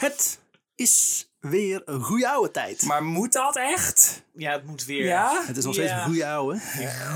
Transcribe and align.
Het 0.00 0.38
is 0.74 1.28
weer 1.40 1.82
een 1.84 2.02
goede 2.02 2.28
oude 2.28 2.50
tijd. 2.50 2.82
Maar 2.82 3.04
moet 3.04 3.32
dat 3.32 3.56
echt? 3.56 4.22
Ja, 4.34 4.52
het 4.52 4.64
moet 4.66 4.84
weer. 4.84 5.04
Ja? 5.04 5.44
Het 5.46 5.56
is 5.56 5.64
nog 5.64 5.74
steeds 5.74 5.90
Ja. 5.90 5.98
een 5.98 6.04
goede 6.04 6.26
oude. 6.26 6.60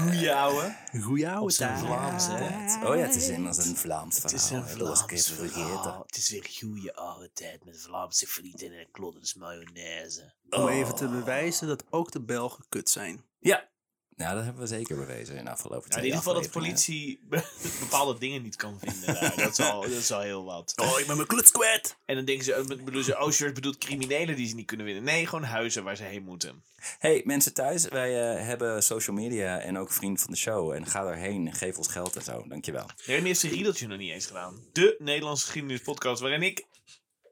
Goeie 0.05 0.35
ouwe. 0.35 0.77
Goede 1.03 1.31
oude 1.31 1.55
tijd. 1.55 1.79
Vlaams, 1.79 2.27
hè? 2.27 2.87
Oh 2.89 2.97
ja, 2.97 3.03
het 3.03 3.15
is 3.15 3.29
immers 3.29 3.57
een 3.59 3.77
Vlaams 3.77 4.15
verhaal. 4.19 4.33
Het 4.33 4.41
is 4.41 4.51
een 4.51 4.79
Dat 4.79 4.89
was 4.89 5.01
ik 5.03 5.07
Vlaams 5.09 5.31
verhaal. 5.31 5.49
vergeten. 5.49 6.03
Het 6.07 6.17
is 6.17 6.31
weer 6.31 6.47
goede 6.61 6.95
oude 6.95 7.31
tijd 7.33 7.65
met 7.65 7.81
Vlaamse 7.83 8.27
frieten 8.27 8.73
en 8.79 8.89
klodders 8.91 9.35
mayonaise. 9.35 10.35
Om 10.51 10.69
even 10.69 10.95
te 10.95 11.09
bewijzen 11.09 11.69
dat 11.69 11.85
ook 11.91 12.13
de 12.13 12.21
Belgen 12.21 12.65
kut 12.69 12.91
zijn. 12.91 13.25
Ja. 13.39 13.69
Ja, 14.17 14.35
dat 14.35 14.45
hebben 14.45 14.63
we 14.63 14.69
zeker 14.69 14.97
bewezen 14.97 15.37
in 15.37 15.45
de 15.45 15.51
afgelopen 15.51 15.91
Ja, 15.91 15.97
in 15.97 16.03
ieder 16.03 16.19
geval 16.19 16.35
dat 16.35 16.45
de 16.45 16.51
politie 16.51 17.21
bepaalde 17.81 18.19
dingen 18.19 18.43
niet 18.43 18.57
kan 18.57 18.79
vinden. 18.81 19.37
Dat, 19.37 19.59
is 19.59 19.61
al, 19.61 19.81
dat 19.81 19.91
is 19.91 20.13
al 20.13 20.21
heel 20.21 20.45
wat. 20.45 20.73
Oh, 20.85 21.01
ik 21.01 21.07
ben 21.07 21.17
mijn 21.17 21.29
kluts 21.29 21.51
kwijt. 21.51 21.97
En 22.05 22.15
dan 22.15 22.25
denken 22.25 22.45
ze, 22.45 22.55
eh, 22.55 22.65
bedoelen 22.65 23.05
ze, 23.05 23.13
oh, 23.13 23.21
George 23.21 23.53
bedoelt 23.53 23.79
criminelen 23.79 24.37
die 24.37 24.49
ze 24.49 24.55
niet 24.55 24.67
kunnen 24.67 24.87
winnen. 24.87 25.05
Nee, 25.05 25.27
gewoon 25.27 25.45
huizen 25.45 25.85
waar 25.85 25.97
ze 25.97 26.03
heen 26.03 26.23
moeten. 26.25 26.63
Hey 26.99 27.23
mensen 27.25 27.55
thuis, 27.55 27.89
wij 27.89 28.37
eh, 28.37 28.47
hebben 28.47 28.83
social 28.83 29.17
media 29.17 29.59
en 29.59 29.79
ook 29.79 29.93
vriend 29.93 30.21
van 30.21 30.31
de 30.31 30.37
show. 30.39 30.73
En 30.73 30.87
ga 30.87 31.03
daarheen, 31.03 31.55
geef 31.55 31.79
ons 31.79 31.89
geld 31.89 32.17
en 32.17 32.23
zo. 32.23 32.45
Dankjewel. 32.49 32.87
Remy 33.05 33.27
heeft 33.27 33.41
zijn 33.41 33.53
riedeltje 33.53 33.87
nog 33.87 33.99
niet 33.99 34.11
eens 34.13 34.27
gedaan. 34.27 34.61
De 34.73 34.97
Nederlandse 34.99 35.45
geschiedenispodcast 35.45 36.21
waarin 36.21 36.43
ik 36.43 36.67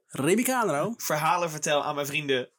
Remy 0.07 0.43
Canero. 0.43 0.93
verhalen 0.97 1.49
vertel 1.49 1.83
aan 1.83 1.95
mijn 1.95 2.07
vrienden 2.07 2.49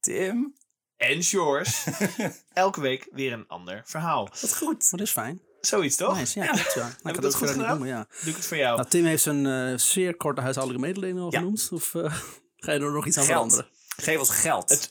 Tim? 0.00 0.54
En 0.98 1.22
George. 1.22 1.90
Elke 2.52 2.80
week 2.80 3.08
weer 3.12 3.32
een 3.32 3.44
ander 3.48 3.82
verhaal. 3.84 4.28
Wat 4.40 4.56
goed. 4.56 4.78
Maar 4.78 4.90
dat 4.90 5.00
is 5.00 5.10
fijn. 5.10 5.40
Zoiets 5.60 5.96
toch? 5.96 6.16
Nice, 6.16 6.40
ja, 6.40 6.46
klopt, 6.46 6.74
ja. 6.74 6.90
Nou, 7.02 7.16
ik 7.16 7.22
dat 7.22 7.34
goed 7.34 7.50
gedaan? 7.50 7.78
maar 7.78 7.88
ja. 7.88 8.06
Doe 8.20 8.30
ik 8.30 8.36
het 8.36 8.46
voor 8.46 8.56
jou. 8.56 8.76
Nou, 8.76 8.88
Tim 8.88 9.04
heeft 9.04 9.22
zijn 9.22 9.46
eh, 9.46 9.78
zeer 9.78 10.16
korte 10.16 10.40
huishoudelijke 10.40 10.86
mededeling 10.88 11.20
al 11.20 11.32
Ja. 11.32 11.38
genoemd. 11.38 11.68
Of 11.72 11.94
eh, 11.94 12.02
ga 12.56 12.72
je 12.72 12.80
er 12.80 12.92
nog 12.92 13.06
iets 13.06 13.18
aan 13.18 13.24
Geld. 13.24 13.34
veranderen? 13.52 13.76
Geef 14.00 14.18
ons 14.18 14.30
geld. 14.30 14.70
Het 14.70 14.88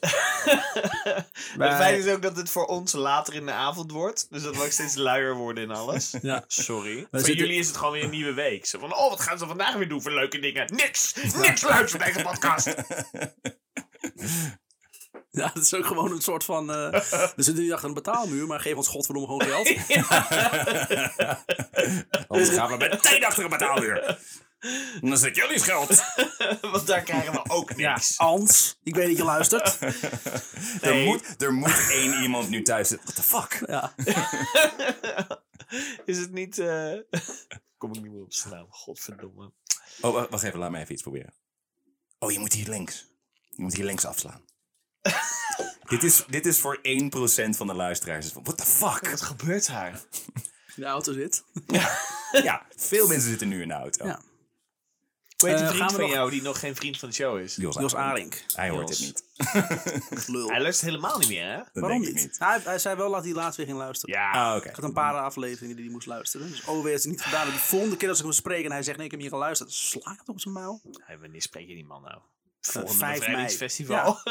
feit 1.82 2.04
is 2.04 2.12
ook 2.12 2.22
dat 2.22 2.36
het 2.36 2.50
voor 2.50 2.66
ons 2.66 2.92
later 2.92 3.34
in 3.34 3.46
de 3.46 3.52
avond 3.52 3.90
wordt. 3.90 4.26
Dus 4.30 4.42
dat 4.42 4.56
we 4.56 4.62
ook 4.64 4.70
steeds 4.70 4.94
luier 4.94 5.34
worden 5.34 5.62
in 5.64 5.70
alles. 5.70 6.14
Ja. 6.22 6.44
Sorry. 6.46 7.06
voor 7.10 7.18
zitten- 7.20 7.34
jullie 7.36 7.58
is 7.58 7.66
het 7.66 7.76
gewoon 7.76 7.92
weer 7.92 8.04
een 8.04 8.10
nieuwe 8.10 8.32
week. 8.34 8.66
Zo 8.66 8.78
van, 8.78 8.94
oh, 8.94 9.08
wat 9.10 9.20
gaan 9.20 9.38
ze 9.38 9.46
vandaag 9.46 9.74
weer 9.74 9.88
doen 9.88 10.02
voor 10.02 10.12
leuke 10.12 10.38
dingen? 10.38 10.74
Niks! 10.74 11.14
Niks 11.36 11.62
leuks 11.62 11.94
op 11.94 12.00
deze 12.00 12.22
podcast! 12.22 12.74
Ja, 15.30 15.50
het 15.54 15.62
is 15.62 15.74
ook 15.74 15.86
gewoon 15.86 16.10
een 16.12 16.22
soort 16.22 16.44
van... 16.44 16.70
eh, 16.70 16.90
we 17.36 17.42
zitten 17.42 17.62
niet 17.62 17.72
achter 17.72 17.88
een 17.88 17.94
betaalmuur, 17.94 18.46
maar 18.46 18.60
geef 18.60 18.76
ons 18.76 18.88
godverdomme 18.88 19.28
gewoon 19.28 19.64
geld. 19.64 19.88
Anders 22.28 22.48
gaan 22.50 22.70
we 22.70 22.76
meteen 22.76 23.24
achter 23.24 23.44
een 23.44 23.50
betaalmuur. 23.50 24.18
En 25.02 25.08
dan 25.08 25.18
zit 25.18 25.36
jullie 25.36 25.58
geld. 25.60 26.02
Want 26.60 26.86
daar 26.86 27.02
krijgen 27.02 27.32
we 27.32 27.40
ook 27.48 27.72
Ja, 27.76 27.92
niks. 27.94 28.18
Ans, 28.18 28.78
ik 28.82 28.94
weet 28.94 29.06
dat 29.08 29.16
je 29.16 29.24
luistert. 29.24 29.78
Er, 30.80 30.94
moet, 30.94 31.42
er 31.42 31.52
moet 31.52 31.86
één 31.90 32.22
iemand 32.22 32.48
nu 32.48 32.62
thuis 32.62 32.88
zitten. 32.88 33.06
What 33.14 33.16
the 33.16 33.22
fuck? 33.58 33.68
Ja. 33.68 33.94
Is 36.04 36.18
het 36.18 36.32
niet... 36.32 36.58
eh, 36.58 36.92
Kom 37.76 37.94
ik 37.94 38.02
niet 38.02 38.12
meer 38.12 38.22
op 38.22 38.32
zijn 38.32 38.54
naam. 38.54 38.66
Godverdomme. 38.70 39.52
Oh, 40.00 40.12
wacht, 40.12 40.30
wacht 40.30 40.42
even. 40.42 40.58
Laat 40.58 40.70
me 40.70 40.78
even 40.78 40.92
iets 40.92 41.02
proberen. 41.02 41.34
Oh, 42.18 42.32
je 42.32 42.38
moet 42.38 42.52
hier 42.52 42.68
links. 42.68 43.06
Je 43.48 43.62
moet 43.62 43.74
hier 43.74 43.84
links 43.84 44.04
afslaan. 44.04 44.44
dit, 45.88 46.02
is, 46.02 46.24
dit 46.28 46.46
is 46.46 46.60
voor 46.60 46.78
1% 46.78 46.80
van 47.56 47.66
de 47.66 47.74
luisteraars. 47.74 48.32
What 48.32 48.56
the 48.58 48.64
fuck? 48.66 49.10
Wat 49.10 49.20
gebeurt 49.22 49.66
daar? 49.66 49.92
In 50.76 50.84
de 50.84 50.90
auto 50.90 51.12
zit. 51.12 51.44
Ja, 52.32 52.66
veel 52.76 53.08
mensen 53.08 53.28
zitten 53.28 53.48
nu 53.48 53.62
in 53.62 53.68
de 53.68 53.74
auto. 53.74 54.06
Ja. 54.06 54.20
Hoe 55.38 55.48
heet 55.48 55.60
een 55.60 55.66
Eh, 55.66 55.72
vriend 55.74 55.90
van 55.92 56.00
nog- 56.00 56.10
jou 56.10 56.30
die 56.30 56.42
nog 56.42 56.58
geen 56.58 56.76
vriend 56.76 56.98
van 56.98 57.08
de 57.08 57.14
show 57.14 57.38
is? 57.38 57.56
Jos, 57.56 57.76
Jos 57.76 57.94
Arink. 57.94 58.44
Hij 58.54 58.68
hoort 58.70 58.88
Jos. 58.88 58.98
dit 58.98 59.24
niet. 59.36 60.28
Lul. 60.34 60.48
Hij 60.50 60.60
luistert 60.60 60.90
helemaal 60.90 61.18
niet 61.18 61.28
meer, 61.28 61.44
hè? 61.50 61.56
Dat 61.56 61.68
Waarom 61.72 61.90
denk 62.02 62.14
niet? 62.14 62.24
ik 62.24 62.30
niet. 62.30 62.38
Hij, 62.38 62.60
hij 62.64 62.78
zei 62.78 62.96
wel 62.96 63.10
dat 63.10 63.24
hij 63.24 63.32
laatst 63.32 63.56
weer 63.56 63.66
ging 63.66 63.78
luisteren. 63.78 64.14
Ja. 64.14 64.30
Ah, 64.30 64.56
oké. 64.56 64.68
Ik 64.68 64.74
had 64.74 64.84
een 64.84 64.92
paar 64.92 65.14
afleveringen 65.14 65.74
die 65.76 65.84
hij 65.84 65.94
moest 65.94 66.06
luisteren. 66.06 66.50
Dus 66.50 66.64
oh, 66.64 66.82
weer 66.82 66.92
is 66.92 67.02
het 67.02 67.10
niet 67.12 67.22
gedaan. 67.22 67.46
De 67.46 67.52
volgende 67.52 67.96
keer 67.96 68.08
als 68.08 68.18
ik 68.18 68.24
hem 68.24 68.32
spreek 68.32 68.64
en 68.64 68.70
hij 68.72 68.82
zegt 68.82 68.96
nee, 68.96 69.06
ik 69.06 69.12
heb 69.12 69.20
hier 69.20 69.30
geluisterd. 69.30 69.72
Sla 69.72 70.12
ik 70.12 70.18
het 70.18 70.28
op 70.28 70.40
zijn 70.40 70.54
muil. 70.54 70.80
Hey, 71.04 71.18
wanneer 71.18 71.42
spreek 71.42 71.68
je 71.68 71.74
die 71.74 71.86
man 71.86 72.02
nou? 72.02 72.20
Volgende 72.70 72.98
5 72.98 73.08
mei. 73.08 73.18
bevrijdingsfestival. 73.18 74.20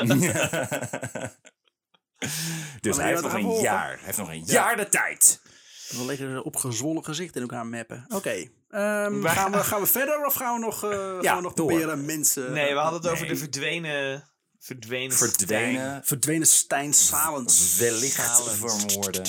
dus 2.81 2.95
Maar 2.95 3.05
hij 3.05 3.07
heeft 3.07 3.21
nog 3.21 3.33
een 3.33 3.41
volgen. 3.41 3.61
jaar. 3.63 3.89
Hij 3.89 3.99
heeft 4.05 4.17
nog 4.17 4.29
een 4.29 4.43
jaar 4.45 4.77
de 4.77 4.89
tijd. 4.89 5.41
We 5.89 6.05
lekker 6.05 6.41
op 6.41 6.55
gezwollen 6.55 7.03
gezicht 7.03 7.35
in 7.35 7.41
elkaar 7.41 7.65
mappen. 7.65 8.05
Oké. 8.07 8.49
Ehm, 8.69 9.23
gaan, 9.23 9.51
we, 9.51 9.57
gaan 9.57 9.81
we 9.81 9.87
verder 9.87 10.25
of 10.25 10.33
gaan 10.33 10.53
we 10.53 10.59
nog, 10.59 10.83
eh, 10.83 10.89
gaan 11.19 11.35
we 11.35 11.41
nog 11.41 11.53
door. 11.53 11.67
proberen 11.67 12.05
mensen... 12.05 12.51
Nee, 12.51 12.73
we 12.73 12.79
hadden 12.79 13.01
het 13.01 13.09
over 13.11 13.27
de 13.27 13.35
verdwenen... 13.35 14.29
Verdwenen 14.59 15.17
Verdwenen, 15.17 16.01
Verdwenen 16.03 16.47
Stijn 16.47 16.93
Salens. 16.93 17.77
wellicht 17.77 18.13
Salens. 18.13 18.57
vermoorden. 18.57 19.21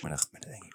Maar 0.00 0.10
dat, 0.10 0.28
maar 0.30 0.40
dat 0.40 0.50
denk 0.50 0.54
ik 0.54 0.62
niet. 0.62 0.71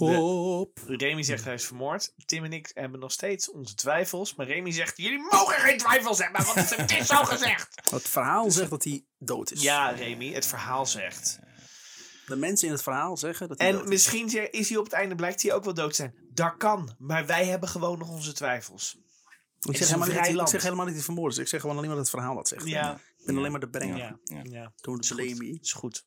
Op. 0.00 0.78
Remy 0.86 1.22
zegt 1.22 1.44
hij 1.44 1.54
is 1.54 1.64
vermoord. 1.64 2.12
Tim 2.26 2.44
en 2.44 2.52
ik 2.52 2.70
hebben 2.74 3.00
nog 3.00 3.12
steeds 3.12 3.50
onze 3.50 3.74
twijfels. 3.74 4.34
Maar 4.34 4.46
Remy 4.46 4.70
zegt, 4.70 4.96
jullie 4.96 5.18
mogen 5.30 5.54
geen 5.60 5.78
twijfels 5.78 6.18
hebben, 6.18 6.44
want 6.44 6.76
het 6.76 6.90
is 6.90 7.06
zo 7.16 7.24
gezegd. 7.24 7.68
Het 7.90 8.08
verhaal 8.08 8.50
zegt 8.50 8.70
dat 8.70 8.84
hij 8.84 9.04
dood 9.18 9.50
is. 9.52 9.62
Ja, 9.62 9.90
Remy, 9.90 10.32
het 10.32 10.46
verhaal 10.46 10.86
zegt. 10.86 11.38
De 12.26 12.36
mensen 12.36 12.66
in 12.66 12.72
het 12.72 12.82
verhaal 12.82 13.16
zeggen 13.16 13.48
dat 13.48 13.58
hij 13.58 13.66
En 13.68 13.74
dood 13.74 13.82
is. 13.84 13.88
misschien 13.88 14.50
is 14.52 14.68
hij 14.68 14.78
op 14.78 14.84
het 14.84 14.92
einde, 14.92 15.14
blijkt 15.14 15.42
hij 15.42 15.52
ook 15.52 15.64
wel 15.64 15.74
dood 15.74 15.88
te 15.90 15.94
zijn. 15.94 16.14
Dat 16.32 16.56
kan, 16.56 16.94
maar 16.98 17.26
wij 17.26 17.44
hebben 17.46 17.68
gewoon 17.68 17.98
nog 17.98 18.08
onze 18.08 18.32
twijfels. 18.32 18.98
Ik 19.60 19.76
zeg, 19.76 19.86
helemaal 19.88 20.08
niet, 20.08 20.40
ik 20.40 20.48
zeg 20.48 20.62
helemaal 20.62 20.84
niet 20.86 20.94
dat 20.94 21.04
hij 21.04 21.14
vermoord 21.14 21.32
is. 21.32 21.38
Ik 21.38 21.48
zeg 21.48 21.60
gewoon 21.60 21.76
alleen 21.76 21.88
maar 21.88 21.96
dat 21.96 22.06
het 22.06 22.14
verhaal 22.14 22.34
dat 22.34 22.48
zegt. 22.48 22.66
Ja. 22.66 22.94
Ik 23.18 23.26
ben 23.26 23.36
alleen 23.36 23.50
maar 23.50 23.60
de 23.60 23.68
brenger. 23.68 23.96
Ja, 23.96 24.18
Ja. 24.42 24.72
me. 25.14 25.58
Is 25.60 25.72
goed. 25.72 26.06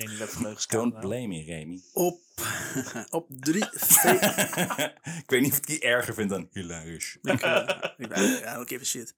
Remy, 0.00 0.18
dat 0.18 0.28
vleugels 0.28 0.66
Don't 0.66 1.00
blame 1.00 1.26
me, 1.26 1.42
Remy. 1.44 1.80
Op, 1.92 2.20
op 3.10 3.26
3 3.30 3.64
fe- 3.72 4.10
ik 5.24 5.30
weet 5.30 5.40
niet 5.40 5.50
of 5.52 5.56
ik 5.56 5.66
die 5.66 5.80
erger 5.80 6.14
vind 6.14 6.30
dan 6.30 6.48
hilarisch. 6.52 7.18
Ik, 7.22 7.40
eh, 7.40 7.68
ik 7.96 8.08
ben- 8.08 8.22
ja, 8.30 8.54
don't 8.54 8.68
give 8.68 8.80
a 8.80 8.84
shit. 8.84 9.14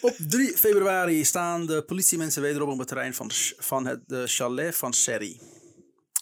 Op 0.00 0.16
3 0.28 0.56
februari 0.56 1.24
staan 1.24 1.66
de 1.66 1.82
politiemensen 1.84 2.42
wederom 2.42 2.68
op 2.70 2.78
het 2.78 2.88
terrein 2.88 3.14
van, 3.14 3.30
van 3.58 3.86
het 3.86 4.02
de 4.06 4.26
chalet 4.26 4.76
van 4.76 4.92
Serry. 4.92 5.40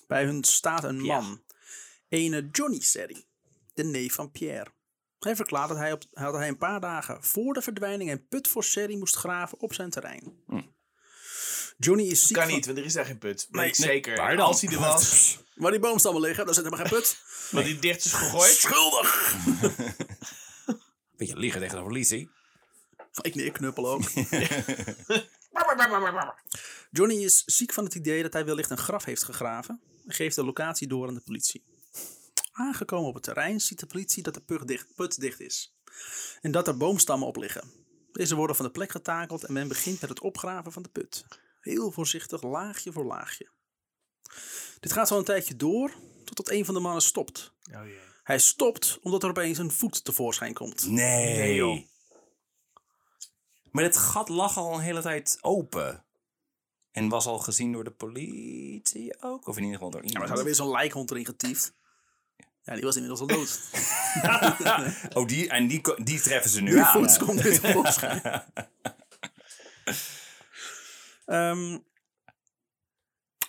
Bij 0.07 0.25
hun 0.25 0.45
staat 0.45 0.85
een 0.85 1.05
Ja. 1.05 1.21
man. 1.21 1.43
Ene 2.09 2.49
Johnny 2.53 2.81
Serry, 2.81 3.25
de 3.75 3.85
neef 3.85 4.15
van 4.15 4.31
Pierre. 4.31 4.71
Hij 5.19 5.37
verklaart 5.37 5.69
dat 5.69 5.79
hij, 5.79 5.93
op, 5.93 6.03
dat 6.11 6.35
hij 6.35 6.49
een 6.49 6.57
paar 6.59 6.81
dagen 6.81 7.25
voor 7.25 7.55
de 7.55 7.63
verdwijning 7.63 8.11
een 8.11 8.27
put 8.29 8.49
voor 8.49 8.65
Serry 8.65 8.97
moest 8.97 9.17
graven 9.17 9.61
op 9.61 9.75
zijn 9.75 9.91
terrein. 9.91 10.43
Johnny 11.81 12.05
is 12.05 12.27
ziek 12.27 12.37
Kan 12.37 12.45
van- 12.45 12.55
niet, 12.55 12.67
want 12.67 12.79
er 12.79 12.85
is 12.85 12.93
daar 12.93 13.05
geen 13.05 13.19
put. 13.19 13.47
Nee, 13.51 13.75
zeker. 13.75 14.17
Waar 14.17 14.37
dan? 14.37 14.47
Als 14.47 14.61
hij 14.61 14.73
er 14.73 14.79
was, 14.79 15.39
Waar 15.55 15.71
die 15.71 15.81
boomstammen 15.81 16.23
liggen, 16.23 16.45
daar 16.45 16.55
zit 16.55 16.65
helemaal 16.65 16.87
geen 16.87 16.99
put. 16.99 17.19
want 17.51 17.65
die 17.67 17.79
dicht 17.79 18.05
is 18.05 18.13
gegooid. 18.13 18.53
Schuldig! 18.53 19.37
Beetje 21.17 21.37
liegen 21.37 21.61
tegen 21.61 21.77
de 21.77 21.83
politie. 21.83 22.31
Ik 23.21 23.35
nee, 23.35 23.51
knuppel 23.51 23.89
ook. 23.89 24.03
Johnny 26.91 27.25
is 27.25 27.45
ziek 27.45 27.73
van 27.73 27.85
het 27.85 27.95
idee 27.95 28.23
dat 28.23 28.33
hij 28.33 28.45
wellicht 28.45 28.71
een 28.71 28.79
graf 28.79 29.05
heeft 29.05 29.25
gegraven 29.25 29.81
en 30.07 30.15
geeft 30.15 30.37
de 30.37 30.45
locatie 30.45 30.89
door 30.89 31.09
aan 31.09 31.15
de 31.15 31.21
politie. 31.21 31.65
Aangekomen 32.53 33.09
op 33.09 33.15
het 33.15 33.23
terrein 33.23 33.61
ziet 33.61 33.81
de 33.81 33.87
politie 33.87 34.23
dat 34.23 34.35
de 34.35 34.65
dicht, 34.65 34.95
put 34.95 35.21
dicht 35.21 35.41
is 35.41 35.75
en 36.41 36.51
dat 36.51 36.69
er 36.69 36.77
boomstammen 36.77 37.29
op 37.29 37.37
liggen. 37.37 37.71
Deze 38.13 38.35
worden 38.35 38.57
van 38.57 38.65
de 38.65 38.71
plek 38.71 38.91
getakeld 38.91 39.45
en 39.45 39.53
men 39.53 39.69
begint 39.69 40.01
met 40.01 40.11
het 40.11 40.21
opgraven 40.21 40.73
van 40.73 40.83
de 40.83 40.89
put. 40.89 41.25
Heel 41.61 41.91
voorzichtig, 41.91 42.43
laagje 42.43 42.93
voor 42.93 43.05
laagje. 43.05 43.51
Dit 44.81 44.93
gaat 44.93 45.09
zo 45.09 45.19
een 45.19 45.25
tijdje 45.25 45.57
door, 45.57 45.93
totdat 46.25 46.51
een 46.51 46.65
van 46.65 46.75
de 46.75 46.81
mannen 46.81 47.03
stopt. 47.03 47.55
Oh 47.75 47.87
jee. 47.87 47.99
Hij 48.23 48.39
stopt 48.39 48.99
omdat 49.03 49.23
er 49.23 49.29
opeens 49.29 49.59
een 49.59 49.71
voet 49.71 50.05
tevoorschijn 50.05 50.55
komt. 50.55 50.87
Nee. 50.87 51.37
Nee, 51.37 51.55
joh. 51.55 51.83
Maar 53.71 53.85
het 53.85 53.97
gat 53.97 54.29
lag 54.29 54.57
al 54.57 54.75
een 54.75 54.81
hele 54.81 55.01
tijd 55.03 55.39
open. 55.41 56.05
En 56.91 57.09
was 57.09 57.27
al 57.27 57.39
gezien 57.39 57.73
door 57.73 57.85
de 57.85 57.91
politie 57.91 59.23
ook? 59.23 59.47
Of 59.47 59.57
in 59.57 59.63
ieder 59.63 59.77
geval 59.77 59.91
door 59.91 60.01
Ja, 60.01 60.07
maar 60.07 60.13
iemand? 60.13 60.29
ze 60.29 60.35
hadden 60.35 60.45
weer 60.45 60.55
zo'n 60.55 60.71
lijkhond 60.71 61.11
erin 61.11 61.25
getiefd. 61.25 61.75
Ja, 62.63 62.75
die 62.75 62.83
was 62.85 62.97
inmiddels 62.97 63.21
al 63.21 63.27
dood. 63.27 63.61
oh, 65.17 65.27
die, 65.27 65.49
en 65.49 65.67
die, 65.67 65.81
die 66.05 66.21
treffen 66.21 66.51
ze 66.51 66.61
nu 66.61 66.79
aan. 66.79 66.93
voet 66.93 67.19
komt 67.19 67.41
weer 67.41 67.61
tevoorschijn. 67.61 68.23
Ehm, 71.29 71.79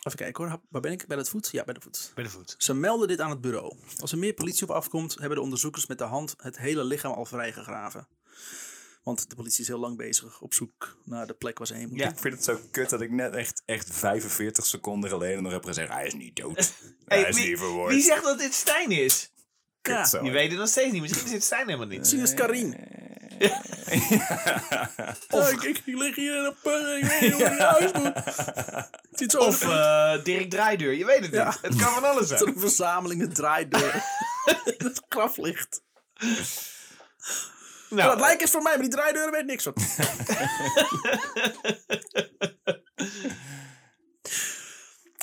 even 0.02 0.18
kijken 0.18 0.44
hoor. 0.44 0.60
Waar 0.68 0.80
ben 0.80 0.92
ik? 0.92 1.06
Bij 1.06 1.16
het 1.16 1.28
voet? 1.28 1.48
Ja, 1.52 1.64
bij 1.64 1.74
de 1.74 1.80
voet. 1.80 2.12
Bij 2.14 2.24
de 2.24 2.30
voet. 2.30 2.54
Ze 2.58 2.74
melden 2.74 3.08
dit 3.08 3.20
aan 3.20 3.30
het 3.30 3.40
bureau. 3.40 3.76
Als 3.98 4.12
er 4.12 4.18
meer 4.18 4.32
politie 4.32 4.62
op 4.62 4.70
afkomt, 4.70 5.14
hebben 5.18 5.36
de 5.36 5.42
onderzoekers 5.42 5.86
met 5.86 5.98
de 5.98 6.04
hand 6.04 6.34
het 6.36 6.58
hele 6.58 6.84
lichaam 6.84 7.12
al 7.12 7.24
vrijgegraven. 7.24 8.08
Want 9.02 9.30
de 9.30 9.36
politie 9.36 9.60
is 9.60 9.68
heel 9.68 9.78
lang 9.78 9.96
bezig 9.96 10.40
op 10.40 10.54
zoek 10.54 10.96
naar 11.04 11.26
de 11.26 11.34
plek 11.34 11.58
waar 11.58 11.66
ze 11.66 11.74
heen 11.74 11.88
moeten. 11.88 12.08
Ik 12.08 12.18
vind 12.18 12.34
het 12.34 12.44
zo 12.44 12.60
kut 12.70 12.90
dat 12.90 13.00
ik 13.00 13.10
net 13.10 13.34
echt, 13.34 13.62
echt 13.64 13.90
45 13.90 14.66
seconden 14.66 15.10
geleden 15.10 15.42
nog 15.42 15.52
heb 15.52 15.64
gezegd... 15.64 15.92
Hij 15.92 16.06
is 16.06 16.14
niet 16.14 16.36
dood. 16.36 16.72
Hey, 17.04 17.20
hij 17.20 17.28
is 17.28 17.36
wie, 17.36 17.48
niet 17.48 17.58
verwoord. 17.58 17.92
wie 17.92 18.02
zegt 18.02 18.24
dat 18.24 18.38
dit 18.38 18.54
Stijn 18.54 18.90
is? 18.90 19.32
Ja, 19.82 20.04
zo. 20.04 20.24
Je 20.24 20.30
weet 20.30 20.50
het 20.50 20.58
nog 20.58 20.68
steeds 20.68 20.92
niet. 20.92 21.00
Misschien 21.00 21.24
is 21.24 21.30
dit 21.30 21.44
Stijn 21.44 21.66
helemaal 21.66 21.86
niet. 21.86 21.98
Misschien 21.98 22.20
is 22.20 22.30
het 22.30 22.38
Karin. 22.38 22.76
Ja, 25.28 25.48
ik, 25.48 25.62
ik, 25.62 25.82
ik 25.84 25.96
lig 25.98 26.14
hier 26.14 26.38
in 26.38 26.44
een 26.44 26.54
put 26.62 26.86
en 26.86 26.96
ik 26.96 27.04
weet 27.04 27.20
niet 27.20 27.32
hoe 27.32 27.42
ik 27.44 27.58
naar 27.58 27.78
huis 27.78 27.92
moet. 27.92 28.12
Het 29.10 29.36
Of 29.36 29.62
eh, 29.62 30.22
Dirk 30.24 30.50
Draaideur, 30.50 30.92
je 30.92 31.04
weet 31.04 31.20
het 31.20 31.32
Ja. 31.32 31.44
niet. 31.46 31.58
Het 31.62 31.76
kan 31.76 31.92
van 31.92 32.04
alles 32.04 32.28
zijn. 32.28 32.38
Zo'n 32.40 32.58
verzameling 32.58 33.20
met 33.20 33.34
draaideuren. 33.34 34.02
het 34.78 35.02
graflicht. 35.08 35.82
Nou, 36.18 36.34
Nou, 37.88 38.10
het 38.10 38.20
lijk 38.20 38.40
is 38.42 38.50
voor 38.50 38.62
mij, 38.62 38.72
maar 38.72 38.82
die 38.82 38.90
draaideuren 38.90 39.32
weet 39.32 39.46
niks 39.46 39.62
van. 39.62 39.74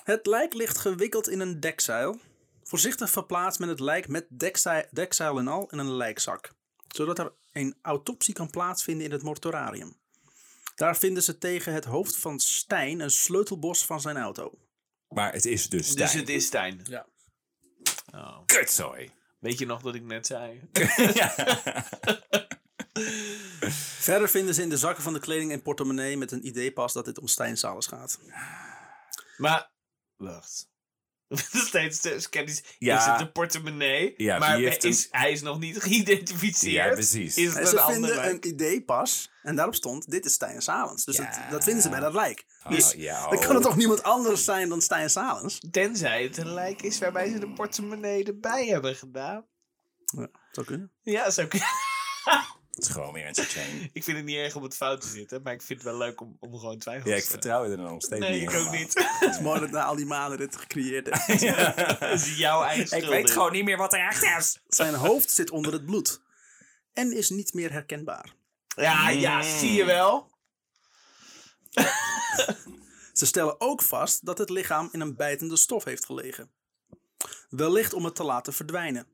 het 0.04 0.26
lijk 0.26 0.54
ligt 0.54 0.78
gewikkeld 0.78 1.30
in 1.30 1.40
een 1.40 1.60
dekzeil. 1.60 2.20
Voorzichtig 2.64 3.10
verplaatst 3.10 3.60
men 3.60 3.70
het 3.70 3.80
lijk 3.80 4.08
met 4.08 4.26
dekzeil 4.92 5.38
en 5.38 5.48
al 5.48 5.68
in 5.72 5.78
een 5.78 5.96
lijkzak. 5.96 6.52
Zodat 6.88 7.20
er 7.20 7.34
een 7.52 7.76
autopsie 7.82 8.34
kan 8.34 8.50
plaatsvinden 8.50 9.06
in 9.06 9.12
het 9.12 9.24
mortuarium. 9.24 9.98
Daar 10.76 10.98
vinden 10.98 11.24
ze 11.24 11.38
tegen 11.38 11.74
het 11.74 11.86
hoofd 11.86 12.18
van 12.18 12.40
Stijn 12.40 13.00
een 13.00 13.12
sleutelbos 13.12 13.86
van 13.86 14.02
zijn 14.02 14.18
auto. 14.18 14.52
Maar 15.10 15.34
het 15.34 15.46
is 15.46 15.70
dus 15.70 15.88
Stijn. 15.88 16.06
dus 16.06 16.14
het 16.14 16.30
is 16.30 16.46
Stijn. 16.46 16.80
Ja. 16.84 17.08
Oh. 18.14 18.46
Kutzooi. 18.46 19.12
Weet 19.40 19.60
je 19.60 19.66
nog 19.66 19.82
dat 19.82 19.96
ik 19.96 20.04
net 20.04 20.28
zei? 20.28 20.62
Verder 24.08 24.30
vinden 24.30 24.56
ze 24.56 24.62
in 24.62 24.70
de 24.70 24.78
zakken 24.78 25.04
van 25.04 25.14
de 25.14 25.20
kleding 25.20 25.52
en 25.52 25.62
portemonnee 25.62 26.18
met 26.18 26.32
een 26.32 26.48
idee-pas 26.48 26.94
dat 26.94 27.06
het 27.06 27.20
om 27.20 27.28
Stijn 27.28 27.58
Salis 27.58 27.86
gaat. 27.88 28.20
Maar, 29.38 29.72
wacht. 30.16 30.70
Steeds 31.68 32.00
te 32.00 32.16
sceptisch. 32.20 32.64
Ja. 32.80 32.98
Is 33.00 33.06
het 33.06 33.18
de 33.20 33.32
portemonnee? 33.32 34.14
Ja, 34.18 34.38
maar 34.38 34.62
is, 34.62 35.08
hij 35.12 35.32
is 35.32 35.42
nog 35.42 35.60
niet 35.60 35.82
geïdentificeerd. 35.84 36.74
Ja, 36.74 36.90
precies. 36.94 37.38
Is 37.38 37.54
En 37.54 37.60
het 37.60 37.70
ze 37.70 37.80
een 37.80 37.92
vinden 37.92 38.16
lijk? 38.16 38.46
een 38.46 38.52
idee-pas 38.52 39.32
en 39.44 39.56
daarop 39.56 39.76
stond, 39.76 40.10
dit 40.12 40.26
is 40.26 40.34
Stijn 40.34 40.62
Salens. 40.62 41.06
Dus 41.06 41.18
Ja. 41.18 41.24
het- 41.26 41.52
dat 41.52 41.64
vinden 41.64 41.82
ze 41.84 41.90
bij 41.90 42.00
dat 42.00 42.14
lijk. 42.14 42.46
Oh, 42.64 42.72
Dus 42.72 42.92
ja, 42.98 43.30
dan 43.30 43.38
oh. 43.38 43.46
kan 43.46 43.56
het 43.56 43.64
toch 43.64 43.76
niemand 43.76 44.04
anders 44.04 44.44
zijn 44.44 44.70
dan 44.70 44.82
Stijn 44.82 45.10
Salens? 45.10 45.60
Tenzij 45.72 46.24
het 46.24 46.38
een 46.38 46.54
lijk 46.54 46.82
is 46.82 47.00
waarbij 47.00 47.30
ze 47.30 47.40
de 47.40 47.50
portemonnee 47.54 48.24
erbij 48.24 48.66
hebben 48.66 48.96
gedaan. 48.96 49.46
Ja, 50.06 50.28
zou 50.52 50.66
kunnen. 50.66 50.92
Ja, 51.02 51.30
zo 51.30 51.48
kun- 51.48 51.60
Het 52.78 52.86
is 52.86 52.92
gewoon 52.92 53.14
weer 53.14 53.28
een 53.28 53.36
chain. 53.36 53.90
Ik 53.94 54.04
vind 54.04 54.18
het 54.18 54.26
niet 54.26 54.36
erg 54.36 54.56
om 54.56 54.64
het 54.64 54.76
fout 54.76 55.02
te 55.02 55.08
zitten, 55.08 55.42
maar 55.42 55.54
ik 55.54 55.62
vind 55.62 55.82
het 55.82 55.90
wel 55.90 55.98
leuk 55.98 56.22
om, 56.22 56.38
om 56.40 56.58
gewoon 56.60 56.78
twijfels 56.78 57.10
Ja, 57.10 57.16
ik 57.16 57.24
te 57.24 57.30
vertrouw 57.30 57.64
er 57.64 57.78
dan 57.78 57.86
nog 57.86 58.02
steeds 58.02 58.22
Nee, 58.22 58.40
niet 58.40 58.50
ik 58.50 58.56
in. 58.56 58.66
ook 58.66 58.72
niet. 58.72 58.94
Het 59.20 59.30
is 59.36 59.40
mooi 59.40 59.60
dat 59.60 59.70
na 59.72 59.84
al 59.84 59.96
die 59.96 60.06
maanden 60.06 60.38
dit 60.38 60.56
gecreëerd 60.58 61.10
heeft. 61.10 61.42
Dat 62.00 62.12
is 62.12 62.38
jouw 62.38 62.64
eigen 62.64 62.88
schuld. 62.88 63.04
Ik 63.04 63.10
weet 63.10 63.22
dit. 63.26 63.32
gewoon 63.32 63.52
niet 63.52 63.64
meer 63.64 63.78
wat 63.78 63.94
er 63.94 64.00
echt 64.00 64.24
is. 64.24 64.60
Zijn 64.68 64.94
hoofd 64.94 65.32
zit 65.32 65.52
onder 65.52 65.74
het 65.74 65.86
bloed. 65.86 66.22
En 66.94 67.12
is 67.16 67.30
niet 67.30 67.54
meer 67.54 67.72
herkenbaar. 67.72 68.34
Ja, 68.68 69.10
ja, 69.10 69.42
zie 69.42 69.74
je 69.74 69.86
wel. 69.86 70.32
Ze 73.14 73.26
stellen 73.26 73.62
ook 73.62 73.82
vast 73.82 74.26
dat 74.26 74.38
het 74.38 74.50
lichaam 74.50 74.90
in 74.92 75.00
een 75.00 75.16
bijtende 75.16 75.58
stof 75.58 75.84
heeft 75.84 76.06
gelegen. 76.06 76.52
Wellicht 77.50 77.94
om 77.94 78.06
het 78.06 78.16
te 78.16 78.24
laten 78.24 78.54
verdwijnen. 78.54 79.08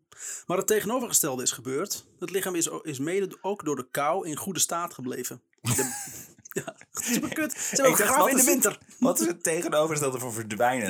Maar 0.46 0.58
het 0.58 0.68
tegenovergestelde 0.68 1.44
is 1.44 1.52
gebeurd. 1.52 2.06
Het 2.20 2.30
lichaam 2.30 2.56
is, 2.56 2.70
is 2.82 3.00
mede 3.00 3.38
ook 3.42 3.66
door 3.66 3.76
de 3.76 3.88
kou 3.92 4.28
in 4.28 4.36
goede 4.36 4.60
staat 4.60 4.94
gebleven. 4.94 5.42
De- 5.62 6.12
ja, 6.66 6.76
super 6.92 7.34
kut. 7.34 7.52
Ze 7.52 7.82
hebben 7.82 8.30
in 8.30 8.36
de 8.36 8.42
is 8.42 8.46
winter. 8.46 8.78
Wat 9.00 9.20
is 9.20 9.28
het 9.28 9.44
tegenovergestelde 9.44 10.20
voor 10.20 10.34
verdwijnen? 10.34 10.88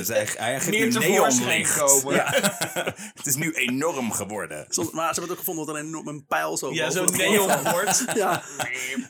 Nu 0.70 0.92
tevoorschijn 0.92 1.48
neonlicht. 1.48 1.78
komen. 1.78 2.14
Ja. 2.16 2.30
het 3.16 3.25
is 3.25 3.36
nu 3.36 3.52
enorm 3.52 4.12
geworden. 4.12 4.66
Soms- 4.70 4.92
Maar 4.92 5.14
ze 5.14 5.20
hebben 5.20 5.24
het 5.24 5.31
ook 5.31 5.38
gevonden 5.38 5.66
dat 5.66 5.75
er 5.75 5.81
een, 5.81 5.88
enorm- 5.88 6.08
een 6.08 6.25
pijl 6.25 6.58
zo 6.58 6.74
Ja, 6.74 6.90
zo'n 6.90 7.06
had. 7.06 7.16
neonbord. 7.16 8.04
Ja. 8.16 8.44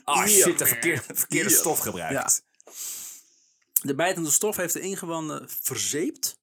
Ah 0.04 0.26
shit, 0.26 0.58
de 0.58 0.66
verkeerde, 0.66 1.02
verkeerde 1.14 1.50
stof 1.50 1.78
gebruikt. 1.78 2.42
De 3.82 3.94
bijtende 3.94 4.30
stof 4.30 4.56
heeft 4.56 4.72
de 4.72 4.80
ingewanden 4.80 5.48
verzeept. 5.60 6.36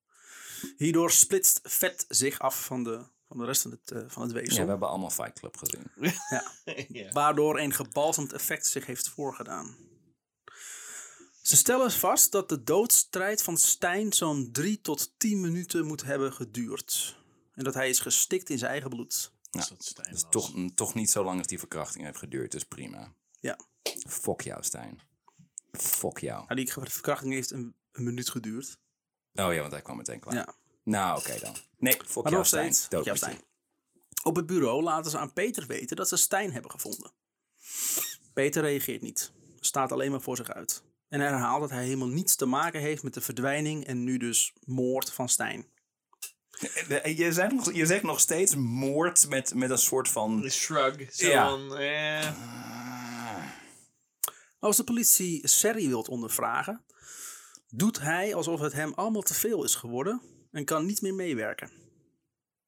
Hierdoor 0.78 1.12
splitst 1.12 1.60
vet 1.64 2.06
zich 2.08 2.40
af 2.40 2.66
van 2.66 2.84
de, 2.84 3.06
van 3.28 3.38
de 3.38 3.46
rest 3.46 3.62
van 3.62 3.72
het, 3.72 3.92
eh, 3.92 4.04
van 4.08 4.22
het 4.22 4.32
Ja, 4.32 4.38
weefsel. 4.38 4.64
we 4.64 4.70
hebben 4.70 4.90
allemaal 4.90 5.10
Fight 5.10 5.40
Club 5.40 5.58
gezien. 5.58 5.92
Ja. 6.90 7.12
waardoor 7.12 7.60
een 7.60 7.74
gebalsemd 7.74 8.34
effect 8.34 8.66
zich 8.68 8.86
heeft 8.86 9.10
voorgedaan. 9.10 9.76
Ze 11.42 11.56
stellen 11.56 11.92
vast 11.92 12.32
dat 12.32 12.50
de 12.50 12.64
doodstrijd 12.64 13.44
van 13.44 13.58
Stijn 13.58 14.14
zo'n 14.14 14.52
3 14.52 14.82
tot 14.82 15.14
10 15.18 15.42
minuten 15.42 15.86
moet 15.86 16.04
hebben 16.04 16.34
geduurd. 16.34 17.20
En 17.54 17.64
dat 17.64 17.74
hij 17.74 17.90
is 17.90 18.00
gestikt 18.00 18.50
in 18.50 18.58
zijn 18.58 18.72
eigen 18.72 18.90
bloed. 18.90 19.32
Ja, 19.52 19.66
dat 19.70 19.84
Stijn 19.86 20.12
Dus 20.12 20.26
toch, 20.30 20.54
toch 20.76 20.94
niet 20.94 21.10
zo 21.10 21.24
lang 21.24 21.38
als 21.38 21.48
die 21.48 21.60
verkrachting 21.60 22.06
heeft 22.06 22.18
geduurd, 22.18 22.52
dus 22.52 22.64
prima. 22.64 23.14
Ja, 23.40 23.60
Fok 24.08 24.42
jou, 24.42 24.64
Stijn. 24.64 25.02
Fok 25.72 26.20
jou. 26.20 26.44
nou, 26.48 26.56
die 26.56 26.72
verkrachting 26.74 27.34
heeft 27.34 27.52
een, 27.52 27.76
een 27.92 28.04
minuut 28.04 28.30
geduurd. 28.30 28.78
Oh 29.34 29.54
ja, 29.54 29.60
want 29.60 29.72
hij 29.72 29.82
kwam 29.82 29.98
meteen 29.98 30.20
klaar. 30.20 30.36
Ja. 30.36 30.54
Nou, 30.84 31.20
oké 31.20 31.40
dan. 31.40 31.56
Nee, 31.78 31.98
Maar 31.98 32.24
jou, 32.24 32.30
nog 32.36 32.46
Stijn. 32.48 32.74
steeds. 32.74 33.18
Stijn. 33.18 33.42
Op 34.24 34.36
het 34.36 34.46
bureau 34.46 34.84
laten 34.84 35.12
ze 35.12 35.18
aan 35.18 35.34
Peter 35.34 35.68
weten 35.68 35.96
dat 35.96 36.08
ze 36.10 36.18
Stijn 36.18 36.52
hebben 36.54 36.72
gevonden. 36.72 37.12
Peter 38.34 38.62
reageert 38.62 39.02
niet, 39.02 39.32
staat 39.60 39.92
alleen 39.92 40.12
maar 40.12 40.22
voor 40.22 40.36
zich 40.36 40.50
uit. 40.50 40.84
En 41.10 41.20
hij 41.20 41.30
herhaalt 41.30 41.62
dat 41.62 41.70
hij 41.70 41.84
helemaal 41.84 42.08
niets 42.08 42.36
te 42.36 42.46
maken 42.46 42.80
heeft 42.82 43.04
met 43.04 43.14
de 43.14 43.22
verdwijning 43.22 43.86
en 43.86 44.04
nu 44.04 44.18
dus 44.18 44.54
moord 44.66 45.14
van 45.14 45.30
Stijn. 45.30 45.66
Eh, 46.88 47.18
Je 47.18 47.34
zegt, 47.34 47.52
nog, 47.52 47.74
je 47.74 47.86
zegt 47.86 48.04
nog 48.04 48.20
steeds 48.20 48.56
moord 48.56 49.30
met, 49.30 49.54
met 49.54 49.70
een 49.70 49.78
soort 49.78 50.10
van... 50.10 50.50
Shrug. 50.50 51.14
Zo 51.16 51.28
Ja. 51.28 51.50
van, 51.50 51.78
eh, 51.78 52.32
Als 54.60 54.78
de 54.78 54.84
politie 54.84 55.48
Serry 55.48 55.88
wilt 55.88 56.08
ondervragen, 56.08 56.86
doet 57.72 58.00
hij 58.00 58.36
alsof 58.36 58.60
het 58.60 58.74
hem 58.74 58.94
allemaal 58.94 59.22
te 59.22 59.34
veel 59.34 59.64
is 59.64 59.76
geworden 59.76 60.22
en 60.52 60.66
kan 60.66 60.86
niet 60.86 61.02
meer 61.02 61.14
meewerken. 61.14 61.72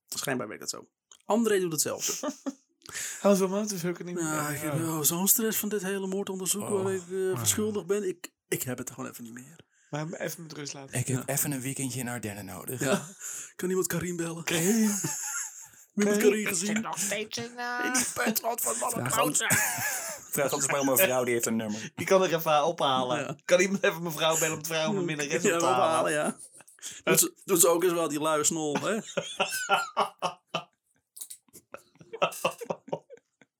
Schijnbaar 0.07 0.47
werkt 0.47 0.61
dat 0.61 0.69
zo. 0.69 0.87
André 1.25 1.59
doet 1.59 1.71
hetzelfde. 1.71 2.31
Hou 3.21 3.35
zo 3.35 3.47
man, 3.47 3.67
dus 3.67 3.85
ook 3.85 4.03
niet 4.03 4.19
Ja, 4.19 4.49
ik 4.49 4.61
heb 4.61 4.73
oh, 4.73 5.01
zo'n 5.01 5.27
stress 5.27 5.57
van 5.57 5.69
dit 5.69 5.81
hele 5.81 6.07
moordonderzoek 6.07 6.69
waar 6.69 6.93
ik 6.93 7.01
eh, 7.11 7.37
verschuldigd 7.37 7.85
ben. 7.85 8.07
Ik, 8.07 8.31
ik 8.47 8.63
heb 8.63 8.77
het 8.77 8.91
gewoon 8.91 9.09
even 9.09 9.23
niet 9.23 9.33
meer. 9.33 9.59
Maar 9.89 9.99
hem 9.99 10.13
even 10.13 10.43
met 10.43 10.53
rust 10.53 10.73
laten. 10.73 10.99
Ik 10.99 11.07
heb 11.07 11.29
even 11.29 11.51
een 11.51 11.61
weekendje 11.61 11.99
in 11.99 12.07
Ardennen 12.07 12.45
nodig. 12.45 12.79
Ja. 12.79 13.07
Kan 13.55 13.69
iemand 13.69 13.87
Karim 13.87 14.15
bellen? 14.15 14.43
Karim? 14.43 14.91
Wie 15.93 16.07
heeft 16.07 16.19
Karim 16.19 16.45
gezien? 16.45 16.81
nog 16.81 16.99
steeds 16.99 17.37
in... 17.37 17.43
In 17.83 17.93
die 17.93 18.03
van 18.55 18.77
mannen 18.79 19.11
Vraag 20.33 20.67
maar 20.67 20.79
om 20.79 20.89
een 20.89 20.97
vrouw, 20.97 21.23
die 21.23 21.33
heeft 21.33 21.45
een 21.45 21.55
nummer. 21.55 21.91
Die 21.95 22.05
kan 22.05 22.23
er 22.23 22.33
even 22.33 22.63
ophalen. 22.65 23.19
Ja. 23.19 23.35
Kan 23.45 23.59
iemand 23.59 23.83
even 23.83 24.03
mevrouw 24.03 24.37
bellen 24.39 24.55
om 24.55 24.63
de 24.63 24.69
vrouw 24.69 24.89
om 24.89 24.97
een 24.97 25.05
minnares 25.05 25.43
Ja, 25.43 25.53
op 25.53 25.59
te 25.59 25.65
halen? 25.65 25.85
ophalen, 25.85 26.11
ja. 26.11 26.37
Doet 27.03 27.19
ze, 27.19 27.33
doet 27.45 27.59
ze 27.61 27.67
ook 27.67 27.83
eens 27.83 27.93
wel, 27.93 28.07
die 28.07 28.21
luie 28.21 28.43
snol, 28.43 28.77
hè? 28.81 28.97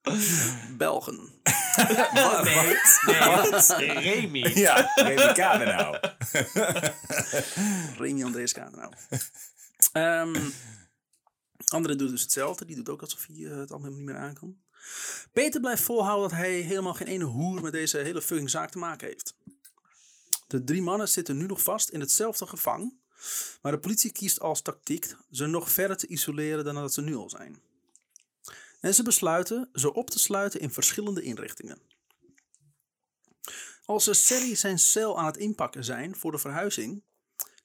Belgen. 0.77 1.29
Nee, 2.43 2.75
nee. 3.77 3.99
Remy. 3.99 4.51
Ja, 4.53 4.91
Remy 4.95 5.33
Kamenau. 5.33 5.97
Remy 7.97 8.23
Andreas 8.23 8.51
Kadenau. 8.51 8.91
Ehm 9.91 10.49
André 11.67 11.95
doet 11.95 12.09
dus 12.09 12.21
hetzelfde. 12.21 12.65
Die 12.65 12.75
doet 12.75 12.89
ook 12.89 13.01
alsof 13.01 13.25
hij 13.27 13.45
eh, 13.45 13.57
het 13.57 13.71
allemaal 13.71 13.91
niet 13.91 14.05
meer 14.05 14.17
aan 14.17 14.33
kan. 14.33 14.57
Peter 15.31 15.61
blijft 15.61 15.83
volhouden 15.83 16.29
dat 16.29 16.37
hij 16.37 16.53
helemaal 16.53 16.93
geen 16.93 17.07
ene 17.07 17.23
hoer 17.23 17.61
met 17.61 17.71
deze 17.71 17.97
hele 17.97 18.21
fucking 18.21 18.49
zaak 18.49 18.71
te 18.71 18.77
maken 18.77 19.07
heeft. 19.07 19.35
De 20.47 20.63
drie 20.63 20.81
mannen 20.81 21.09
zitten 21.09 21.37
nu 21.37 21.45
nog 21.45 21.61
vast 21.61 21.89
in 21.89 21.99
hetzelfde 21.99 22.47
gevang. 22.47 23.01
Maar 23.61 23.71
de 23.71 23.79
politie 23.79 24.11
kiest 24.11 24.39
als 24.39 24.61
tactiek 24.61 25.15
ze 25.31 25.45
nog 25.45 25.71
verder 25.71 25.97
te 25.97 26.07
isoleren 26.07 26.63
dan 26.63 26.75
dat 26.75 26.93
ze 26.93 27.01
nu 27.01 27.15
al 27.15 27.29
zijn. 27.29 27.61
En 28.79 28.93
ze 28.93 29.03
besluiten 29.03 29.69
ze 29.73 29.93
op 29.93 30.09
te 30.09 30.19
sluiten 30.19 30.59
in 30.59 30.71
verschillende 30.71 31.21
inrichtingen. 31.21 31.77
Als 33.85 34.03
ze 34.03 34.13
Sally 34.13 34.55
zijn 34.55 34.79
cel 34.79 35.19
aan 35.19 35.25
het 35.25 35.37
inpakken 35.37 35.83
zijn 35.83 36.15
voor 36.15 36.31
de 36.31 36.37
verhuizing, 36.37 37.03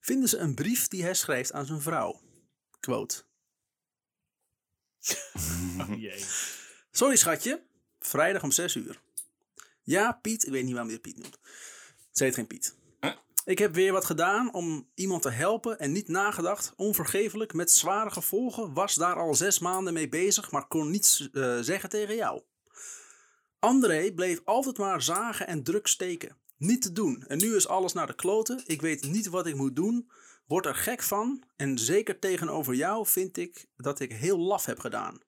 vinden 0.00 0.28
ze 0.28 0.38
een 0.38 0.54
brief 0.54 0.88
die 0.88 1.02
hij 1.02 1.14
schrijft 1.14 1.52
aan 1.52 1.66
zijn 1.66 1.80
vrouw. 1.80 2.20
Quote. 2.80 3.22
Oh. 5.78 6.67
Sorry 6.98 7.16
schatje, 7.16 7.62
vrijdag 7.98 8.42
om 8.42 8.50
6 8.50 8.74
uur. 8.74 9.00
Ja, 9.82 10.12
Piet, 10.12 10.46
ik 10.46 10.52
weet 10.52 10.64
niet 10.64 10.72
waarom 10.72 10.90
je 10.90 10.98
Piet 10.98 11.16
noemt. 11.16 11.38
Ze 12.10 12.24
heet 12.24 12.34
geen 12.34 12.46
Piet. 12.46 12.76
Ik 13.44 13.58
heb 13.58 13.74
weer 13.74 13.92
wat 13.92 14.04
gedaan 14.04 14.52
om 14.52 14.88
iemand 14.94 15.22
te 15.22 15.30
helpen 15.30 15.78
en 15.78 15.92
niet 15.92 16.08
nagedacht. 16.08 16.72
Onvergeeflijk, 16.76 17.52
met 17.52 17.70
zware 17.70 18.10
gevolgen, 18.10 18.72
was 18.74 18.94
daar 18.94 19.14
al 19.14 19.34
zes 19.34 19.58
maanden 19.58 19.92
mee 19.92 20.08
bezig, 20.08 20.50
maar 20.50 20.66
kon 20.66 20.90
niets 20.90 21.30
eh, 21.32 21.58
zeggen 21.60 21.88
tegen 21.88 22.14
jou. 22.14 22.42
André 23.58 24.12
bleef 24.12 24.40
altijd 24.44 24.78
maar 24.78 25.02
zagen 25.02 25.46
en 25.46 25.62
druk 25.62 25.86
steken. 25.86 26.36
Niet 26.56 26.82
te 26.82 26.92
doen. 26.92 27.24
En 27.26 27.38
nu 27.38 27.56
is 27.56 27.68
alles 27.68 27.92
naar 27.92 28.06
de 28.06 28.14
kloten. 28.14 28.62
Ik 28.66 28.80
weet 28.80 29.04
niet 29.04 29.28
wat 29.28 29.46
ik 29.46 29.54
moet 29.54 29.76
doen. 29.76 30.10
Word 30.46 30.66
er 30.66 30.74
gek 30.74 31.02
van. 31.02 31.42
En 31.56 31.78
zeker 31.78 32.18
tegenover 32.18 32.74
jou 32.74 33.06
vind 33.06 33.36
ik 33.36 33.66
dat 33.76 34.00
ik 34.00 34.12
heel 34.12 34.38
laf 34.38 34.64
heb 34.64 34.78
gedaan. 34.78 35.26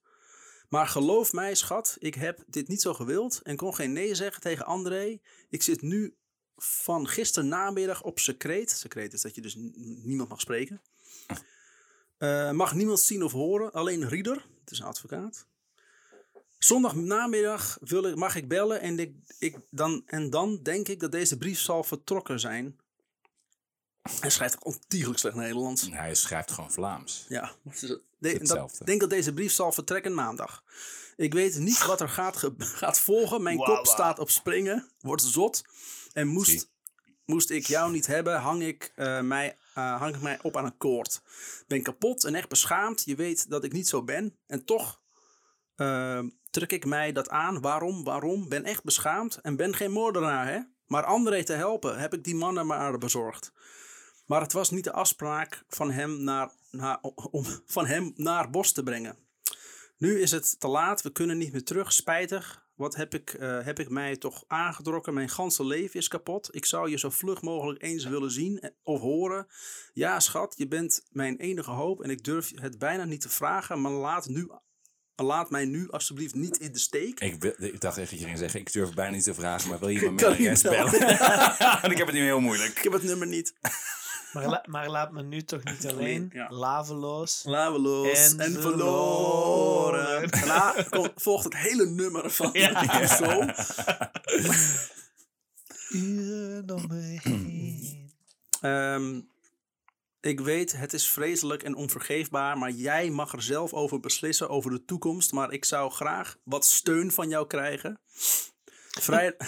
Maar 0.71 0.87
geloof 0.87 1.33
mij, 1.33 1.55
schat, 1.55 1.97
ik 1.99 2.15
heb 2.15 2.45
dit 2.47 2.69
niet 2.69 2.83
zo 2.83 2.95
gewild 2.95 3.41
en 3.43 3.57
kon 3.57 3.75
geen 3.75 3.93
nee 3.93 4.15
zeggen 4.15 4.43
tegen 4.43 4.67
André. 4.67 5.21
Ik 5.49 5.63
zit 5.63 5.83
nu 5.83 6.17
van 6.57 7.09
gisteren 7.09 7.49
namiddag 7.49 8.03
op 8.03 8.19
secreet. 8.19 8.71
Secreet 8.71 9.13
is 9.13 9.21
dat 9.21 9.35
je 9.35 9.41
dus 9.41 9.55
niemand 10.05 10.29
mag 10.29 10.41
spreken. 10.41 10.81
Eh, 12.19 12.51
mag 12.51 12.75
niemand 12.75 13.01
zien 13.01 13.23
of 13.23 13.33
horen, 13.33 13.73
alleen 13.73 14.09
Rieder, 14.09 14.47
het 14.61 14.71
is 14.71 14.79
een 14.79 14.87
advocaat. 14.87 15.47
Zondag 16.59 16.95
namiddag 16.95 17.79
wil 17.81 18.05
ik, 18.05 18.17
mag 18.17 18.37
ik 18.37 18.49
bellen 18.49 18.81
en, 18.81 18.99
ik, 18.99 19.15
ik 19.39 19.57
dan, 19.71 20.03
en 20.07 20.31
dan 20.31 20.63
denk 20.63 20.89
ik 20.89 21.01
dat 21.01 21.13
deze 21.13 21.39
brief 21.39 21.59
zal 21.59 21.85
vertrokken 21.85 22.41
zijn. 22.41 22.79
Hij 24.21 24.31
schrijft 24.31 24.65
ontiegelijk 24.65 25.19
slecht 25.19 25.37
Nederlands. 25.37 25.91
Hij 25.91 26.15
schrijft 26.15 26.51
gewoon 26.51 26.73
Vlaams. 26.73 27.27
Ja, 27.29 27.53
wat 27.63 27.75
is 27.75 27.81
het? 27.81 28.03
De- 28.21 28.29
Hetzelfde. 28.29 28.79
dat, 28.79 28.87
denk 28.87 29.01
dat 29.01 29.11
deze 29.11 29.33
brief 29.33 29.53
zal 29.53 29.73
vertrekken 29.73 30.15
maandag. 30.15 30.63
Ik 31.17 31.33
weet 31.33 31.59
niet 31.59 31.87
wat 31.87 32.01
er 32.01 32.09
gaat, 32.09 32.37
ge- 32.37 32.55
gaat 32.83 32.99
volgen. 33.01 33.43
Mijn 33.43 33.57
kop 33.57 33.87
staat 33.87 34.19
op 34.19 34.31
springen, 34.31 34.91
wordt 35.01 35.23
zot. 35.23 35.63
En 36.13 36.25
Zie. 36.27 36.33
moest, 36.35 36.71
moest 37.25 37.51
ik 37.51 37.67
jou 37.67 37.93
niet 37.93 38.07
hebben, 38.07 38.41
hang 38.41 38.63
ik, 38.63 38.93
eh, 38.95 39.21
mij, 39.21 39.57
eh, 39.75 39.99
hang 40.01 40.15
ik 40.15 40.23
mij 40.23 40.39
op 40.43 40.57
aan 40.57 40.65
een 40.65 40.77
koord. 40.77 41.23
Ben 41.67 41.83
kapot 41.83 42.25
en 42.25 42.35
echt 42.35 42.49
beschaamd. 42.49 43.03
Je 43.05 43.15
weet 43.15 43.51
dat 43.51 43.65
ik 43.65 43.73
niet 43.73 43.89
zo 43.89 44.03
ben. 44.03 44.39
En 44.47 44.65
toch 44.65 45.01
eh, 45.77 46.23
trek 46.51 46.73
ik 46.73 46.85
mij 46.85 47.13
dat 47.13 47.29
aan. 47.29 47.61
Waarom? 47.61 48.05
Waarom? 48.05 48.49
Ben 48.49 48.65
echt 48.65 48.85
beschaamd 48.85 49.37
en 49.37 49.57
ben 49.57 49.75
geen 49.77 49.93
moordenaar, 49.93 50.47
hè? 50.47 50.61
Maar 50.87 51.05
André 51.05 51.45
te 51.45 51.53
helpen, 51.53 51.99
heb 51.99 52.15
ik 52.15 52.25
die 52.25 52.35
mannen 52.35 52.67
maar 52.67 52.99
bezorgd. 52.99 53.53
Maar 54.27 54.41
het 54.41 54.53
was 54.53 54.71
niet 54.71 54.85
de 54.85 54.93
afspraak 54.93 55.65
van 55.69 55.91
hem 55.91 56.23
naar, 56.25 56.51
naar, 56.71 56.99
om 57.31 57.45
van 57.67 57.87
hem 57.87 58.13
naar 58.17 58.51
Bos 58.51 58.73
te 58.73 58.83
brengen. 58.83 59.17
Nu 59.97 60.21
is 60.21 60.31
het 60.31 60.61
te 60.61 60.69
laat, 60.69 61.03
we 61.03 61.13
kunnen 61.13 61.39
niet 61.39 61.53
meer 61.53 61.65
terug. 61.65 61.93
Spijtig. 61.93 62.69
Wat 62.75 62.97
heb 62.97 63.15
ik, 63.15 63.33
eh, 63.35 63.65
heb 63.65 63.79
ik 63.79 63.89
mij 63.89 64.17
toch 64.17 64.45
aangetrokken? 64.47 65.15
Mijn 65.15 65.29
ganse 65.29 65.65
leven 65.65 66.01
is 66.01 66.09
kapot. 66.09 66.49
Ik 66.55 66.65
zou 66.65 66.91
je 66.91 66.99
zo 66.99 67.11
vlug 67.11 67.43
mogelijk 67.43 67.83
eens 67.83 68.05
willen 68.05 68.31
zien 68.31 68.59
eh, 68.61 68.71
of 68.83 69.01
horen. 69.01 69.47
Ja, 69.93 70.21
schat, 70.21 70.55
je 70.57 70.69
bent 70.69 71.07
mijn 71.11 71.37
enige 71.37 71.71
hoop 71.71 72.03
en 72.03 72.11
ik 72.11 72.25
durf 72.25 72.51
het 72.55 72.79
bijna 72.79 73.05
niet 73.05 73.21
te 73.21 73.29
vragen. 73.29 73.81
Maar 73.81 73.93
laat, 73.93 74.29
nu, 74.29 74.51
laat 75.17 75.51
mij 75.51 75.65
nu 75.65 75.91
alsjeblieft 75.91 76.35
niet 76.35 76.57
in 76.57 76.73
de 76.73 76.79
steek. 76.79 77.21
Ik, 77.21 77.41
wil- 77.43 77.55
ik 77.59 77.81
dacht 77.81 77.99
echt 77.99 78.11
dat 78.11 78.19
je 78.19 78.25
ging 78.27 78.39
zeggen, 78.39 78.61
ik 78.61 78.73
durf 78.73 78.95
bijna 78.95 79.15
niet 79.15 79.25
te 79.25 79.35
vragen, 79.35 79.69
maar 79.71 79.79
wil 79.79 79.89
je 79.89 80.01
me 80.11 80.11
met? 80.11 80.63
Want 81.81 81.93
ik 81.93 81.99
heb 81.99 82.07
het 82.07 82.17
nu 82.17 82.23
heel 82.23 82.41
moeilijk. 82.41 82.71
Ik 82.77 82.83
heb 82.83 82.93
het 82.93 83.03
nummer 83.03 83.27
niet. 83.27 83.53
Maar, 84.33 84.49
la- 84.49 84.65
maar 84.69 84.89
laat 84.89 85.13
me 85.13 85.23
nu 85.23 85.43
toch 85.43 85.65
niet 85.65 85.87
alleen. 85.87 86.31
Ja. 86.33 86.51
Laveloos. 86.51 87.43
Laveloos 87.45 88.33
en, 88.33 88.39
En 88.41 88.53
verloren. 88.53 90.21
verloren. 90.21 90.31
Daarna 90.47 90.75
volgt 91.17 91.45
het 91.45 91.57
hele 91.57 91.87
nummer 91.87 92.31
van 92.31 92.51
Ja. 92.53 92.85
Uren 95.91 96.71
om 96.71 96.87
me 96.89 97.19
heen. 97.23 98.13
Ehm, 98.61 99.21
ik 100.21 100.41
weet, 100.41 100.73
het 100.77 100.93
is 100.93 101.09
vreselijk 101.09 101.63
en 101.63 101.75
onvergeefbaar, 101.75 102.59
maar 102.59 102.71
jij 102.71 103.11
mag 103.11 103.33
er 103.33 103.43
zelf 103.43 103.73
over 103.73 104.01
beslissen 104.01 104.49
over 104.49 104.71
de 104.71 104.85
toekomst. 104.85 105.33
Maar 105.33 105.53
ik 105.53 105.65
zou 105.65 105.91
graag 105.91 106.37
wat 106.45 106.65
steun 106.65 107.13
van 107.13 107.29
jou 107.29 107.47
krijgen. 107.47 108.01
Vrij... 109.01 109.37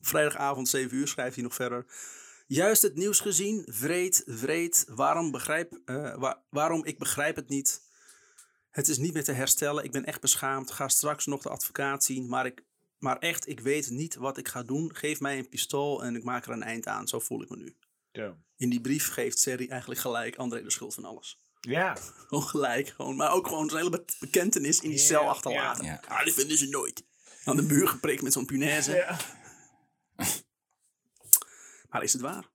Vrijdagavond 0.00 0.68
7 0.68 0.96
uur 0.96 1.08
schrijft 1.08 1.34
hij 1.34 1.44
nog 1.44 1.54
verder. 1.54 1.86
Juist 2.46 2.82
het 2.82 2.94
nieuws 2.94 3.20
gezien, 3.20 3.62
vreed, 3.70 4.22
vreed. 4.26 4.84
Waarom, 4.88 5.30
begrijp, 5.30 5.78
eh, 5.84 6.14
wa- 6.14 6.42
waarom 6.50 6.84
ik 6.84 6.98
begrijp 6.98 7.36
het 7.36 7.48
niet. 7.48 7.80
Het 8.70 8.88
is 8.88 8.98
niet 8.98 9.12
meer 9.12 9.24
te 9.24 9.32
herstellen. 9.32 9.84
Ik 9.84 9.90
ben 9.92 10.04
echt 10.04 10.20
beschaamd. 10.20 10.70
Ga 10.70 10.88
straks 10.88 11.26
nog 11.26 11.42
de 11.42 11.48
advocaat 11.48 12.04
zien. 12.04 12.28
Maar, 12.28 12.46
ik, 12.46 12.64
maar 12.98 13.18
echt, 13.18 13.48
ik 13.48 13.60
weet 13.60 13.90
niet 13.90 14.14
wat 14.14 14.38
ik 14.38 14.48
ga 14.48 14.62
doen. 14.62 14.94
Geef 14.96 15.20
mij 15.20 15.38
een 15.38 15.48
pistool 15.48 16.04
en 16.04 16.16
ik 16.16 16.22
maak 16.24 16.46
er 16.46 16.52
een 16.52 16.62
eind 16.62 16.86
aan. 16.86 17.08
Zo 17.08 17.18
voel 17.20 17.42
ik 17.42 17.48
me 17.48 17.56
nu. 17.56 17.76
In 18.56 18.70
die 18.70 18.80
brief 18.80 19.08
geeft 19.12 19.38
Serry 19.38 19.68
eigenlijk 19.68 20.00
gelijk 20.00 20.36
André 20.36 20.62
de 20.62 20.70
schuld 20.70 20.94
van 20.94 21.04
alles. 21.04 21.40
Ja. 21.60 21.96
Gewoon 22.28 22.44
gelijk. 22.44 22.88
Gewoon, 22.88 23.16
maar 23.16 23.32
ook 23.32 23.46
gewoon 23.46 23.68
zijn 23.70 23.84
hele 23.84 23.96
be- 23.98 24.12
bekentenis 24.20 24.80
in 24.80 24.90
die 24.90 24.98
Ja, 24.98 25.04
cel 25.04 25.28
achterlaten. 25.28 25.84
ja. 25.84 26.00
Ah, 26.08 26.24
die 26.24 26.32
vinden 26.32 26.58
ze 26.58 26.68
nooit. 26.68 27.04
Aan 27.44 27.56
de 27.56 27.62
muur 27.62 27.88
geprikt 27.88 28.22
met 28.22 28.32
zo'n 28.32 28.46
punaise. 28.46 28.92
ja. 28.94 29.18
Maar 31.96 32.04
is 32.04 32.12
het 32.12 32.22
waar? 32.22 32.48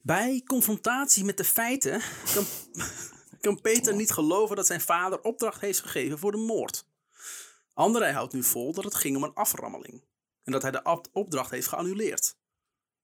Bij 0.00 0.42
confrontatie 0.46 1.24
met 1.24 1.36
de 1.36 1.44
feiten 1.44 2.00
kan, 2.34 2.44
kan 3.40 3.60
Peter 3.60 3.94
niet 3.94 4.10
geloven 4.10 4.56
dat 4.56 4.66
zijn 4.66 4.80
vader 4.80 5.20
opdracht 5.20 5.60
heeft 5.60 5.80
gegeven 5.80 6.18
voor 6.18 6.30
de 6.30 6.36
moord. 6.38 6.86
André 7.74 8.12
houdt 8.12 8.32
nu 8.32 8.42
vol 8.42 8.72
dat 8.72 8.84
het 8.84 8.94
ging 8.94 9.16
om 9.16 9.22
een 9.22 9.34
aframmeling. 9.34 10.04
En 10.44 10.52
dat 10.52 10.62
hij 10.62 10.70
de 10.70 10.82
op- 10.82 11.08
opdracht 11.12 11.50
heeft 11.50 11.66
geannuleerd. 11.68 12.36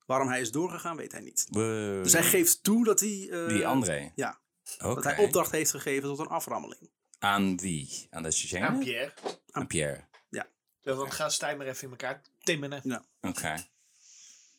Waarom 0.06 0.28
hij 0.28 0.40
is 0.40 0.50
doorgegaan, 0.50 0.96
weet 0.96 1.12
hij 1.12 1.20
niet. 1.20 1.46
Dus 1.52 2.12
hij 2.12 2.22
geeft 2.22 2.62
toe 2.62 2.84
dat 2.84 3.00
hij... 3.00 3.28
eh, 3.30 3.48
Die 3.48 3.66
André. 3.66 4.12
Ja, 4.14 4.40
dat 4.78 5.04
hij 5.04 5.18
opdracht 5.18 5.50
heeft 5.50 5.70
gegeven 5.70 6.08
tot 6.08 6.18
een 6.18 6.26
aframmeling. 6.28 6.90
Aan 7.18 7.56
wie? 7.58 8.06
Aan 8.10 8.22
de 8.22 8.30
Cheyenne? 8.30 8.78
Pierre. 8.78 9.12
Aan 9.50 9.66
Pierre. 9.66 10.08
Ja, 10.28 10.46
dan 10.80 11.12
gaan 11.12 11.30
Stijn 11.30 11.56
maar 11.58 11.66
even 11.66 11.82
in 11.84 11.90
elkaar 11.90 12.22
timmenen. 12.38 12.80
Ja, 12.84 13.04
Oké. 13.20 13.68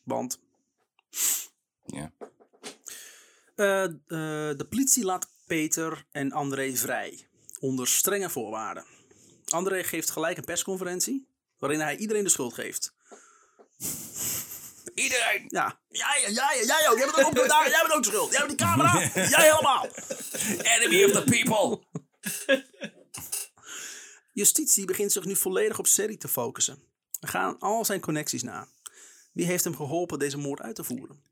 Want 0.04 0.40
Ja. 1.86 2.12
eh, 3.54 3.84
eh, 3.84 3.92
de 4.58 4.66
politie 4.70 5.04
laat 5.04 5.30
Peter 5.46 6.06
en 6.12 6.32
André 6.32 6.76
vrij. 6.76 7.28
Onder 7.60 7.88
strenge 7.88 8.30
voorwaarden. 8.30 8.84
André 9.48 9.84
geeft 9.84 10.10
gelijk 10.10 10.36
een 10.36 10.44
persconferentie. 10.44 11.26
Waarin 11.58 11.80
hij 11.80 11.96
iedereen 11.96 12.24
de 12.24 12.30
schuld 12.30 12.54
geeft. 12.54 12.94
Iedereen! 14.94 15.44
Ja, 15.48 15.80
jij, 15.88 16.24
jij, 16.32 16.64
jij 16.66 16.88
ook. 16.88 16.96
Jij 16.98 17.10
bent 17.14 17.26
ook. 17.26 17.34
Jij 17.66 17.80
bent 17.82 17.92
ook 17.92 18.04
schuld. 18.04 18.30
Jij 18.32 18.46
bent 18.46 18.58
die 18.58 18.66
camera. 18.66 18.98
Jij 19.34 19.50
helemaal. 19.50 19.86
Enemy 20.62 21.04
of 21.04 21.10
the 21.10 21.24
people! 21.24 21.80
Justitie 24.32 24.84
begint 24.84 25.12
zich 25.12 25.24
nu 25.24 25.36
volledig 25.36 25.78
op 25.78 25.86
Serry 25.86 26.16
te 26.16 26.28
focussen. 26.28 26.82
We 27.20 27.26
gaan 27.26 27.58
al 27.58 27.84
zijn 27.84 28.00
connecties 28.00 28.42
na. 28.42 28.68
Wie 29.32 29.46
heeft 29.46 29.64
hem 29.64 29.76
geholpen 29.76 30.18
deze 30.18 30.38
moord 30.38 30.60
uit 30.60 30.74
te 30.74 30.84
voeren? 30.84 31.22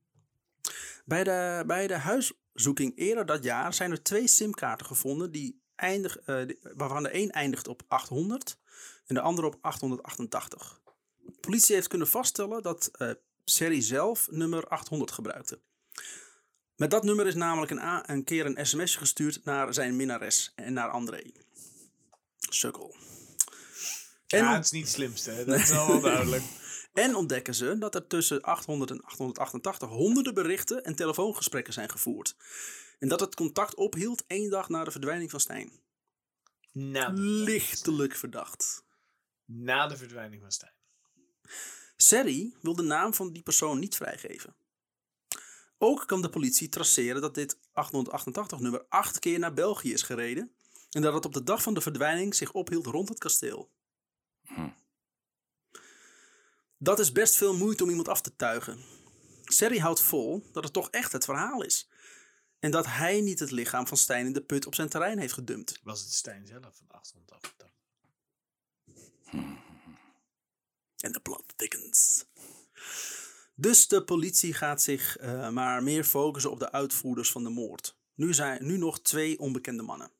Bij 1.04 1.24
de, 1.24 1.64
bij 1.66 1.86
de 1.86 1.94
huiszoeking 1.94 2.92
eerder 2.96 3.26
dat 3.26 3.44
jaar 3.44 3.74
zijn 3.74 3.90
er 3.90 4.02
twee 4.02 4.26
simkaarten 4.28 4.86
gevonden 4.86 5.30
die 5.32 5.62
eindig, 5.74 6.18
eh, 6.18 6.42
waarvan 6.74 7.02
de 7.02 7.14
een 7.14 7.30
eindigt 7.30 7.68
op 7.68 7.82
800 7.88 8.58
en 9.06 9.14
de 9.14 9.20
andere 9.20 9.46
op 9.46 9.58
888. 9.60 10.80
De 11.16 11.32
politie 11.40 11.74
heeft 11.74 11.88
kunnen 11.88 12.08
vaststellen 12.08 12.62
dat 12.62 12.90
Serry 13.44 13.80
zelf 13.80 14.30
nummer 14.30 14.68
800 14.68 15.10
gebruikte. 15.10 15.60
Met 16.76 16.90
dat 16.90 17.04
nummer 17.04 17.26
is 17.26 17.34
namelijk 17.34 17.70
een, 17.70 18.10
een 18.10 18.24
keer 18.24 18.46
een 18.46 18.66
sms 18.66 18.96
gestuurd 18.96 19.44
naar 19.44 19.74
zijn 19.74 19.96
minnares 19.96 20.52
en 20.54 20.72
naar 20.72 20.88
André. 20.88 21.32
Sukkel. 22.38 22.94
En, 24.26 24.38
Ja, 24.38 24.54
het 24.54 24.64
is 24.64 24.70
niet 24.70 24.82
het 24.84 24.92
slimste. 24.92 25.30
hè. 25.30 25.44
Dat 25.44 25.58
is 25.58 25.70
wel 25.70 26.00
duidelijk. 26.10 26.42
En 27.00 27.14
ontdekken 27.14 27.54
ze 27.54 27.78
dat 27.78 27.94
er 27.94 28.06
tussen 28.06 28.42
800 28.42 28.90
en 28.90 29.02
888 29.02 29.88
honderden 29.88 30.34
berichten 30.34 30.84
en 30.84 30.94
telefoongesprekken 30.94 31.72
zijn 31.72 31.90
gevoerd. 31.90 32.36
En 32.98 33.08
dat 33.08 33.20
het 33.20 33.34
contact 33.34 33.74
ophield 33.74 34.24
één 34.26 34.50
dag 34.50 34.68
na 34.68 34.84
de 34.84 34.90
verdwijning 34.90 35.30
van 35.30 35.40
Stijn. 35.40 35.72
Na, 36.72 37.10
Lichtelijk 37.14 38.16
verdacht. 38.16 38.84
na 39.44 39.86
de 39.86 39.96
verdwijning 39.96 40.42
van 40.42 40.50
Stijn. 40.50 40.72
Serry 41.96 42.54
wil 42.60 42.74
de 42.74 42.82
naam 42.82 43.14
van 43.14 43.32
die 43.32 43.42
persoon 43.42 43.78
niet 43.78 43.96
vrijgeven. 43.96 44.54
Ook 45.78 46.06
kan 46.06 46.22
de 46.22 46.30
politie 46.30 46.68
traceren 46.68 47.20
dat 47.20 47.34
dit 47.34 47.56
888-nummer 47.56 48.84
acht 48.88 49.18
keer 49.18 49.38
naar 49.38 49.54
België 49.54 49.92
is 49.92 50.02
gereden 50.02 50.52
en 50.90 51.02
dat 51.02 51.14
het 51.14 51.24
op 51.24 51.32
de 51.32 51.42
dag 51.42 51.62
van 51.62 51.74
de 51.74 51.80
verdwijning 51.80 52.34
zich 52.34 52.52
ophield 52.52 52.86
rond 52.86 53.08
het 53.08 53.18
kasteel. 53.18 53.70
Hm. 54.46 54.68
Dat 56.82 56.98
is 56.98 57.12
best 57.12 57.36
veel 57.36 57.56
moeite 57.56 57.82
om 57.82 57.88
iemand 57.88 58.08
af 58.08 58.20
te 58.20 58.36
tuigen. 58.36 58.78
Serry 59.44 59.78
houdt 59.78 60.00
vol 60.00 60.42
dat 60.52 60.64
het 60.64 60.72
toch 60.72 60.90
echt 60.90 61.12
het 61.12 61.24
verhaal 61.24 61.62
is. 61.62 61.88
En 62.58 62.70
dat 62.70 62.86
hij 62.86 63.20
niet 63.20 63.38
het 63.38 63.50
lichaam 63.50 63.86
van 63.86 63.96
Stijn 63.96 64.26
in 64.26 64.32
de 64.32 64.42
put 64.42 64.66
op 64.66 64.74
zijn 64.74 64.88
terrein 64.88 65.18
heeft 65.18 65.32
gedumpt. 65.32 65.80
Was 65.82 66.00
het 66.00 66.12
Stijn 66.12 66.46
zelf 66.46 66.76
van 66.76 66.86
888? 66.88 67.68
En 70.96 71.12
de 71.12 71.20
plot 71.20 71.44
thickens. 71.56 72.24
Dus 73.54 73.88
de 73.88 74.04
politie 74.04 74.54
gaat 74.54 74.82
zich 74.82 75.16
eh, 75.16 75.48
maar 75.48 75.82
meer 75.82 76.04
focussen 76.04 76.50
op 76.50 76.58
de 76.58 76.72
uitvoerders 76.72 77.30
van 77.30 77.42
de 77.42 77.50
moord. 77.50 77.96
Nu 78.14 78.34
zijn 78.34 78.66
nu 78.66 78.76
nog 78.76 79.00
twee 79.00 79.38
onbekende 79.38 79.82
mannen. 79.82 80.10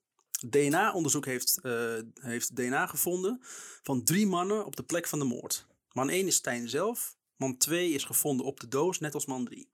DNA-onderzoek 0.48 1.24
heeft, 1.24 1.58
eh, 1.62 1.94
heeft 2.14 2.56
DNA 2.56 2.86
gevonden 2.86 3.38
van 3.82 4.04
drie 4.04 4.26
mannen 4.26 4.64
op 4.64 4.76
de 4.76 4.82
plek 4.82 5.06
van 5.06 5.18
de 5.18 5.24
moord. 5.24 5.68
Man 5.92 6.08
1 6.10 6.26
is 6.26 6.34
Stijn 6.34 6.68
zelf. 6.68 7.16
Man 7.36 7.56
2 7.56 7.90
is 7.90 8.04
gevonden 8.04 8.46
op 8.46 8.60
de 8.60 8.68
doos, 8.68 8.98
net 8.98 9.14
als 9.14 9.26
man 9.26 9.44
3. 9.44 9.68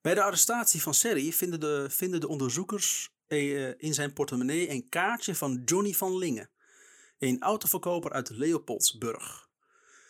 Bij 0.00 0.14
de 0.14 0.22
arrestatie 0.22 0.82
van 0.82 0.94
Serry 0.94 1.32
vinden 1.32 1.60
de, 1.60 1.86
vinden 1.90 2.20
de 2.20 2.28
onderzoekers 2.28 3.14
eh, 3.26 3.82
in 3.82 3.94
zijn 3.94 4.12
portemonnee 4.12 4.70
een 4.70 4.88
kaartje 4.88 5.34
van 5.34 5.62
Johnny 5.64 5.92
van 5.92 6.18
Lingen, 6.18 6.50
een 7.18 7.42
autoverkoper 7.42 8.12
uit 8.12 8.30
Leopoldsburg. 8.30 9.48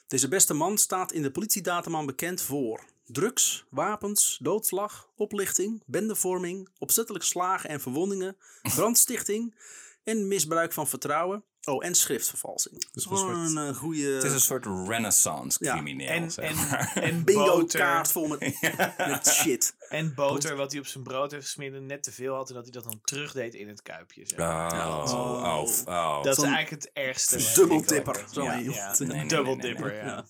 Deze 0.07 0.29
beste 0.29 0.55
man 0.55 0.79
staat 0.79 1.13
in 1.13 1.23
de 1.23 1.31
politiedataman 1.31 2.07
bekend 2.07 2.43
voor 2.43 2.85
drugs, 3.05 3.65
wapens, 3.71 4.39
doodslag, 4.43 5.11
oplichting, 5.17 5.83
bendevorming, 5.87 6.69
opzettelijk 6.79 7.25
slagen 7.25 7.71
en 7.71 7.81
verwondingen, 7.81 8.37
brandstichting 8.63 9.55
en 10.03 10.29
misbruik 10.29 10.73
van 10.73 10.89
vertrouwen. 10.89 11.45
Oh, 11.67 11.85
en 11.85 11.95
schriftvervalsing. 11.95 12.91
Dus 12.93 13.07
een 13.07 13.17
soort- 13.17 13.57
een 13.57 13.75
goede 13.75 14.03
Het 14.15 14.25
is 14.25 14.33
een 14.33 14.41
soort 14.41 14.65
renaissance 14.67 15.65
Ja. 15.65 15.73
crimineel, 15.73 16.09
En, 16.09 16.31
zeg 16.31 16.51
en, 16.51 16.57
maar. 16.57 16.93
en 16.95 17.25
bingo 17.25 17.65
kaart 17.67 18.11
vol 18.13 18.27
met, 18.27 18.39
met 19.09 19.27
shit. 19.29 19.75
En 19.89 20.15
boter, 20.15 20.57
wat 20.57 20.71
hij 20.71 20.81
op 20.81 20.87
zijn 20.87 21.05
brood 21.05 21.31
heeft 21.31 21.45
gesmeerd 21.45 21.75
en 21.75 21.87
net 21.87 22.03
te 22.03 22.13
veel 22.13 22.35
had. 22.35 22.49
En 22.49 22.55
dat 22.55 22.63
hij 22.65 22.73
dat 22.73 22.85
dan 22.85 23.01
terugdeed 23.05 23.55
in 23.55 23.69
het 23.69 23.83
kuipje. 23.83 24.23
Zeg. 24.27 24.39
Oh, 24.39 25.03
oh, 25.07 25.59
oh, 25.59 25.69
oh. 25.87 26.23
dat 26.23 26.37
is 26.37 26.45
zo'n 26.45 26.53
eigenlijk 26.55 26.83
het 26.85 26.91
ergste. 26.93 27.37
wat 27.39 27.55
double 27.55 27.77
ik 27.77 27.89
dipper, 27.89 28.17
heb. 28.17 28.27
zo 28.33 28.43
Ja, 28.43 28.59
iemand. 28.59 28.77
ja. 28.77 28.95
Nee, 28.99 29.09
nee, 29.09 29.17
nee, 29.17 29.29
double 29.29 29.55
nee, 29.55 29.63
nee, 29.63 29.73
dipper, 29.73 29.93
nee. 29.93 30.01
ja. 30.01 30.07
Ja. 30.07 30.25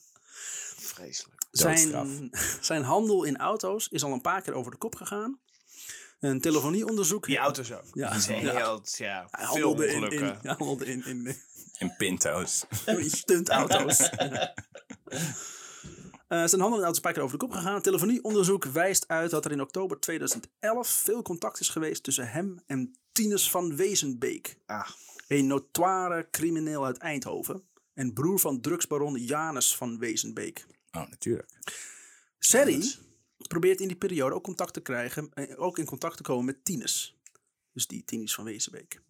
Vreselijk. 0.77 1.33
Zijn, 1.51 2.31
zijn 2.61 2.83
handel 2.83 3.25
in 3.25 3.37
auto's 3.37 3.89
is 3.89 4.03
al 4.05 4.13
een 4.13 4.21
paar 4.21 4.43
keer 4.43 4.55
over 4.55 4.71
de 4.71 4.77
kop 4.79 4.95
gegaan. 4.95 5.39
Een 6.25 6.41
telefonieonderzoek. 6.41 7.27
Die 7.27 7.39
auto's 7.39 7.73
ook. 7.73 7.85
Ja. 7.93 8.15
Ja. 8.15 8.21
heel, 8.21 8.83
ja, 8.95 9.29
veel 9.31 9.83
in, 9.83 9.95
ongelukken. 9.95 10.39
in, 10.43 10.49
handelde 10.49 10.85
in, 10.85 11.05
in, 11.05 11.37
En 11.79 11.95
pinto's. 11.97 12.65
in 12.87 13.11
stuntauto's. 13.11 13.99
Eh, 16.29 16.45
zijn 16.45 16.61
handel 16.61 16.79
in 16.79 16.85
auto's 16.85 16.97
een 16.97 17.03
paar 17.03 17.13
keer 17.13 17.23
over 17.23 17.39
de 17.39 17.45
kop 17.45 17.55
gegaan. 17.55 17.83
Telefonieonderzoek 17.83 18.65
wijst 18.65 19.09
uit 19.09 19.31
dat 19.31 19.45
er 19.45 19.53
in 19.53 19.61
oktober 19.61 20.01
2011 20.01 20.89
veel 20.89 21.23
contact 21.23 21.61
is 21.61 21.69
geweest 21.69 22.03
tussen 22.03 22.31
hem 22.31 22.63
en 22.67 22.99
Tinus 23.13 23.51
van 23.51 23.77
Wezenbeek. 23.77 24.57
Ah. 24.67 24.89
Een 25.29 25.47
notoire 25.47 26.29
crimineel 26.31 26.85
uit 26.85 26.99
Eindhoven. 26.99 27.63
En 27.95 28.13
broer 28.13 28.39
van 28.39 28.61
drugsbaron 28.61 29.15
Janus 29.15 29.77
van 29.77 29.99
Wezenbeek. 29.99 30.67
Oh, 30.93 31.09
natuurlijk. 31.09 31.51
Serry 32.39 32.95
probeert 33.59 33.81
in 33.81 33.89
die 33.89 33.97
periode 33.97 34.35
ook 34.35 34.43
contact 34.43 34.73
te 34.73 34.81
krijgen, 34.81 35.31
eh, 35.35 35.61
ook 35.61 35.79
in 35.79 35.85
contact 35.85 36.17
te 36.17 36.23
komen 36.23 36.45
met 36.45 36.65
Tinus. 36.65 37.17
Dus 37.73 37.87
die 37.87 38.05
Tinus 38.05 38.35
van 38.35 38.45
Wezenbeek. 38.45 39.01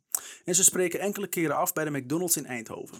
En 0.45 0.55
ze 0.55 0.65
spreken 0.65 1.01
enkele 1.01 1.27
keren 1.27 1.57
af 1.57 1.73
bij 1.73 1.85
de 1.85 1.91
McDonald's 1.91 2.37
in 2.37 2.47
Eindhoven. 2.47 2.99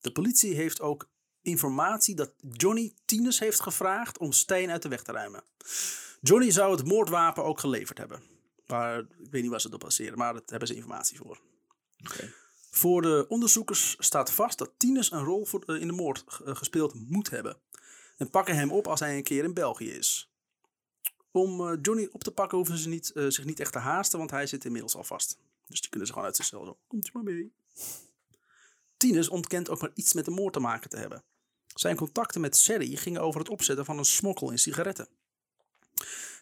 De 0.00 0.12
politie 0.12 0.54
heeft 0.54 0.80
ook 0.80 1.08
informatie 1.42 2.14
dat 2.14 2.34
Johnny 2.50 2.94
Tinus 3.04 3.38
heeft 3.38 3.60
gevraagd 3.60 4.18
om 4.18 4.32
Stijn 4.32 4.70
uit 4.70 4.82
de 4.82 4.88
weg 4.88 5.02
te 5.02 5.12
ruimen. 5.12 5.44
Johnny 6.20 6.50
zou 6.50 6.76
het 6.76 6.86
moordwapen 6.86 7.44
ook 7.44 7.60
geleverd 7.60 7.98
hebben. 7.98 8.22
Maar 8.66 8.98
ik 8.98 9.30
weet 9.30 9.42
niet 9.42 9.50
waar 9.50 9.60
ze 9.60 9.72
op 9.72 9.80
baseren, 9.80 10.18
maar 10.18 10.32
daar 10.32 10.42
hebben 10.46 10.68
ze 10.68 10.74
informatie 10.74 11.18
voor. 11.18 11.40
Voor 12.70 13.02
de 13.02 13.24
onderzoekers 13.28 13.96
staat 13.98 14.32
vast 14.32 14.58
dat 14.58 14.72
Tinus 14.76 15.12
een 15.12 15.24
rol 15.24 15.44
voor, 15.44 15.62
eh, 15.66 15.80
in 15.80 15.86
de 15.86 15.92
moord 15.92 16.24
eh, 16.44 16.56
gespeeld 16.56 16.94
moet 16.94 17.30
hebben. 17.30 17.56
En 18.16 18.30
pakken 18.30 18.56
hem 18.56 18.72
op 18.72 18.86
als 18.86 19.00
hij 19.00 19.16
een 19.16 19.22
keer 19.22 19.44
in 19.44 19.54
België 19.54 19.90
is. 19.90 20.31
Om 21.32 21.60
eh, 21.60 21.78
Johnny 21.82 22.08
op 22.12 22.24
te 22.24 22.30
pakken 22.30 22.58
hoeven 22.58 22.78
ze 22.78 22.88
niet, 22.88 23.12
eh, 23.12 23.26
zich 23.28 23.44
niet 23.44 23.60
echt 23.60 23.72
te 23.72 23.78
haasten, 23.78 24.18
want 24.18 24.30
hij 24.30 24.46
zit 24.46 24.64
inmiddels 24.64 24.96
al 24.96 25.04
vast. 25.04 25.38
Dus 25.66 25.80
die 25.80 25.90
kunnen 25.90 26.06
ze 26.06 26.12
gewoon 26.12 26.28
uit 26.28 26.36
zijn 26.36 26.48
cel 26.48 26.64
zo. 26.64 26.78
Komt 26.86 27.08
u 27.08 27.10
maar 27.12 27.22
mee. 27.22 27.52
Tinus 28.96 29.28
ontkent 29.28 29.68
ook 29.68 29.80
maar 29.80 29.90
iets 29.94 30.12
met 30.12 30.24
de 30.24 30.30
moord 30.30 30.52
te 30.52 30.60
maken 30.60 30.90
te 30.90 30.96
hebben. 30.96 31.22
Zijn 31.74 31.96
contacten 31.96 32.40
met 32.40 32.56
Serry 32.56 32.96
gingen 32.96 33.22
over 33.22 33.40
het 33.40 33.48
opzetten 33.48 33.84
van 33.84 33.98
een 33.98 34.04
smokkel 34.04 34.50
in 34.50 34.58
sigaretten. 34.58 35.08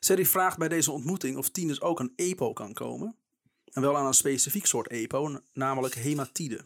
Serry 0.01 0.27
vraagt 0.27 0.59
bij 0.59 0.69
deze 0.69 0.91
ontmoeting 0.91 1.37
of 1.37 1.49
Tinus 1.49 1.81
ook 1.81 2.01
aan 2.01 2.13
EPO 2.17 2.53
kan 2.53 2.73
komen. 2.73 3.17
En 3.65 3.83
wel 3.83 3.97
aan 3.97 4.07
een 4.07 4.15
specifiek 4.15 4.67
soort 4.67 4.89
EPO, 4.89 5.41
namelijk 5.53 5.95
hematide. 5.95 6.65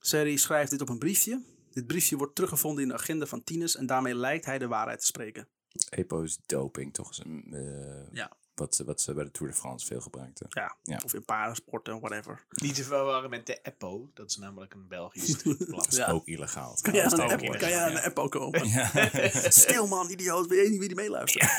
Serry 0.00 0.36
schrijft 0.36 0.70
dit 0.70 0.80
op 0.80 0.88
een 0.88 0.98
briefje. 0.98 1.42
Dit 1.70 1.86
briefje 1.86 2.16
wordt 2.16 2.34
teruggevonden 2.34 2.82
in 2.82 2.88
de 2.88 2.94
agenda 2.94 3.26
van 3.26 3.44
Tinus 3.44 3.76
en 3.76 3.86
daarmee 3.86 4.14
lijkt 4.14 4.44
hij 4.44 4.58
de 4.58 4.66
waarheid 4.66 5.00
te 5.00 5.06
spreken. 5.06 5.48
EPO 5.88 6.22
is 6.22 6.38
doping, 6.46 6.94
toch? 6.94 7.10
Is 7.10 7.18
een, 7.18 7.44
eh, 7.52 8.12
Ja. 8.16 8.32
wat, 8.54 8.74
ze, 8.74 8.84
wat 8.84 9.00
ze 9.00 9.14
bij 9.14 9.24
de 9.24 9.30
Tour 9.30 9.52
de 9.52 9.58
France 9.58 9.86
veel 9.86 10.00
gebruikten. 10.00 10.46
Ja, 10.50 10.76
Ja. 10.82 11.00
of 11.04 11.14
in 11.14 11.24
paardensporten, 11.24 12.00
whatever. 12.00 12.44
Niet 12.48 12.74
te 12.74 12.84
verwarren 12.84 13.30
met 13.30 13.46
de 13.46 13.60
EPO. 13.60 14.10
Dat 14.14 14.30
is 14.30 14.36
namelijk 14.36 14.74
een 14.74 14.88
Belgisch 14.88 15.42
is 15.88 15.96
Ja. 15.96 16.06
ook 16.10 16.26
illegaal. 16.26 16.78
Kan 16.82 16.92
jij 16.94 17.02
aan 17.04 17.08
de 17.10 17.16
app, 17.22 17.28
tegenwoordig. 17.28 17.60
kan 17.60 17.70
jij 17.70 17.84
aan 17.84 17.94
de 17.94 18.02
Apple 18.02 18.28
komen? 18.28 18.68
Stil 19.52 19.86
man, 19.86 20.10
idioot. 20.10 20.46
Weet 20.46 20.64
je 20.64 20.70
niet 20.70 20.78
wie 20.78 20.88
die 20.88 20.96
meeluistert? 20.96 21.44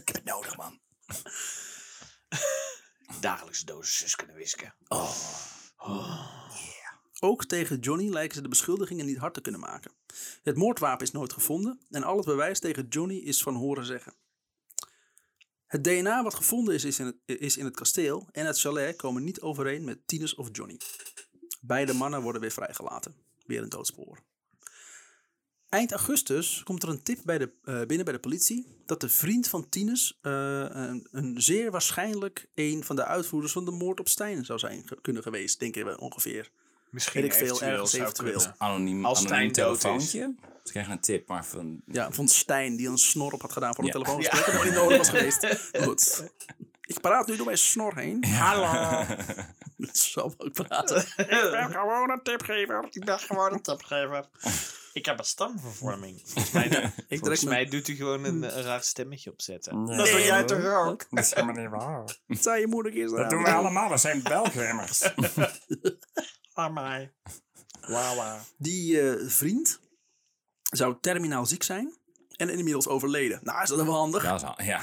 Ik 0.00 0.06
heb 0.06 0.14
het 0.14 0.24
nodig, 0.24 0.56
man. 0.56 0.80
Dagelijkse 3.20 3.64
dosis 3.64 3.98
zus 3.98 4.16
kunnen 4.16 4.36
wisken. 4.36 4.74
Ook 7.20 7.44
tegen 7.44 7.78
Johnny 7.78 8.08
lijken 8.08 8.34
ze 8.36 8.42
de 8.42 8.48
beschuldigingen 8.48 9.06
niet 9.06 9.16
hard 9.18 9.34
te 9.34 9.40
kunnen 9.40 9.60
maken. 9.60 9.92
Het 10.42 10.56
moordwapen 10.56 11.06
is 11.06 11.12
nooit 11.12 11.32
gevonden 11.32 11.80
en 11.90 12.02
al 12.02 12.16
het 12.16 12.26
bewijs 12.26 12.60
tegen 12.60 12.86
Johnny 12.88 13.16
is 13.16 13.42
van 13.42 13.54
horen 13.54 13.84
zeggen. 13.84 14.14
Het 15.66 15.84
DNA 15.84 16.22
wat 16.22 16.34
gevonden 16.34 16.74
is, 16.74 16.84
is 16.84 16.98
in 16.98 17.06
het, 17.06 17.40
is 17.40 17.56
in 17.56 17.64
het 17.64 17.76
kasteel 17.76 18.28
en 18.32 18.46
het 18.46 18.60
chalet 18.60 18.96
komen 18.96 19.24
niet 19.24 19.40
overeen 19.40 19.84
met 19.84 20.06
Tinus 20.06 20.34
of 20.34 20.48
Johnny. 20.52 20.80
Beide 21.60 21.92
mannen 21.92 22.22
worden 22.22 22.40
weer 22.40 22.50
vrijgelaten. 22.50 23.14
Weer 23.46 23.62
een 23.62 23.68
doodspoor. 23.68 24.18
Eind 25.68 25.92
augustus 25.92 26.62
komt 26.62 26.82
er 26.82 26.88
een 26.88 27.02
tip 27.02 27.18
bij 27.24 27.38
de, 27.38 27.52
eh, 27.62 27.78
binnen 27.78 28.04
bij 28.04 28.14
de 28.14 28.20
politie 28.20 28.66
dat 28.86 29.00
de 29.00 29.08
vriend 29.08 29.48
van 29.48 29.68
Tinus 29.68 30.18
eh, 30.22 30.66
een, 30.68 31.08
een 31.10 31.42
zeer 31.42 31.70
waarschijnlijk 31.70 32.48
een 32.54 32.84
van 32.84 32.96
de 32.96 33.04
uitvoerders 33.04 33.52
van 33.52 33.64
de 33.64 33.70
moord 33.70 34.00
op 34.00 34.08
Stijn 34.08 34.44
zou 34.44 34.58
zijn 34.58 34.84
kunnen 35.00 35.22
geweest, 35.22 35.60
denken 35.60 35.84
we 35.84 36.00
ongeveer. 36.00 36.50
Misschien 36.90 37.24
ik 37.24 37.32
veel, 37.32 37.42
eventueel 37.46 37.70
ergens 37.72 37.92
eventueel. 37.92 38.40
Anoniem, 38.58 39.04
Als 39.04 39.18
anoniem 39.26 39.50
Stijn 39.50 39.66
dood 39.66 39.76
is. 39.76 39.82
telefoontje. 39.82 40.34
Ze 40.64 40.70
krijgen 40.72 40.92
een 40.92 41.00
tip, 41.00 41.28
maar 41.28 41.44
van... 41.44 41.80
Ja, 41.86 42.10
van 42.12 42.28
Stijn, 42.28 42.76
die 42.76 42.88
een 42.88 42.98
snor 42.98 43.32
op 43.32 43.40
had 43.42 43.52
gedaan 43.52 43.74
voor 43.74 43.84
een 43.84 43.90
Ja. 43.90 43.92
telefoongesprek. 43.92 44.46
Dat 44.54 44.64
niet 44.64 44.72
nodig 44.74 44.96
was 44.98 45.08
geweest. 45.18 45.70
Goed. 45.82 46.24
Ik 46.80 47.00
praat 47.00 47.26
nu 47.26 47.36
door 47.36 47.46
mijn 47.46 47.58
snor 47.58 47.96
heen. 47.96 48.24
Hallo. 48.24 49.04
Dat 49.76 49.96
zal 49.96 50.34
ook 50.38 50.52
praten. 50.52 50.96
Ik 51.16 51.48
ben 51.50 51.70
gewoon 51.70 52.10
een 52.10 52.22
tipgever. 52.22 52.86
Ik 52.90 53.04
ben 53.04 53.18
gewoon 53.18 53.52
een 53.52 53.62
tipgever. 53.62 54.28
Ik 54.92 55.06
heb 55.06 55.18
een 55.18 55.24
stemvervorming. 55.24 56.20
Volgens 56.24 56.52
mij, 56.52 56.92
Ik 57.08 57.18
volgens 57.18 57.44
mij 57.44 57.64
doet 57.64 57.86
hij 57.86 57.96
gewoon 57.96 58.24
een, 58.24 58.42
een 58.42 58.62
raar 58.62 58.82
stemmetje 58.82 59.30
opzetten. 59.32 59.82
Nee. 59.84 59.96
Dat 59.96 60.06
doe 60.06 60.20
jij 60.20 60.44
toch 60.44 60.64
ook? 60.64 61.06
Dat 61.10 61.24
is 61.24 61.34
helemaal 61.34 61.54
niet 61.62 61.70
waar. 61.70 62.04
Zei 62.28 62.60
je 62.60 62.66
moeder 62.66 62.92
gisteren. 62.92 63.20
Dat 63.20 63.30
doen 63.30 63.42
we 63.42 63.50
allemaal, 63.52 63.90
we 63.90 63.96
zijn 63.96 64.22
Belgiërs. 64.22 65.02
Aan 66.52 66.72
mij. 66.72 67.12
Wauw. 67.80 68.38
Die 68.56 69.00
eh, 69.00 69.28
vriend 69.28 69.80
zou 70.62 70.96
terminaal 71.00 71.46
ziek 71.46 71.62
zijn. 71.62 71.98
En 72.36 72.48
inmiddels 72.48 72.88
overleden. 72.88 73.40
Nou, 73.42 73.62
is 73.62 73.68
dat 73.68 73.82
wel 73.82 73.94
handig. 73.94 74.22
Ja, 74.22 74.38
zo, 74.38 74.54
ja. 74.56 74.80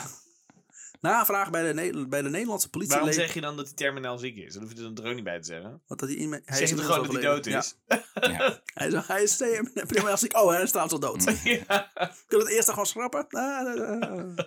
Navraag 1.02 1.50
bij 1.50 1.68
de, 1.68 1.74
Ne- 1.74 2.08
bij 2.08 2.22
de 2.22 2.30
Nederlandse 2.30 2.70
politie. 2.70 2.94
Waarom 2.94 3.14
zeg 3.14 3.34
je 3.34 3.42
dan 3.42 3.56
dat 3.56 3.66
hij 3.66 3.76
terminaal 3.76 4.18
ziek 4.18 4.36
is? 4.36 4.54
Dan 4.54 4.64
hoef 4.64 4.72
je 4.74 4.84
er 4.84 4.96
dan 4.96 5.06
ook 5.06 5.16
niet 5.16 5.24
bij 5.24 5.40
te 5.40 5.46
zeggen. 5.46 5.82
Want 5.88 6.00
dat 6.00 6.10
hij, 6.10 6.18
in, 6.18 6.32
hij 6.32 6.42
Zeg 6.46 6.60
is 6.62 6.70
je 6.70 6.76
toch 6.76 6.86
inmiddels 6.86 7.22
gewoon 7.22 7.42
dat 7.42 7.46
hij 7.46 7.54
dood 7.54 7.64
is? 7.64 7.76
Ja. 7.88 8.30
ja. 8.30 8.62
Hij, 8.74 8.88
is, 8.88 9.08
hij 9.08 9.24
is 9.24 9.38
terminaal 9.74 10.18
ziek. 10.18 10.38
Oh, 10.38 10.50
hij 10.50 10.68
staat 10.68 10.92
al 10.92 11.00
dood. 11.00 11.24
Ja. 11.44 11.92
Kunnen 11.94 12.16
we 12.28 12.38
het 12.38 12.50
eerst 12.50 12.70
gewoon 12.70 12.86
schrappen? 12.86 13.28
Ah, 13.30 13.80
ah, 13.80 14.02
ah. 14.02 14.38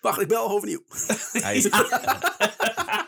Wacht, 0.00 0.20
ik 0.20 0.28
bel 0.28 0.50
overnieuw. 0.50 0.82
Hij 1.32 1.56
is... 1.56 1.68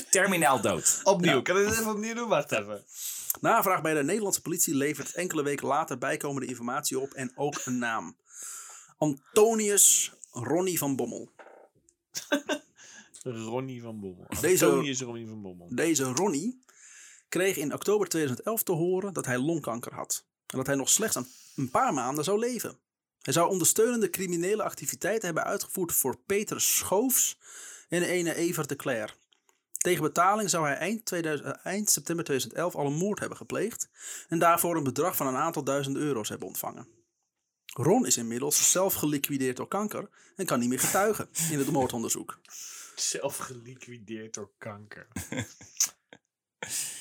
Terminaal 0.00 0.60
dood. 0.60 1.00
Opnieuw. 1.04 1.42
Kan 1.42 1.58
ik 1.58 1.64
het 1.66 1.78
even 1.78 1.90
opnieuw 1.92 2.14
doen? 2.14 2.28
Wacht 2.28 2.52
even. 2.52 2.84
Navraag 3.40 3.82
bij 3.82 3.94
de 3.94 4.02
Nederlandse 4.04 4.42
politie 4.42 4.74
levert 4.74 5.12
enkele 5.12 5.42
weken 5.42 5.66
later 5.66 5.98
bijkomende 5.98 6.46
informatie 6.46 6.98
op 6.98 7.12
en 7.12 7.32
ook 7.34 7.60
een 7.64 7.78
naam. 7.78 8.16
Antonius 8.98 10.12
Ronnie 10.30 10.78
van 10.78 10.96
Bommel. 10.96 11.30
Ronnie 13.22 13.82
van 13.82 14.00
Bommel. 14.00 14.26
Deze- 14.40 14.64
Antonius 14.66 15.00
Ronnie 15.00 15.26
van 15.26 15.42
Bommel. 15.42 15.68
Deze 15.70 16.04
Ronnie 16.04 16.62
kreeg 17.28 17.56
in 17.56 17.74
oktober 17.74 18.08
2011 18.08 18.62
te 18.62 18.72
horen 18.72 19.12
dat 19.12 19.26
hij 19.26 19.38
longkanker 19.38 19.94
had. 19.94 20.24
En 20.46 20.56
dat 20.56 20.66
hij 20.66 20.76
nog 20.76 20.88
slechts 20.88 21.16
een, 21.16 21.26
een 21.56 21.70
paar 21.70 21.94
maanden 21.94 22.24
zou 22.24 22.38
leven. 22.38 22.78
Hij 23.22 23.32
zou 23.32 23.50
ondersteunende 23.50 24.10
criminele 24.10 24.62
activiteiten 24.62 25.24
hebben 25.24 25.44
uitgevoerd 25.44 25.92
voor 25.92 26.18
Peter 26.26 26.60
Schoofs 26.60 27.38
en 27.88 28.02
ene 28.02 28.34
Evert 28.34 28.68
de 28.68 28.76
Cler. 28.76 29.16
Tegen 29.82 30.02
betaling 30.02 30.50
zou 30.50 30.66
hij 30.66 30.76
eind, 30.76 31.04
2000, 31.04 31.48
eh, 31.48 31.66
eind 31.66 31.90
september 31.90 32.24
2011 32.24 32.74
al 32.74 32.86
een 32.86 32.92
moord 32.92 33.18
hebben 33.18 33.36
gepleegd 33.36 33.88
en 34.28 34.38
daarvoor 34.38 34.76
een 34.76 34.84
bedrag 34.84 35.16
van 35.16 35.26
een 35.26 35.36
aantal 35.36 35.64
duizend 35.64 35.96
euro's 35.96 36.28
hebben 36.28 36.46
ontvangen. 36.46 36.88
Ron 37.64 38.06
is 38.06 38.16
inmiddels 38.16 38.70
zelf 38.70 38.94
geliquideerd 38.94 39.56
door 39.56 39.68
kanker 39.68 40.08
en 40.36 40.46
kan 40.46 40.58
niet 40.58 40.68
meer 40.68 40.80
getuigen 40.80 41.28
in 41.50 41.58
het 41.58 41.70
moordonderzoek. 41.70 42.40
Zelf 42.96 43.36
geliquideerd 43.36 44.34
door 44.34 44.50
kanker. 44.58 45.08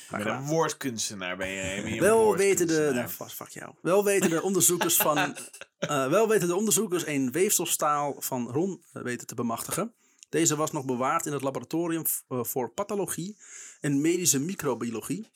Maar 0.10 0.24
Met 0.24 0.26
een 0.26 0.46
woordkunstenaar 0.46 1.38
ben 1.38 1.48
je. 1.48 1.82
Ben 1.82 1.89
je 1.89 1.96
een 1.96 2.00
Wel 2.00 2.36
weten 2.36 2.67
de, 2.67 2.91
nou, 2.94 3.08
fuck, 3.08 3.30
fuck 3.30 3.50
jou. 3.50 3.74
Wel 3.82 4.04
weten 4.04 4.30
de 4.30 4.41
onderzoekers 4.41 4.98
van, 4.98 5.17
eh, 5.78 6.08
wel 6.08 6.28
weten 6.28 6.48
de 6.48 6.56
onderzoekers 6.56 7.08
een 7.08 7.32
weefselstaal 7.32 8.15
van 8.20 8.52
Ron 8.52 8.84
eh, 8.94 9.04
weten 9.04 9.28
te 9.28 9.36
bemachtigen, 9.36 9.94
Deze 10.32 10.56
was 10.56 10.72
nog 10.72 10.86
bewaard 10.86 11.26
in 11.26 11.34
het 11.34 11.41
laboratorium 11.41 12.04
eh, 12.28 12.44
voor 12.44 12.70
pathologie 12.70 13.38
en 13.80 14.02
medische 14.02 14.39
microbiologie. 14.39 15.28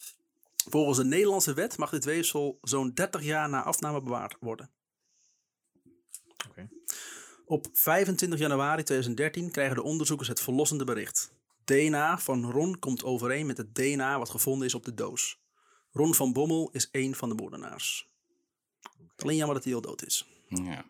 Volgens 0.70 0.98
de 0.98 1.06
Nederlandse 1.06 1.54
wet 1.54 1.78
mag 1.78 1.90
dit 1.90 2.06
weefsel 2.06 2.58
zo'n 2.62 2.94
30 2.94 3.24
jaar 3.24 3.50
na 3.50 3.64
afname 3.64 4.02
bewaard 4.02 4.36
worden. 4.40 4.70
Op 7.46 7.68
25 7.74 8.40
januari 8.40 8.84
2013 8.84 9.52
krijgen 9.52 9.76
de 9.76 9.84
onderzoekers 9.84 10.28
het 10.28 10.42
verlossende 10.42 10.84
bericht. 10.84 11.34
DNA 11.64 12.18
van 12.18 12.52
Ron 12.52 12.80
komt 12.80 13.04
overeen 13.04 13.46
met 13.46 13.58
het 13.58 13.76
DNA 13.76 14.18
wat 14.18 14.30
gevonden 14.30 14.68
is 14.68 14.74
op 14.74 14.86
de 14.86 14.94
doos. 14.94 15.40
Ron 15.92 16.16
van 16.16 16.34
Bommel 16.34 16.70
is 16.72 16.90
één 16.92 17.16
van 17.16 17.30
de 17.30 17.36
moordenaars. 17.36 18.10
Alleen 19.16 19.36
jammer 19.36 19.56
dat 19.56 19.64
hij 19.64 19.76
al 19.76 19.82
dood 19.82 20.06
is. 20.06 20.28
Ja. 20.48 20.86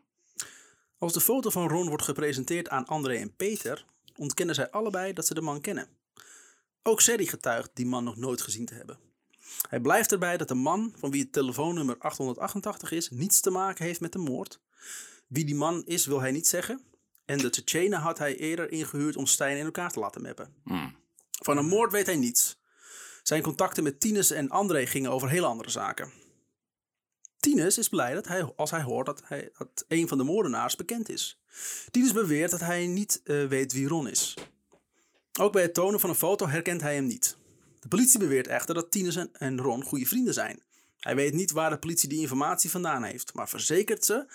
Als 0.97 1.13
de 1.13 1.21
foto 1.21 1.49
van 1.49 1.67
Ron 1.67 1.87
wordt 1.87 2.03
gepresenteerd 2.03 2.69
aan 2.69 2.85
André 2.85 3.15
en 3.15 3.35
Peter, 3.35 3.85
ontkennen 4.17 4.55
zij 4.55 4.71
allebei 4.71 5.13
dat 5.13 5.25
ze 5.25 5.33
de 5.33 5.41
man 5.41 5.61
kennen. 5.61 5.87
Ook 6.83 7.01
Serry 7.01 7.25
getuigt 7.25 7.69
die 7.73 7.85
man 7.85 8.03
nog 8.03 8.15
nooit 8.15 8.41
gezien 8.41 8.65
te 8.65 8.73
hebben. 8.73 8.99
Hij 9.69 9.79
blijft 9.79 10.11
erbij 10.11 10.37
dat 10.37 10.47
de 10.47 10.53
man, 10.53 10.93
van 10.97 11.11
wie 11.11 11.21
het 11.21 11.31
telefoonnummer 11.31 11.97
888 11.99 12.91
is, 12.91 13.09
niets 13.09 13.39
te 13.39 13.49
maken 13.49 13.85
heeft 13.85 14.01
met 14.01 14.11
de 14.11 14.19
moord. 14.19 14.59
Wie 15.27 15.45
die 15.45 15.55
man 15.55 15.85
is, 15.85 16.05
wil 16.05 16.21
hij 16.21 16.31
niet 16.31 16.47
zeggen. 16.47 16.81
En 17.25 17.37
de 17.37 17.49
Tsjetsjenen 17.49 17.99
had 17.99 18.17
hij 18.17 18.37
eerder 18.37 18.71
ingehuurd 18.71 19.15
om 19.15 19.25
Stijn 19.25 19.57
in 19.57 19.65
elkaar 19.65 19.91
te 19.91 19.99
laten 19.99 20.21
meppen. 20.21 20.53
Hmm. 20.63 20.95
Van 21.31 21.57
een 21.57 21.67
moord 21.67 21.91
weet 21.91 22.05
hij 22.05 22.15
niets. 22.15 22.57
Zijn 23.23 23.41
contacten 23.41 23.83
met 23.83 23.99
Tines 23.99 24.31
en 24.31 24.49
André 24.49 24.85
gingen 24.85 25.11
over 25.11 25.29
heel 25.29 25.45
andere 25.45 25.69
zaken. 25.69 26.11
Tines 27.45 27.77
is 27.77 27.89
blij 27.89 28.13
dat 28.13 28.27
hij, 28.27 28.43
als 28.55 28.71
hij 28.71 28.81
hoort 28.81 29.05
dat, 29.05 29.21
hij, 29.25 29.49
dat 29.57 29.85
een 29.87 30.07
van 30.07 30.17
de 30.17 30.23
moordenaars 30.23 30.75
bekend 30.75 31.09
is. 31.09 31.41
Tines 31.91 32.13
beweert 32.13 32.51
dat 32.51 32.59
hij 32.59 32.87
niet 32.87 33.21
eh, 33.23 33.45
weet 33.45 33.73
wie 33.73 33.87
Ron 33.87 34.07
is. 34.07 34.33
Ook 35.39 35.51
bij 35.51 35.61
het 35.61 35.73
tonen 35.73 35.99
van 35.99 36.09
een 36.09 36.15
foto 36.15 36.47
herkent 36.47 36.81
hij 36.81 36.95
hem 36.95 37.05
niet. 37.05 37.37
De 37.79 37.87
politie 37.87 38.19
beweert 38.19 38.47
echter 38.47 38.75
dat 38.75 38.91
Tines 38.91 39.15
en, 39.15 39.29
en 39.33 39.61
Ron 39.61 39.83
goede 39.83 40.05
vrienden 40.05 40.33
zijn. 40.33 40.63
Hij 40.99 41.15
weet 41.15 41.33
niet 41.33 41.51
waar 41.51 41.69
de 41.69 41.79
politie 41.79 42.09
die 42.09 42.21
informatie 42.21 42.69
vandaan 42.69 43.03
heeft, 43.03 43.33
maar 43.33 43.49
verzekert 43.49 44.05
ze 44.05 44.25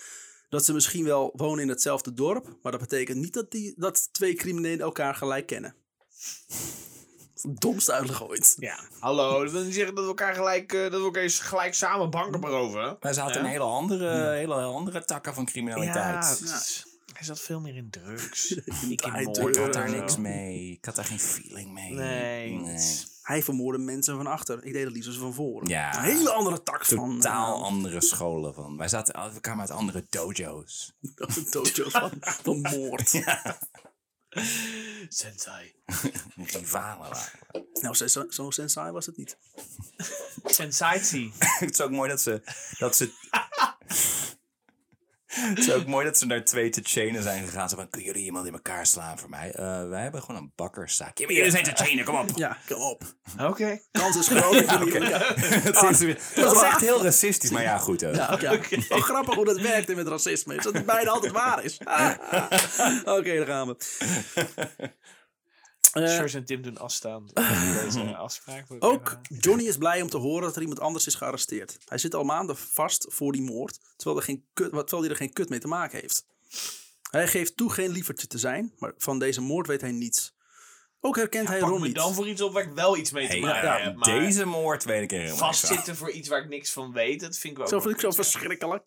dat 0.49 0.65
ze 0.65 0.73
misschien 0.73 1.05
wel 1.05 1.33
wonen 1.37 1.63
in 1.63 1.69
hetzelfde 1.69 2.15
dorp, 2.15 2.59
maar 2.63 2.73
dat 2.73 2.81
betekent 2.81 3.19
niet 3.19 3.35
dat, 3.35 3.51
die, 3.51 3.75
dat 3.77 4.09
twee 4.13 4.35
criminelen 4.35 4.81
elkaar 4.81 5.15
gelijk 5.15 5.47
kennen. 5.47 5.75
Domste 7.49 7.93
uitleg 7.93 8.29
ooit. 8.29 8.55
Ja. 8.59 8.79
Hallo, 8.99 9.43
dat 9.43 9.53
wil 9.53 9.63
niet 9.65 9.75
zeggen 9.75 9.95
dat 9.95 10.03
we 10.05 10.11
elkaar 10.11 10.35
gelijk, 10.35 10.73
eh, 10.73 10.83
dat 10.83 10.93
we 10.93 11.05
elkaar 11.05 11.23
eens 11.23 11.39
gelijk 11.39 11.75
samen 11.75 12.11
banken 12.11 12.41
beroven. 12.41 12.97
Wij 13.01 13.13
zaten 13.13 13.35
Ja. 13.35 13.41
in 13.41 13.51
hele 13.51 13.65
andere, 13.65 14.31
hele 14.31 14.55
andere 14.55 15.05
takken 15.05 15.35
van 15.35 15.45
criminaliteit. 15.45 16.41
is- 16.45 16.85
hij 17.13 17.29
zat 17.29 17.41
veel 17.41 17.61
meer 17.61 17.77
in 17.77 17.91
drugs. 17.91 18.51
ik 18.91 19.07
moord 19.25 19.39
Ik 19.57 19.57
had 19.57 19.73
daar 19.73 19.91
niks 19.91 20.17
mee. 20.17 20.71
Ik 20.71 20.85
had 20.85 20.95
daar 20.97 21.05
geen 21.05 21.21
feeling 21.21 21.73
mee. 21.73 21.93
Nee. 21.93 22.51
Nee. 22.53 22.79
Hij 23.23 23.43
vermoordde 23.43 23.83
mensen 23.83 24.17
van 24.17 24.27
achter. 24.27 24.65
Ik 24.65 24.73
deed 24.73 24.85
het 24.85 24.93
liefst 24.93 25.17
van 25.17 25.35
voren. 25.35 25.69
Ja. 25.69 25.97
Een 25.99 26.05
hele 26.05 26.31
andere 26.33 26.63
tak 26.63 26.85
van... 26.87 27.15
Totaal 27.15 27.57
eh, 27.57 27.63
andere 27.63 28.01
scholen 28.03 28.55
van. 28.55 28.77
Wij 28.77 28.89
zaten, 28.89 29.33
we 29.35 29.41
kwamen 29.41 29.61
uit 29.61 29.71
andere 29.71 30.05
dojo's. 30.11 30.93
dojo's 31.51 31.91
van, 31.93 32.11
van 32.21 32.61
moord. 32.61 33.13
Sensei. 35.09 35.75
Rivalen 36.53 36.99
waren. 36.99 37.31
Nou, 37.73 37.95
zo, 37.95 38.07
zo, 38.07 38.27
zo 38.29 38.51
sensai 38.51 38.93
was 38.93 39.07
het 39.07 39.17
niet. 39.17 39.39
Sensei. 40.45 41.33
Het 41.39 41.71
is 41.71 41.81
ook 41.81 41.91
mooi 41.91 42.09
dat 42.09 42.21
ze... 42.21 42.43
Dat 42.79 42.97
ze 42.97 43.11
het 45.31 45.59
is 45.59 45.73
ook 45.73 45.87
mooi 45.87 46.05
dat 46.05 46.19
ze 46.19 46.27
naar 46.27 46.45
twee 46.45 46.71
Tsjetsjenen 46.71 47.23
zijn 47.23 47.45
gegaan. 47.45 47.69
Zo 47.69 47.77
van, 47.77 47.89
kunnen 47.89 48.09
jullie 48.09 48.25
iemand 48.25 48.47
in 48.47 48.53
elkaar 48.53 48.87
slaan 48.87 49.19
voor 49.19 49.29
mij? 49.29 49.53
Eh, 49.53 49.89
wij 49.89 50.03
hebben 50.03 50.23
gewoon 50.23 50.41
een 50.43 50.53
bakkerszaak. 50.57 51.19
Ja, 51.19 51.27
maar 51.27 51.35
jullie 51.35 51.51
zijn 51.51 51.63
Tsjetsjenen, 51.63 52.05
kom 52.05 52.15
op. 52.19 52.31
Ja, 52.35 52.57
kom 52.69 52.81
op. 52.83 53.03
Oké. 53.41 53.79
Kans 53.93 54.17
is 54.17 54.29
groot. 54.29 54.69
dat 54.69 54.79
jullie- 54.79 55.09
ja. 55.09 55.19
Het 55.35 56.01
is, 56.01 56.17
dat 56.35 56.55
is 56.57 56.63
echt 56.63 56.81
heel 56.81 57.03
racistisch, 57.03 57.51
maar 57.51 57.63
ja, 57.63 57.79
goed. 57.79 58.01
hè. 58.01 58.09
Ja, 58.11 58.37
ja. 58.41 58.59
Wel 58.89 59.01
grappig 59.01 59.35
hoe 59.35 59.45
dat 59.45 59.61
werkt 59.61 59.95
met 59.95 60.09
racisme. 60.09 60.55
Is 60.55 60.65
dat 60.65 60.73
het 60.75 60.87
bijna 60.87 61.11
altijd 61.11 61.33
waar 61.33 61.65
is. 61.65 61.79
Oké, 63.19 63.37
daar 63.37 63.47
gaan 63.47 63.67
we. 63.67 63.77
Eh, 65.93 66.15
George 66.17 66.37
en 66.37 66.45
Tim 66.45 66.63
doen 66.63 66.79
afstaan. 66.79 67.27
Deze 67.85 68.17
afspraak. 68.17 68.65
ook 68.79 69.09
even- 69.09 69.39
Johnny 69.41 69.65
is 69.65 69.77
blij 69.77 70.03
om 70.03 70.09
te 70.09 70.17
horen 70.17 70.43
dat 70.43 70.55
er 70.57 70.61
iemand 70.63 70.81
anders 70.81 71.07
is 71.07 71.15
gearresteerd. 71.15 71.79
Hij 71.85 71.99
zit 71.99 72.15
al 72.15 72.25
maanden 72.25 72.57
vast 72.57 73.07
voor 73.09 73.33
die 73.33 73.43
moord, 73.43 73.79
terwijl, 73.97 74.17
er 74.19 74.25
geen 74.25 74.45
kut, 74.53 74.71
terwijl 74.71 75.01
hij 75.03 75.11
er 75.11 75.17
geen 75.17 75.33
kut 75.33 75.49
mee 75.49 75.59
te 75.59 75.69
maken 75.69 76.01
heeft. 76.01 76.25
Hij 77.11 77.29
geeft 77.29 77.57
toe 77.57 77.73
geen 77.73 77.91
lievertje 77.91 78.27
te 78.27 78.39
zijn, 78.39 78.75
maar 78.79 78.93
van 78.97 79.19
deze 79.19 79.41
moord 79.41 79.67
weet 79.67 79.81
hij 79.81 79.93
niets. 79.93 80.35
Ook 81.01 81.17
herkent 81.17 81.49
hij 81.49 81.59
Pak 81.59 81.69
Ron 81.69 81.81
me 81.81 81.87
niet. 81.87 81.97
dan 81.97 82.15
voor 82.15 82.29
iets 82.29 82.41
op 82.41 82.53
waar 82.53 82.63
ik 82.63 82.73
wel 82.75 82.97
iets 82.97 83.11
mee 83.11 83.27
te 83.27 83.33
Hey, 83.33 83.41
maken 83.41 83.69
ja, 83.69 83.79
heb. 83.79 83.97
Maar 83.97 84.21
deze 84.21 84.45
moord 84.45 84.85
weet 84.85 85.03
ik 85.03 85.13
er 85.13 85.19
helemaal 85.19 85.39
vastzitten 85.39 85.97
voor 85.97 86.11
iets 86.11 86.29
waar 86.29 86.43
ik 86.43 86.49
niks 86.49 86.71
van 86.73 86.93
weet, 86.93 87.21
dat 87.21 87.37
vind 87.39 87.53
ik 87.53 87.59
wel 87.59 87.69
Zo 87.69 87.77
ook 87.77 87.83
vind 87.83 87.95
ik 87.95 88.01
zo 88.01 88.07
wel 88.07 88.81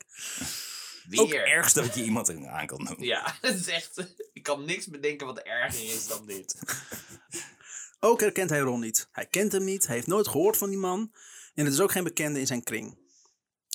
verschrikkelijk. 1.07 1.43
Ook 1.43 1.47
Weer. 1.47 1.57
ergst 1.57 1.75
dat 1.75 1.95
je 1.95 2.03
iemand 2.03 2.29
aan 2.47 2.67
kan 2.67 2.83
noemen. 2.83 3.05
Ja, 3.05 3.35
het 3.41 3.59
is 3.59 3.67
echt... 3.67 4.15
Ik 4.33 4.43
kan 4.43 4.65
niks 4.65 4.87
bedenken 4.87 5.27
wat 5.27 5.39
erger 5.39 5.83
is 5.83 6.07
dan 6.07 6.25
dit. 6.25 6.59
Ook 7.99 8.19
herkent 8.19 8.49
hij 8.49 8.59
Ron 8.59 8.79
niet. 8.79 9.07
Hij 9.11 9.25
kent 9.25 9.51
hem 9.51 9.63
niet, 9.63 9.85
hij 9.87 9.95
heeft 9.95 10.07
nooit 10.07 10.27
gehoord 10.27 10.57
van 10.57 10.69
die 10.69 10.77
man 10.77 11.11
en 11.53 11.65
het 11.65 11.73
is 11.73 11.79
ook 11.79 11.91
geen 11.91 12.03
bekende 12.03 12.39
in 12.39 12.47
zijn 12.47 12.63
kring. 12.63 12.97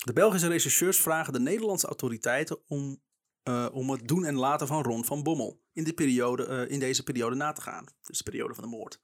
De 0.05 0.13
Belgische 0.13 0.49
rechercheurs 0.49 1.01
vragen 1.01 1.33
de 1.33 1.41
Nederlandse 1.41 1.87
autoriteiten 1.87 2.59
om, 2.67 3.03
eh, 3.43 3.67
om 3.73 3.91
het 3.91 4.09
doen 4.09 4.25
en 4.25 4.35
laten 4.35 4.67
van 4.67 4.83
Ron 4.83 5.05
van 5.05 5.23
Bommel 5.23 5.61
in, 5.73 5.85
de 5.85 5.93
periode, 5.93 6.47
eh, 6.47 6.71
in 6.71 6.81
deze 6.81 7.03
periode 7.03 7.37
na 7.37 7.53
te 7.53 7.61
gaan. 7.61 7.87
Dus 8.03 8.19
de 8.19 8.31
periode 8.31 8.55
van 8.55 8.65
de 8.65 8.71
moord. 8.71 9.01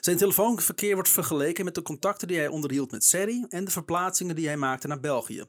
Zijn 0.00 0.16
telefoonverkeer 0.16 0.94
wordt 0.94 1.08
vergeleken 1.08 1.64
met 1.64 1.74
de 1.74 1.82
contacten 1.82 2.28
die 2.28 2.36
hij 2.36 2.48
onderhield 2.48 2.90
met 2.90 3.04
Serry 3.04 3.46
en 3.48 3.64
de 3.64 3.70
verplaatsingen 3.70 4.36
die 4.36 4.46
hij 4.46 4.56
maakte 4.56 4.88
naar 4.88 5.00
België. 5.00 5.44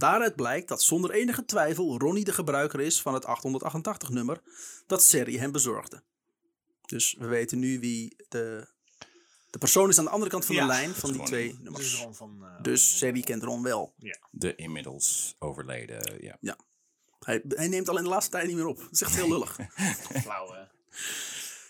Daaruit 0.00 0.36
blijkt 0.36 0.68
dat 0.68 0.82
zonder 0.82 1.10
enige 1.10 1.44
twijfel 1.44 1.98
Ronnie 1.98 2.24
de 2.24 2.32
gebruiker 2.32 2.80
is 2.80 3.00
van 3.02 3.14
het 3.14 3.24
888-nummer 3.26 4.40
dat 4.86 5.04
Serry 5.04 5.36
hem 5.36 5.52
bezorgde. 5.52 6.02
Dus 6.86 7.16
we 7.18 7.26
weten 7.26 7.58
nu 7.58 7.80
wie 7.80 8.16
de, 8.28 8.66
de 9.50 9.58
persoon 9.58 9.88
is 9.88 9.98
aan 9.98 10.04
de 10.04 10.10
andere 10.10 10.30
kant 10.30 10.44
van 10.44 10.54
Ja, 10.54 10.60
de 10.60 10.66
lijn 10.66 10.94
van 10.94 11.12
die 11.12 11.22
twee 11.22 11.48
Dus 11.48 11.58
nummers. 11.62 12.06
Van... 12.10 12.44
eh, 12.44 12.62
Dus 12.62 12.98
Serry 12.98 13.20
kent 13.20 13.42
Ron 13.42 13.62
wel. 13.62 13.94
De 14.30 14.54
inmiddels 14.54 15.36
overleden, 15.38 16.18
ja. 16.40 16.56
Hij, 17.20 17.42
hij 17.48 17.68
neemt 17.68 17.88
al 17.88 17.96
in 17.96 18.02
de 18.02 18.08
laatste 18.08 18.30
tijd 18.30 18.46
niet 18.46 18.56
meer 18.56 18.66
op. 18.66 18.78
Dat 18.78 18.88
is 18.92 19.00
echt 19.02 19.14
heel 19.14 19.28
lullig. 19.28 19.56
flauw, 20.22 20.52
hè. 20.52 20.62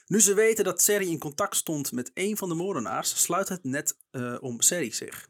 Nu 0.07 0.21
ze 0.21 0.35
weten 0.35 0.65
dat 0.65 0.83
Serry 0.83 1.09
in 1.09 1.19
contact 1.19 1.57
stond 1.57 1.93
met 1.93 2.11
een 2.15 2.37
van 2.37 2.49
de 2.49 2.55
moordenaars, 2.55 3.23
sluit 3.23 3.49
het 3.49 3.65
net 3.65 3.97
eh, 4.11 4.37
om 4.41 4.61
Serry 4.61 4.91
zich. 4.91 5.29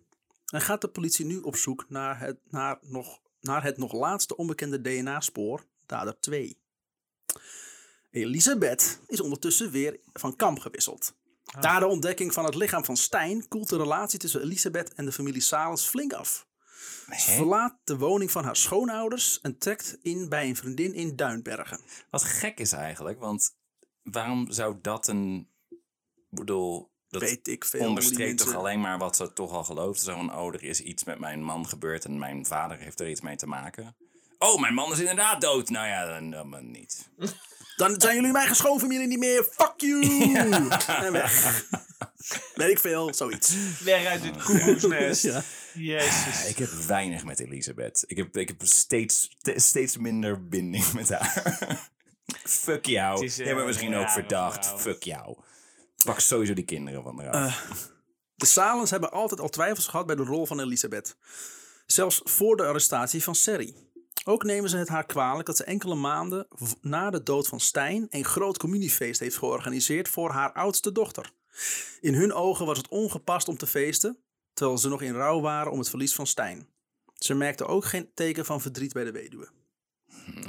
En 0.51 0.61
gaat 0.61 0.81
de 0.81 0.89
politie 0.89 1.25
nu 1.25 1.39
op 1.39 1.57
zoek 1.57 1.85
naar 1.89 2.21
het, 2.21 2.39
naar 2.51 2.79
nog, 2.83 3.21
naar 3.41 3.63
het 3.63 3.77
nog 3.77 3.93
laatste 3.93 4.37
onbekende 4.37 4.81
DNA-spoor, 4.81 5.65
dader 5.87 6.21
2. 6.21 6.59
Elisabeth 8.11 9.01
is 9.07 9.21
ondertussen 9.21 9.71
weer 9.71 10.01
van 10.13 10.37
kamp 10.37 10.59
gewisseld. 10.59 11.15
Na 11.61 11.79
de 11.79 11.87
ontdekking 11.87 12.33
van 12.33 12.45
het 12.45 12.55
lichaam 12.55 12.85
van 12.85 12.97
Stijn 12.97 13.49
koelt 13.49 13.69
de 13.69 13.77
relatie 13.77 14.19
tussen 14.19 14.43
Elisabeth 14.43 14.95
en 14.95 15.05
de 15.05 15.13
familie 15.13 15.41
Salens 15.41 15.87
flink 15.87 16.13
af. 16.13 16.49
Ze 17.19 17.31
verlaat 17.31 17.79
de 17.85 17.97
woning 17.97 18.31
van 18.31 18.45
haar 18.45 18.57
schoonouders 18.57 19.41
en 19.41 19.59
trekt 19.59 19.99
in 20.03 20.29
bij 20.29 20.49
een 20.49 20.57
vriendin 20.57 20.95
in 20.95 21.17
Duinbergen. 21.17 21.81
Wat 22.11 22.23
gek 22.23 22.59
is 22.59 22.73
eigenlijk, 22.73 23.19
want 23.19 23.57
waarom 24.03 24.53
zou 24.53 24.79
dat 24.83 25.09
een... 25.09 25.49
Ik 26.31 26.39
bedoel, 26.39 26.90
dat 27.11 27.23
Weet 27.23 27.49
ik 27.49 27.65
veel. 27.65 27.87
onderstreept 27.89 28.39
toch 28.39 28.55
alleen 28.55 28.81
maar 28.81 28.99
wat 28.99 29.17
ze 29.17 29.33
toch 29.33 29.53
al 29.53 29.65
geloofde. 29.65 30.05
Zo 30.05 30.15
van, 30.15 30.35
oh, 30.37 30.55
er 30.55 30.63
is 30.63 30.81
iets 30.81 31.05
met 31.05 31.19
mijn 31.19 31.43
man 31.43 31.69
gebeurd 31.69 32.05
en 32.05 32.19
mijn 32.19 32.47
vader 32.47 32.79
heeft 32.79 33.01
er 33.01 33.09
iets 33.11 33.21
mee 33.21 33.37
te 33.37 33.47
maken. 33.47 33.97
Oh, 34.39 34.61
mijn 34.61 34.75
man 34.75 34.93
is 34.93 34.99
inderdaad 34.99 35.41
dood. 35.41 35.71
Nou 35.71 35.87
ja, 35.87 36.07
dan, 36.07 36.31
dan 36.31 36.49
maar 36.49 36.63
niet. 36.65 37.09
Dan 37.77 38.01
zijn 38.01 38.15
jullie 38.15 38.33
mijn 38.33 38.55
schoonfamilie 38.55 39.07
niet 39.07 39.19
meer. 39.19 39.45
Fuck 39.51 39.73
you! 39.77 40.01
En 40.87 41.13
weg. 41.13 41.65
Weet 42.55 42.71
ik 42.71 42.79
veel, 42.79 43.15
zoiets. 43.15 43.55
Weg 43.85 44.05
uit 44.07 44.23
dit 44.23 44.43
koekoeksnest. 44.45 45.23
Ja. 45.23 45.43
Jezus. 45.75 46.49
Ik 46.49 46.57
heb 46.59 46.69
weinig 46.71 47.25
met 47.25 47.41
Elisabeth. 47.41 48.05
Ik 48.07 48.17
heb, 48.17 48.37
ik 48.37 48.49
heb 48.49 48.61
steeds, 48.65 49.37
te- 49.43 49.55
steeds 49.61 49.97
minder 49.97 50.49
binding 50.49 50.93
met 50.93 51.09
haar. 51.09 51.59
Fuck 52.45 52.87
jou. 52.87 53.25
Hebt 53.27 53.37
me 53.39 53.61
eh, 53.61 53.67
misschien 53.67 53.95
ook 53.95 54.11
verdacht. 54.11 54.67
vrouw. 54.67 54.79
Fuck 54.79 55.03
jou. 55.03 55.37
Pak 56.05 56.21
sowieso 56.21 56.55
die 56.55 56.65
kinderen 56.65 57.03
van 57.03 57.21
eraf. 57.21 57.69
De 58.35 58.47
Salens 58.47 58.91
hebben 58.91 59.13
altijd 59.13 59.41
al 59.41 59.49
twijfels 59.49 59.87
gehad 59.87 60.07
bij 60.07 60.17
de 60.17 60.23
rol 60.23 60.47
van 60.47 60.61
Elisabeth. 60.61 61.17
Zelfs 61.87 62.21
voor 62.25 62.57
de 62.57 62.65
arrestatie 62.65 63.23
van 63.23 63.35
Serry. 63.35 63.75
Ook 64.25 64.45
nemen 64.45 64.71
ze 64.71 64.77
het 64.77 64.89
haar 64.89 65.07
kwalijk 65.07 65.47
dat 65.47 65.57
ze 65.57 65.65
enkele 65.65 65.95
maanden 65.95 66.47
na 66.81 67.11
de 67.11 67.23
dood 67.23 67.49
van 67.49 67.61
Stijn 67.61 68.07
een 68.11 68.25
groot 68.25 68.59
communiefeest 68.59 69.21
heeft 69.21 69.37
georganiseerd 69.37 70.09
voor 70.09 70.31
haar 70.31 70.53
oudste 70.53 70.93
dochter. 70.93 71.33
In 72.01 72.15
hun 72.15 72.33
ogen 72.33 72.67
was 72.67 72.79
het 72.79 72.89
ongepast 72.89 73.49
om 73.49 73.57
te 73.57 73.67
feesten, 73.67 74.19
terwijl 74.53 74.79
ze 74.79 74.89
nog 74.89 75.03
in 75.03 75.15
rouw 75.15 75.41
waren 75.41 75.73
om 75.73 75.79
het 75.79 75.89
verlies 75.89 76.15
van 76.15 76.27
Stijn. 76.27 76.69
Ze 77.15 77.35
merkten 77.35 77.67
ook 77.67 77.85
geen 77.85 78.11
teken 78.15 78.45
van 78.45 78.61
verdriet 78.61 78.93
bij 78.93 79.05
de 79.05 79.13
weduwe. 79.13 79.49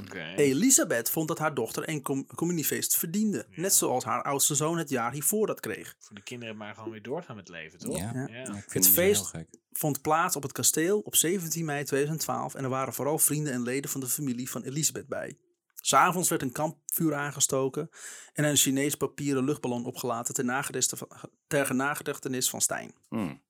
Oké. 0.02 0.34
Elisabeth 0.36 1.10
vond 1.10 1.28
dat 1.28 1.40
haar 1.40 1.54
dochter 1.54 1.90
een 1.90 2.02
com 2.02 2.26
communiefeest 2.36 2.98
verdiende. 2.98 3.46
Net 3.56 3.74
zoals 3.74 4.04
haar 4.04 4.24
oudste 4.24 4.56
zoon 4.56 4.78
het 4.78 4.90
jaar 4.90 5.12
hiervoor 5.12 5.48
dat 5.48 5.60
kreeg. 5.60 5.96
Voor 6.00 6.16
de 6.16 6.22
kinderen 6.24 6.58
maar 6.58 6.76
gewoon 6.76 6.92
weer 6.92 7.02
doorgaan 7.02 7.36
met 7.36 7.50
leven, 7.50 7.80
toch? 7.80 7.98
Ja. 7.98 8.12
Ja. 8.14 8.28
Ja. 8.28 8.42
Ik 8.42 8.46
vind 8.48 8.74
Het 8.74 8.74
het 8.74 8.88
feest- 8.88 9.32
heel 9.32 9.42
gek. 9.42 9.60
Vond 9.72 10.02
plaats 10.02 10.36
op 10.36 10.44
het 10.44 10.52
kasteel 10.52 11.00
op 11.00 11.16
17 11.16 11.66
mei 11.66 11.84
2012 11.84 12.56
en 12.56 12.64
er 12.64 12.70
waren 12.70 12.94
vooral 12.94 13.18
vrienden 13.20 13.54
en 13.54 13.62
leden 13.64 13.90
van 13.92 14.02
de 14.02 14.08
familie 14.08 14.50
van 14.50 14.62
Elisabeth 14.64 15.08
bij. 15.08 15.38
S'avonds 15.76 16.30
werd 16.30 16.42
een 16.42 16.52
kampvuur 16.52 17.14
aangestoken 17.16 17.90
en 18.34 18.44
een 18.44 18.56
Chinees 18.56 18.96
papieren 18.96 19.44
luchtballon 19.44 19.86
opgelaten 19.86 20.34
ter, 20.34 20.46
nagedachtenis 20.46 21.08
van- 21.10 21.30
ter 21.48 21.76
nagedachtenis 21.76 22.50
van 22.50 22.62
Stijn. 22.62 22.94
Hmm. 23.10 23.42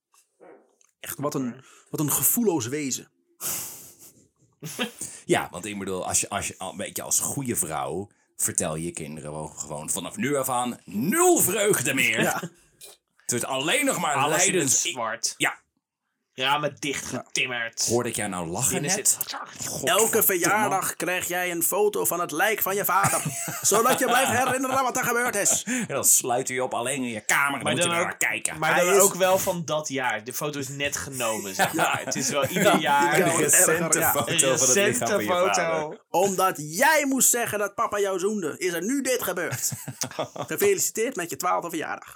Echt, 1.00 1.18
wat 1.18 1.34
een, 1.34 1.54
wat 1.90 2.00
een 2.00 2.12
gevoelloos 2.12 2.66
wezen. 2.66 3.08
Ja, 5.24 5.48
want 5.50 5.64
ik 5.64 5.78
bedoel, 5.78 6.06
als 6.06 6.20
je, 6.20 6.28
als 6.28 6.46
je 6.48 6.54
al- 6.58 6.76
weet 6.76 6.96
je, 6.96 7.02
als 7.02 7.20
goede 7.20 7.56
vrouw 7.56 8.08
vertel 8.36 8.76
je 8.76 8.90
kinderen 8.90 9.48
gewoon- 9.56 9.90
vanaf 9.90 10.16
nu 10.16 10.36
af 10.36 10.48
aan 10.48 10.78
nul 10.84 11.38
vreugde 11.38 11.94
meer. 11.94 12.20
Ja. 12.20 12.40
Het 13.16 13.30
wordt 13.30 13.44
alleen 13.44 13.84
nog 13.84 13.98
maar 14.00 14.14
Alles 14.14 14.36
leidens. 14.36 14.80
Zwart. 14.82 15.34
Ja, 15.36 15.61
Ramen 16.34 16.76
dicht 16.78 17.06
getimmerd. 17.06 17.86
hoorde 17.88 18.08
ik 18.08 18.16
jou 18.16 18.30
nou 18.30 18.46
lachen 18.48 18.82
net? 18.82 18.90
zit... 18.92 19.18
Elke 19.84 20.22
verjaardag 20.22 20.96
krijg 20.96 21.28
jij 21.28 21.50
een 21.50 21.62
foto 21.62 22.04
van 22.04 22.20
het 22.20 22.30
lijk 22.30 22.62
van 22.62 22.74
je 22.74 22.84
vader. 22.84 23.22
zodat 23.62 23.98
je 23.98 24.04
blijft 24.04 24.30
herinneren 24.30 24.82
wat 24.82 24.96
er 24.96 25.04
gebeurd 25.04 25.34
is. 25.36 25.62
En 25.66 25.86
dan 25.88 26.04
sluit 26.04 26.46
hij 26.48 26.56
je 26.56 26.62
op 26.62 26.74
alleen 26.74 26.96
in 27.02 27.08
je 27.10 27.20
kamer 27.20 27.52
dan 27.52 27.62
Maar 27.62 27.72
moet 27.72 27.82
je 27.82 27.88
dan 27.88 27.96
er 27.96 28.02
ook- 28.02 28.06
naar 28.08 28.16
kijken. 28.16 28.58
Maar 28.58 28.74
Hij 28.74 28.84
dan 28.84 28.94
is- 28.94 29.00
ook 29.00 29.14
wel 29.14 29.38
van 29.38 29.64
dat 29.64 29.88
jaar. 29.88 30.24
De 30.24 30.32
foto 30.32 30.58
is 30.58 30.68
net 30.68 30.96
genomen, 30.96 31.54
zeg 31.54 31.72
maar. 31.82 32.00
Het 32.04 32.14
is 32.16 32.28
wel 32.28 32.46
ieder 32.46 32.78
jaar 32.78 33.18
ja, 33.18 33.26
een 33.26 33.36
recente 33.36 33.98
ja. 33.98 34.10
foto 34.12 34.22
van 34.22 34.28
het 34.32 34.40
lichaam 34.42 34.58
recente 34.66 35.06
van 35.06 35.22
je 35.24 35.28
vader. 35.28 35.54
foto. 35.80 35.96
Omdat 36.10 36.54
jij 36.58 37.04
moest 37.08 37.30
zeggen 37.30 37.58
dat 37.58 37.74
papa 37.74 37.98
jou 38.00 38.18
zoende, 38.18 38.54
is 38.58 38.72
er 38.72 38.82
nu 38.84 39.00
dit 39.00 39.22
gebeurd. 39.22 39.70
Gefeliciteerd 40.52 41.16
met 41.16 41.30
je 41.30 41.36
twaalfde 41.36 41.68
verjaardag. 41.68 42.12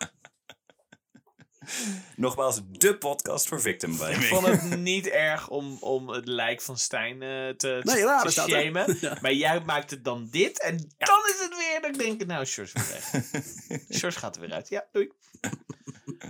Nogmaals, 2.17 2.61
de 2.71 2.97
podcast 2.97 3.49
voor 3.49 3.61
victim 3.61 3.93
Ik 3.93 4.23
vond 4.23 4.47
het 4.47 4.79
niet 4.79 5.07
erg 5.07 5.49
om, 5.49 5.77
om 5.81 6.09
het 6.09 6.27
lijk 6.27 6.61
van 6.61 6.79
Stijn 6.79 7.23
eh, 7.23 7.49
te, 7.49 7.81
Nee, 7.83 8.03
te 8.23 8.31
shamen. 8.31 8.99
Maar 9.23 9.33
jij 9.33 9.61
maakt 9.61 9.91
het 9.91 10.05
dan 10.05 10.29
dit. 10.31 10.61
En 10.61 10.77
dan 10.99 11.19
is 11.25 11.41
het 11.43 11.57
weer 11.57 11.81
dat 11.81 11.91
ik 11.91 11.99
denk, 11.99 12.27
nou, 12.27 12.45
Sjors 12.45 12.73
weer 12.73 12.87
weg. 12.89 13.25
Sjors 13.99 14.17
gaat 14.17 14.35
er 14.35 14.41
weer 14.41 14.53
uit. 14.53 14.69
Ja, 14.69 14.85
doei. 14.93 15.13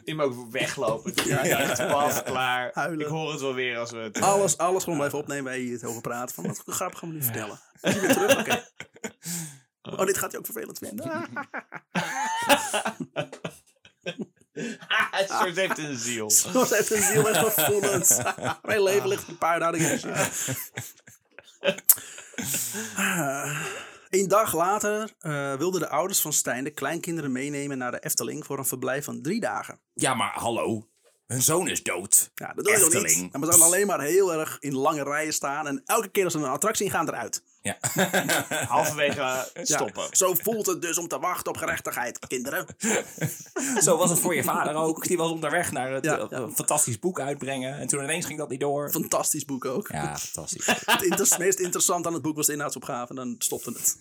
Je 0.05 0.14
mag 0.14 0.27
ook 0.27 0.51
weglopen. 0.51 1.12
Ja, 1.25 1.90
was 1.90 2.22
klaar. 2.22 2.70
Huilen. 2.72 3.01
Ik 3.01 3.12
hoor 3.12 3.33
het 3.33 3.40
wel 3.40 3.55
weer 3.55 3.79
als 3.79 3.90
we 3.90 3.96
het... 3.99 4.20
Alles, 4.20 4.59
alles 4.59 4.83
gewoon 4.83 4.99
blijven 4.99 5.18
opnemen 5.18 5.44
waar 5.44 5.59
je 5.59 5.72
het 5.72 5.85
over 5.85 6.01
praat. 6.01 6.33
Van 6.33 6.46
wat 6.46 6.62
grap 6.66 6.94
gaan 6.94 7.09
we 7.09 7.14
nu 7.14 7.22
vertellen. 7.22 7.61
Weer 7.81 8.12
terug? 8.12 8.38
Oké. 8.38 8.64
Oh, 9.83 10.07
dit 10.07 10.18
gaat 10.18 10.31
hij 10.31 10.40
ook 10.40 10.46
vervelend 10.46 10.79
vinden. 10.79 11.29
Sjors 15.27 15.57
heeft 15.57 15.79
een 15.79 15.99
ziel. 15.99 16.31
Zoals 16.51 16.71
heeft 16.71 16.90
een 16.90 17.03
ziel 17.03 17.29
en 17.29 17.35
gevoelens. 17.35 18.19
Mijn 18.62 18.83
leven 18.83 19.09
ligt 19.09 19.29
een 19.29 19.38
paar 19.38 19.73
de 19.73 19.99
Een 24.11 24.29
dag 24.29 24.55
later 24.55 25.14
eh, 25.19 25.55
wilden 25.55 25.81
de 25.81 25.88
ouders 25.88 26.21
van 26.21 26.33
Stijn 26.33 26.64
de 26.64 26.71
kleinkinderen 26.71 27.33
meenemen 27.33 27.79
naar 27.79 27.90
de 27.90 28.01
Efteling 28.01 28.47
voor 28.47 28.59
een 28.59 28.64
verblijf 28.64 29.05
van 29.05 29.23
drie 29.23 29.40
dagen. 29.40 29.81
Ja, 29.95 30.14
maar 30.14 30.33
hallo. 30.35 30.88
Hun 31.27 31.43
zoon 31.43 31.69
is 31.69 31.83
dood. 31.83 32.31
Ja, 32.35 32.53
dat 32.55 32.65
doe 32.65 32.75
je 32.75 32.81
toch 32.81 32.93
niet? 32.93 33.03
Efteling. 33.05 33.33
En 33.33 33.41
we 33.41 33.47
zouden 33.47 33.67
alleen 33.67 33.87
maar 33.87 34.01
heel 34.01 34.33
erg 34.33 34.57
in 34.61 34.75
lange 34.75 35.03
rijen 35.03 35.33
staan. 35.33 35.67
En 35.67 35.83
elke 35.85 36.09
keer 36.09 36.25
als 36.25 36.33
we 36.35 36.39
een 36.41 36.47
attractie 36.47 36.85
in 36.85 36.91
gaan 36.91 37.09
eruit. 37.09 37.43
Ja. 37.62 37.77
Halverwege 38.69 39.21
Ja, 39.21 39.47
stoppen. 39.55 40.09
zo 40.11 40.35
voelt 40.35 40.67
het 40.67 40.83
dus 40.83 40.99
om 40.99 41.09
te 41.09 41.19
wachten 41.19 41.53
op 41.53 41.57
gerechtigheid, 41.59 42.19
kinderen. 42.27 42.67
Zo 43.85 43.97
was 43.97 44.11
het 44.11 44.19
voor 44.19 44.35
je 44.35 44.43
vader 44.45 44.75
ook. 44.75 45.07
Die 45.07 45.17
was 45.17 45.31
onderweg 45.31 45.73
naar 45.73 45.93
het 45.93 46.05
Ja, 46.05 46.19
eh, 46.19 46.27
ja. 46.31 46.49
fantastisch 46.51 46.99
boek 46.99 47.21
uitbrengen. 47.21 47.79
En 47.79 47.87
toen 47.87 48.03
ineens 48.03 48.27
ging 48.27 48.39
dat 48.39 48.49
niet 48.49 48.61
door. 48.61 48.91
Fantastisch 48.91 49.45
boek 49.45 49.65
ook. 49.65 49.89
Ja, 49.89 50.19
fantastisch. 50.19 50.67
Het 50.85 51.03
inter- 51.03 51.39
meest 51.39 51.59
interessant 51.59 52.07
aan 52.07 52.12
het 52.12 52.23
boek 52.23 52.37
was 52.37 52.47
de 52.47 52.53
inhoudsopgave. 52.53 53.09
En 53.11 53.17
dan 53.17 53.35
stopte 53.39 53.71
het. 53.71 53.97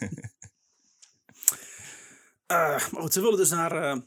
Eh, 2.48 2.58
maar 2.92 3.02
goed, 3.02 3.14
ze 3.14 3.22
wilden 3.22 3.40
dus 3.40 3.50
naar 3.50 3.72
eh, 3.92 3.98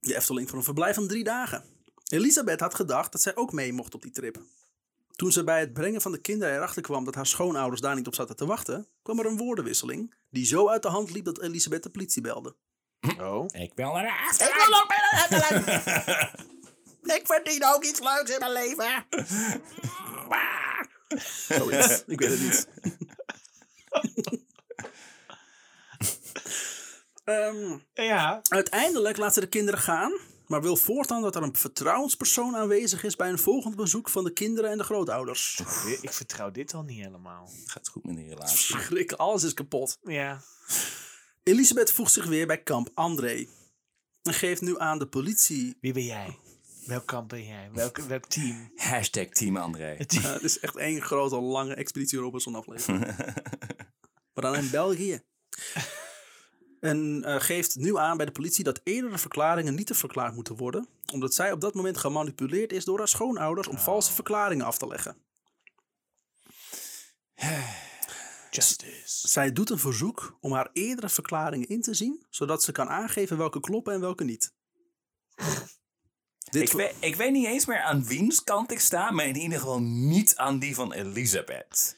de 0.00 0.16
Efteling 0.16 0.48
voor 0.48 0.58
een 0.58 0.64
verblijf 0.64 0.94
van 0.94 1.08
drie 1.08 1.24
dagen. 1.24 1.64
Elisabeth 2.08 2.60
had 2.60 2.74
gedacht 2.74 3.12
dat 3.12 3.20
zij 3.20 3.36
ook 3.36 3.52
mee 3.52 3.72
mocht 3.72 3.94
op 3.94 4.02
die 4.02 4.10
trip. 4.10 4.38
Toen 5.16 5.32
ze 5.32 5.44
bij 5.44 5.60
het 5.60 5.72
brengen 5.72 6.00
van 6.00 6.12
de 6.12 6.20
kinderen 6.20 6.54
erachter 6.54 6.82
kwam 6.82 7.04
dat 7.04 7.14
haar 7.14 7.26
schoonouders 7.26 7.80
daar 7.80 7.94
niet 7.94 8.06
op 8.06 8.14
zaten 8.14 8.36
te 8.36 8.46
wachten, 8.46 8.86
kwam 9.02 9.18
er 9.18 9.26
een 9.26 9.36
woordenwisseling 9.36 10.14
die 10.30 10.46
zo 10.46 10.68
uit 10.68 10.82
de 10.82 10.88
hand 10.88 11.10
liep 11.10 11.24
dat 11.24 11.40
Elisabeth 11.40 11.82
de 11.82 11.90
politie 11.90 12.22
belde. 12.22 12.54
Oh. 13.18 13.46
Ik 13.52 13.72
wil 13.74 13.92
naar 13.92 14.02
de 14.02 14.44
Ik 14.44 14.54
wil 14.66 14.74
ook 14.80 14.88
bij! 14.88 16.42
Ik 17.16 17.26
verdien 17.26 17.64
ook 17.74 17.84
iets 17.84 18.00
leuks 18.00 18.30
in 18.30 18.38
mijn 18.38 18.52
leven. 18.52 19.06
Zoiets, 21.48 22.04
ik 22.06 22.18
weet 22.20 22.30
het 22.30 22.40
niet. 22.40 22.68
Ehm, 27.24 27.78
Ja. 27.94 28.40
uiteindelijk 28.48 29.16
laat 29.16 29.34
ze 29.34 29.40
de 29.40 29.48
kinderen 29.48 29.80
gaan, 29.80 30.12
maar 30.54 30.62
wil 30.62 30.76
voortaan 30.76 31.22
dat 31.22 31.36
er 31.36 31.42
een 31.42 31.56
vertrouwenspersoon 31.56 32.56
aanwezig 32.56 33.04
is 33.04 33.16
bij 33.16 33.28
een 33.28 33.38
volgend 33.38 33.76
bezoek 33.76 34.08
van 34.08 34.24
de 34.24 34.32
kinderen 34.32 34.70
en 34.70 34.78
de 34.78 34.84
grootouders. 34.84 35.60
Ik 36.00 36.12
vertrouw 36.12 36.50
dit 36.50 36.74
al 36.74 36.82
niet 36.82 37.04
helemaal. 37.04 37.50
Gaat 37.66 37.88
goed 37.88 38.04
met 38.04 38.16
relatie. 38.16 38.58
Schrik, 38.58 39.12
alles 39.12 39.42
is 39.42 39.54
kapot. 39.54 39.98
Ja. 40.02 40.42
Elisabeth 41.42 41.92
voegt 41.92 42.12
zich 42.12 42.24
weer 42.24 42.46
bij 42.46 42.62
kamp 42.62 42.90
André 42.94 43.46
en 44.22 44.34
geeft 44.34 44.60
nu 44.60 44.78
aan 44.78 44.98
de 44.98 45.06
politie. 45.06 45.76
Wie 45.80 45.92
ben 45.92 46.04
jij? 46.04 46.38
Welk 46.86 47.06
kamp 47.06 47.28
ben 47.28 47.44
jij? 47.44 47.70
Welk, 47.72 47.98
welk 47.98 48.26
team? 48.26 48.70
Hashtag 48.76 49.28
Team 49.28 49.56
André. 49.56 49.94
Het 49.98 50.42
is 50.42 50.58
echt 50.58 50.76
één 50.76 51.02
grote 51.02 51.40
lange 51.40 51.74
Expeditie 51.74 52.18
Robinson 52.18 52.54
aflevering. 52.54 53.06
maar 54.34 54.44
dan 54.44 54.56
in 54.56 54.70
België. 54.70 55.22
En 56.84 57.24
eh, 57.24 57.40
geeft 57.40 57.76
nu 57.76 57.96
aan 57.96 58.16
bij 58.16 58.26
de 58.26 58.32
politie 58.32 58.64
dat 58.64 58.80
eerdere 58.82 59.18
verklaringen 59.18 59.74
niet 59.74 59.86
te 59.86 59.94
verklaard 59.94 60.34
moeten 60.34 60.56
worden, 60.56 60.88
omdat 61.12 61.34
zij 61.34 61.52
op 61.52 61.60
dat 61.60 61.74
moment 61.74 61.96
gemanipuleerd 61.96 62.72
is 62.72 62.84
door 62.84 62.98
haar 62.98 63.08
schoonouders 63.08 63.68
om 63.68 63.78
valse 63.78 64.12
verklaringen 64.12 64.66
af 64.66 64.78
te 64.78 64.86
leggen. 64.86 65.16
Justice. 68.50 69.28
Zij 69.28 69.52
doet 69.52 69.70
een 69.70 69.78
verzoek 69.78 70.38
om 70.40 70.52
haar 70.52 70.70
eerdere 70.72 71.08
verklaringen 71.08 71.68
in 71.68 71.80
te 71.80 71.94
zien, 71.94 72.26
zodat 72.30 72.62
ze 72.62 72.72
kan 72.72 72.88
aangeven 72.88 73.36
welke 73.36 73.60
kloppen 73.60 73.94
en 73.94 74.00
welke 74.00 74.24
niet. 74.24 74.52
Dit 76.50 76.62
Ik 76.62 76.72
weet, 76.72 76.94
ik 77.00 77.16
weet 77.16 77.32
niet 77.32 77.46
eens 77.46 77.66
meer 77.66 77.82
aan 77.82 78.06
wiens 78.06 78.44
kant 78.44 78.70
ik 78.70 78.80
sta, 78.80 79.10
maar 79.10 79.26
in 79.26 79.36
ieder 79.36 79.58
geval 79.58 79.80
niet 79.82 80.36
aan 80.36 80.58
die 80.58 80.74
van 80.74 80.92
Elisabeth. 80.92 81.96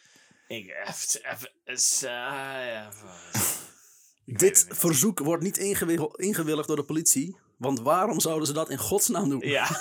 Ik 0.49 0.69
even, 0.87 1.33
even, 1.33 1.51
is, 1.65 2.03
eh, 2.03 2.11
ja, 2.11 2.89
weet 3.33 3.66
Dit 4.27 4.67
verzoek 4.69 5.19
wordt 5.19 5.43
niet 5.43 5.59
ingewil- 5.59 6.15
ingewilligd 6.17 6.67
door 6.69 6.77
de 6.77 6.85
politie, 6.85 7.37
want 7.59 7.81
waarom 7.81 8.21
zouden 8.21 8.47
ze 8.47 8.53
dat 8.53 8.71
in 8.71 8.79
godsnaam 8.79 9.29
doen? 9.29 9.41
Ja. 9.49 9.67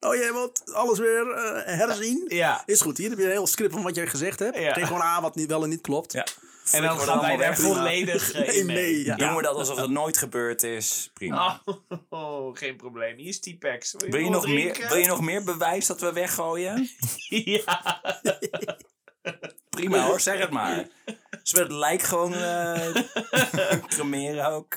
Oh, 0.00 0.14
jij 0.14 0.32
wilt 0.32 0.72
alles 0.74 0.98
weer 0.98 1.30
eh, 1.30 1.78
herzien? 1.78 2.24
ja. 2.28 2.62
Is 2.66 2.80
goed, 2.80 2.98
hier 2.98 3.08
heb 3.10 3.18
je 3.18 3.24
een 3.24 3.30
heel 3.30 3.46
script 3.46 3.72
van 3.72 3.82
wat 3.82 3.94
jij 3.94 4.06
gezegd 4.06 4.38
hebt. 4.38 4.58
Ja. 4.58 4.72
Geef 4.72 4.86
gewoon 4.86 5.02
aan 5.02 5.22
wat 5.22 5.34
niet, 5.34 5.48
wel 5.48 5.62
en 5.62 5.68
niet 5.68 5.80
klopt. 5.80 6.12
Ja. 6.12 6.26
En 6.70 6.82
dan 6.82 6.98
gaan 7.00 7.20
wij 7.20 7.36
daar 7.36 7.56
volledig 7.58 8.32
eh, 8.32 8.40
Nee, 8.46 8.56
in 8.56 8.66
mee. 8.66 8.76
mee, 8.76 9.04
ja. 9.04 9.16
Doen 9.16 9.36
we 9.36 9.42
dat 9.42 9.54
alsof 9.56 9.76
het 9.76 9.90
nooit 9.90 10.16
gebeurd 10.16 10.62
is? 10.62 11.10
Prima. 11.14 11.62
Oh, 11.64 11.76
oh, 12.20 12.56
geen 12.56 12.76
probleem. 12.76 13.16
Hier 13.16 13.28
is 13.28 13.40
T-Pex. 13.40 13.94
wil, 13.98 14.20
je 14.20 14.30
nog 14.30 14.46
meer, 14.46 14.86
wil 14.88 14.96
je 14.98 15.06
nog 15.06 15.20
meer 15.20 15.44
bewijs 15.44 15.86
dat 15.86 16.00
we 16.00 16.12
weggooien? 16.12 16.88
Ja. 17.28 18.00
Prima 19.76 20.06
hoor, 20.06 20.20
zeg 20.20 20.38
het 20.38 20.50
maar. 20.50 20.88
Zullen 21.42 21.66
we 21.68 21.72
het 21.72 21.82
lijk 21.82 22.02
gewoon 22.02 22.32
eh 22.34 23.82
cremeren 23.86 24.46
ook? 24.46 24.76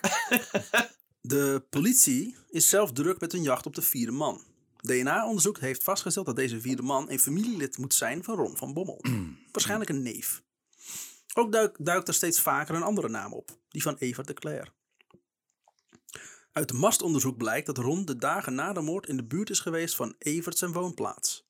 De 1.21 1.65
politie 1.69 2.37
is 2.49 2.69
zelf 2.69 2.91
druk 2.91 3.19
met 3.19 3.33
een 3.33 3.41
jacht 3.41 3.65
op 3.65 3.75
de 3.75 3.81
vierde 3.81 4.11
man. 4.11 4.43
DNA-onderzoek 4.81 5.59
heeft 5.59 5.83
vastgesteld 5.83 6.25
dat 6.25 6.35
deze 6.35 6.61
vierde 6.61 6.81
man 6.81 7.09
een 7.09 7.19
familielid 7.19 7.77
moet 7.77 7.93
zijn 7.93 8.23
van 8.23 8.35
Ron 8.35 8.57
van 8.57 8.73
Bommel. 8.73 9.05
Waarschijnlijk 9.51 9.89
een 9.89 10.01
neef. 10.01 10.43
Ook 11.33 11.51
duik- 11.51 11.77
duikt 11.79 12.07
er 12.07 12.13
steeds 12.13 12.41
vaker 12.41 12.75
een 12.75 12.83
andere 12.83 13.09
naam 13.09 13.33
op, 13.33 13.57
die 13.69 13.81
van 13.81 13.95
Evert 13.97 14.27
de 14.27 14.33
Cler. 14.33 14.73
Uit 16.51 16.73
mastonderzoek 16.73 17.37
blijkt 17.37 17.65
dat 17.65 17.77
Ron 17.77 18.05
de 18.05 18.15
dagen 18.17 18.55
na 18.55 18.73
de 18.73 18.81
moord 18.81 19.07
in 19.07 19.17
de 19.17 19.25
buurt 19.25 19.49
is 19.49 19.59
geweest 19.59 19.95
van 19.95 20.15
Evert 20.17 20.57
zijn 20.57 20.71
woonplaats. 20.71 21.44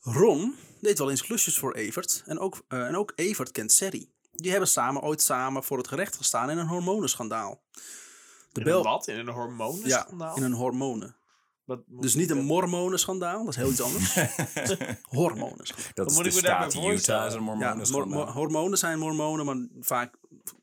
Ron 0.00 0.54
deed 0.80 0.98
wel 0.98 1.10
eens 1.10 1.22
klusjes 1.22 1.58
voor 1.58 1.74
Evert 1.74 2.22
en 2.26 2.38
ook, 2.38 2.62
eh, 2.68 2.86
en 2.86 2.96
ook 2.96 3.12
Evert 3.16 3.50
kent 3.50 3.72
Serry. 3.72 4.10
Die 4.32 4.50
hebben 4.50 4.68
samen 4.68 5.02
ooit 5.02 5.22
samen 5.22 5.64
voor 5.64 5.78
het 5.78 5.88
gerecht 5.88 6.16
gestaan 6.16 6.50
in 6.50 6.58
een 6.58 6.66
hormonenschandaal. 6.66 7.62
De 8.52 8.60
In 8.60 8.64
bel- 8.66 8.78
een 8.78 8.84
wat? 8.84 9.06
In 9.08 9.18
een 9.18 9.26
ja, 9.26 9.32
hormonenschandaal? 9.32 10.36
in 10.36 10.42
een 10.42 10.52
hormonen. 10.52 11.16
Wat 11.64 11.80
Dus 11.86 12.14
niet 12.14 12.30
een 12.30 12.44
mormonenschandaal, 12.44 13.38
dat 13.44 13.48
is 13.48 13.56
heel 13.56 13.70
iets 13.70 13.80
anders. 13.80 14.14
hormonenschandaal. 15.02 15.90
Dat 15.94 16.10
is 16.10 16.14
moet 16.16 16.24
de 16.24 16.30
ik 16.30 16.36
me 16.36 16.42
daarbij 16.42 16.70
staat 16.70 16.84
Utah, 16.84 17.26
is 17.26 17.32
een 17.34 17.38
Ja, 17.38 17.44
mormonenschandaal. 17.44 18.06
mor- 18.08 18.24
mor- 18.24 18.34
hormonen 18.34 18.78
zijn 18.78 18.98
mormonen, 18.98 19.46
maar 19.46 19.56
vaak 19.80 20.14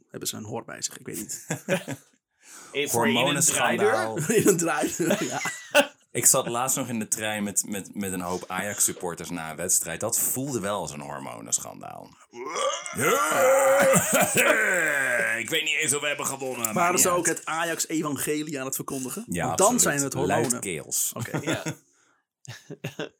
hebben 0.09 0.27
ze 0.29 0.35
een 0.35 0.43
hoor 0.43 0.63
bij 0.65 0.81
zich. 0.81 0.97
Ik 0.97 1.05
weet 1.05 1.17
niet. 1.17 1.45
Voor 2.91 3.07
in 3.07 3.15
een 3.15 3.41
draaider? 3.41 3.97
Hormonenschandaal. 4.05 4.17
In 4.43 4.57
een. 4.57 5.27
Ja. 5.27 5.41
Ik 6.11 6.25
zat 6.25 6.47
laatst 6.47 6.77
nog 6.77 6.87
in 6.87 6.99
de 6.99 7.07
trein 7.07 7.43
met, 7.43 7.63
met, 7.67 7.89
met 7.95 8.13
een 8.13 8.21
hoop 8.21 8.43
Ajax-supporters 8.47 9.29
na 9.29 9.49
een 9.49 9.55
wedstrijd. 9.55 9.99
Dat 9.99 10.19
voelde 10.19 10.59
wel 10.59 10.79
als 10.79 10.91
een 10.91 10.99
hormonenschandaal. 10.99 12.09
Ik 15.39 15.49
weet 15.49 15.63
niet 15.63 15.77
eens 15.81 15.93
of 15.95 16.01
we 16.01 16.07
hebben 16.07 16.25
gewonnen. 16.25 16.59
maakt 16.63 16.75
Waren 16.75 16.99
ze 16.99 17.09
ook 17.09 17.25
het 17.25 17.45
Ajax-evangelie 17.45 18.59
aan 18.59 18.65
het 18.65 18.75
verkondigen? 18.75 19.23
Ja, 19.27 19.45
Want 19.45 19.57
dan 19.57 19.67
absoluut. 19.73 19.93
zijn 19.93 20.03
het 20.03 20.13
hormonen. 20.13 20.49
Luidkeels. 20.49 21.11
Oké. 21.15 21.39
Ja. 21.51 21.63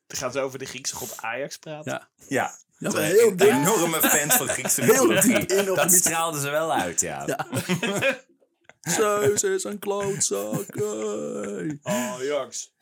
Dan 0.07 0.17
gaan 0.17 0.31
ze 0.31 0.39
over 0.39 0.59
de 0.59 0.65
Griekse 0.65 0.95
god 0.95 1.21
Ajax 1.21 1.57
praten. 1.57 1.91
Ja. 1.91 2.07
Ja. 2.27 2.57
Ja, 2.77 2.89
Een 2.89 3.03
heel 3.03 3.35
diep. 3.35 3.47
enorme 3.47 4.01
fans 4.01 4.35
van 4.35 4.47
Griekse 4.47 4.81
Heel 4.81 5.07
mythologie. 5.07 5.33
diep 5.45 5.51
in 5.51 5.69
op 5.69 5.75
Dat 5.75 5.93
straalden 5.93 6.41
ze 6.41 6.49
wel 6.49 6.73
uit, 6.73 7.01
ja. 7.01 7.23
Ja. 7.25 7.47
Zeus 8.81 9.43
is 9.43 9.63
een 9.63 9.79
klootzak. 9.79 10.65
Ajax. 11.83 12.73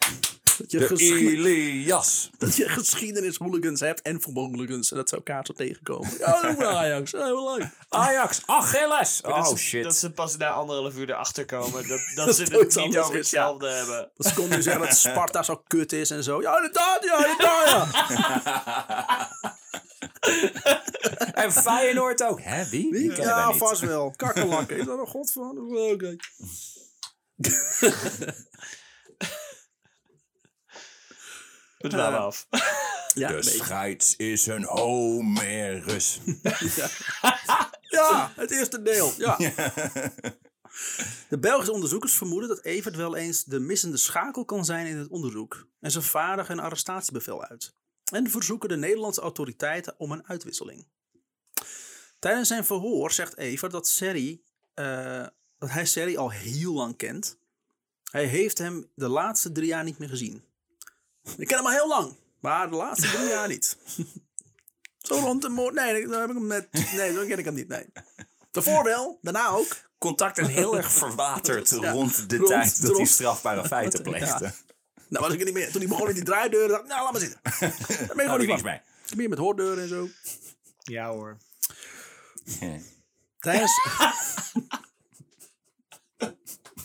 Dat 0.58 0.72
je, 0.72 0.96
Ilias. 0.98 2.30
dat 2.38 2.56
je 2.56 2.70
geschiedenis-hooligans 2.70 3.80
hebt 3.80 4.02
en 4.02 4.22
voetbalhooligans. 4.22 4.92
En 4.92 4.98
dat 4.98 5.10
ze 5.10 5.16
elkaar 5.16 5.46
zo 5.46 5.54
tegenkomen. 5.54 6.10
Ja, 6.20 6.42
dat 6.42 6.58
is 6.58 6.66
Ajax. 6.76 7.12
Ja, 7.12 7.18
wel 7.20 7.56
leuk. 7.58 7.68
Ajax, 7.90 8.42
Achilles. 8.46 9.22
dat 9.22 9.32
Oh 9.32 9.48
ze, 9.48 9.58
shit. 9.58 9.84
Dat 9.84 9.96
ze 9.96 10.12
pas 10.12 10.38
na 10.38 10.50
anderhalf 10.50 10.96
uur 10.96 11.10
erachter 11.10 11.46
komen 11.46 11.88
dat, 11.88 12.00
dat, 12.16 12.26
Dat 12.26 12.36
ze 12.36 12.44
het 12.44 12.76
niet 12.76 12.98
over 12.98 13.12
ja. 13.12 13.18
hetzelfde 13.18 13.68
hebben. 13.68 14.12
Dat 14.16 14.28
ze 14.28 14.34
konden 14.34 14.58
nu 14.58 14.64
zeggen 14.64 14.82
dat 14.82 14.98
Sparta 15.06 15.44
zo 15.44 15.64
kut 15.68 15.94
is 15.94 16.10
en 16.10 16.24
zo. 16.24 16.42
Ja, 16.42 16.56
inderdaad, 16.56 17.04
ja, 17.04 17.26
inderdaad, 17.26 17.68
ja. 17.68 17.90
En 21.34 21.52
Feyenoord 21.52 22.24
ook. 22.24 22.42
Hè, 22.42 22.70
wie? 22.70 23.16
Ja, 23.22 23.54
vast 23.54 23.82
wel. 23.82 24.14
Kakkerlakken. 24.16 24.78
Is 24.78 24.86
dat 24.86 25.00
een 25.00 25.08
god 25.08 25.32
van? 25.32 25.58
Oké. 25.76 26.16
We 31.86 31.92
dwalen 31.92 32.20
af. 32.20 32.48
Ja, 33.14 33.28
De 33.28 33.42
scheids 33.42 34.16
is 34.16 34.46
een 34.46 34.64
Homerus. 34.64 36.20
ja, 37.82 38.32
het 38.36 38.52
eerste 38.52 38.82
deel. 38.82 39.14
Ja. 39.18 39.38
De 41.30 41.40
Belgische 41.40 41.72
onderzoekers 41.72 42.14
vermoeden 42.14 42.50
dat 42.50 42.64
Evert 42.64 42.96
wel 42.96 43.16
eens 43.16 43.44
de 43.44 43.60
missende 43.60 43.98
schakel 43.98 44.46
kan 44.46 44.66
zijn 44.66 44.86
in 44.86 44.98
het 44.98 45.10
onderzoek. 45.10 45.68
En 45.80 45.92
ze 45.92 46.02
vaardigen 46.02 46.58
een 46.58 46.64
arrestatiebevel 46.64 47.44
uit. 47.44 47.74
En 48.12 48.30
verzoeken 48.30 48.70
de 48.70 48.78
Nederlandse 48.78 49.22
autoriteiten 49.22 49.96
om 49.98 50.12
een 50.12 50.28
uitwisseling. 50.28 50.88
Tijdens 52.20 52.48
zijn 52.48 52.66
verhoor 52.66 53.12
zegt 53.12 53.38
Evert 53.38 53.72
dat, 53.72 53.88
Serry, 53.88 54.42
eh, 54.74 55.26
dat 55.58 55.70
hij 55.70 55.86
Serry 55.86 56.18
al 56.18 56.32
heel 56.32 56.74
lang 56.74 56.98
kent. 56.98 57.38
Hij 58.12 58.26
heeft 58.26 58.58
hem 58.58 58.92
de 58.96 59.08
laatste 59.08 59.52
drie 59.52 59.68
jaar 59.68 59.84
niet 59.84 59.98
meer 59.98 60.10
gezien. 60.10 60.44
Ik 61.38 61.48
ken 61.48 61.58
hem 61.58 61.66
al 61.66 61.72
heel 61.72 61.88
lang, 61.88 62.16
maar 62.40 62.70
de 62.70 62.76
laatste 62.76 63.08
drie 63.12 63.28
jaar 63.28 63.48
niet. 63.48 63.78
Zo 64.98 65.16
rond 65.16 65.42
de 65.42 65.50
moord. 65.50 65.74
Nee, 65.74 66.08
dan 66.08 66.20
heb 66.22 66.30
ik 66.30 66.36
hem 66.36 66.48
net. 66.48 66.68
Nee, 66.96 67.14
zo 67.14 67.26
ken 67.26 67.38
ik 67.40 67.46
hem 67.46 67.54
niet. 67.54 67.68
Nee. 67.68 67.86
Daarvoor 68.52 68.84
wel, 68.84 69.20
daarna 69.22 69.48
ook. 69.50 69.76
Contact 69.98 70.38
is 70.38 70.48
heel 70.48 70.78
erg 70.78 70.92
verwaterd 70.92 71.70
Ja, 71.70 71.92
rond 71.92 72.30
de 72.30 72.38
rond- 72.38 72.50
tijd 72.50 72.82
dat 72.82 72.98
hij 72.98 73.06
strafbare 73.06 73.66
feiten 73.68 74.04
Ja. 74.04 74.10
pleegde. 74.10 74.52
Nou, 75.10 75.24
was 75.26 75.34
ik 75.34 75.40
er 75.40 75.46
niet 75.46 75.54
meer. 75.54 75.72
Toen 75.72 75.80
hij 75.82 75.90
begon 75.90 76.08
in 76.10 76.14
die 76.16 76.24
draaideuren, 76.24 76.70
dacht 76.70 76.82
ik, 76.84 76.88
nou, 76.90 77.04
laat 77.04 77.12
maar 77.12 77.22
zitten. 77.22 77.40
Daar 78.08 78.16
ben 78.16 78.16
je 78.16 78.22
gewoon 78.22 78.40
niet 78.40 78.42
ik 78.42 78.48
niks 78.48 78.62
van. 78.62 78.70
mee. 78.70 78.80
Ik 79.04 79.10
heb 79.10 79.18
hier 79.20 79.30
met 79.30 79.38
hoordeuren 79.38 79.84
en 79.84 79.90
zo. 79.90 80.08
Ja 80.84 81.10
hoor. 81.12 81.38
Ja. 82.60 82.80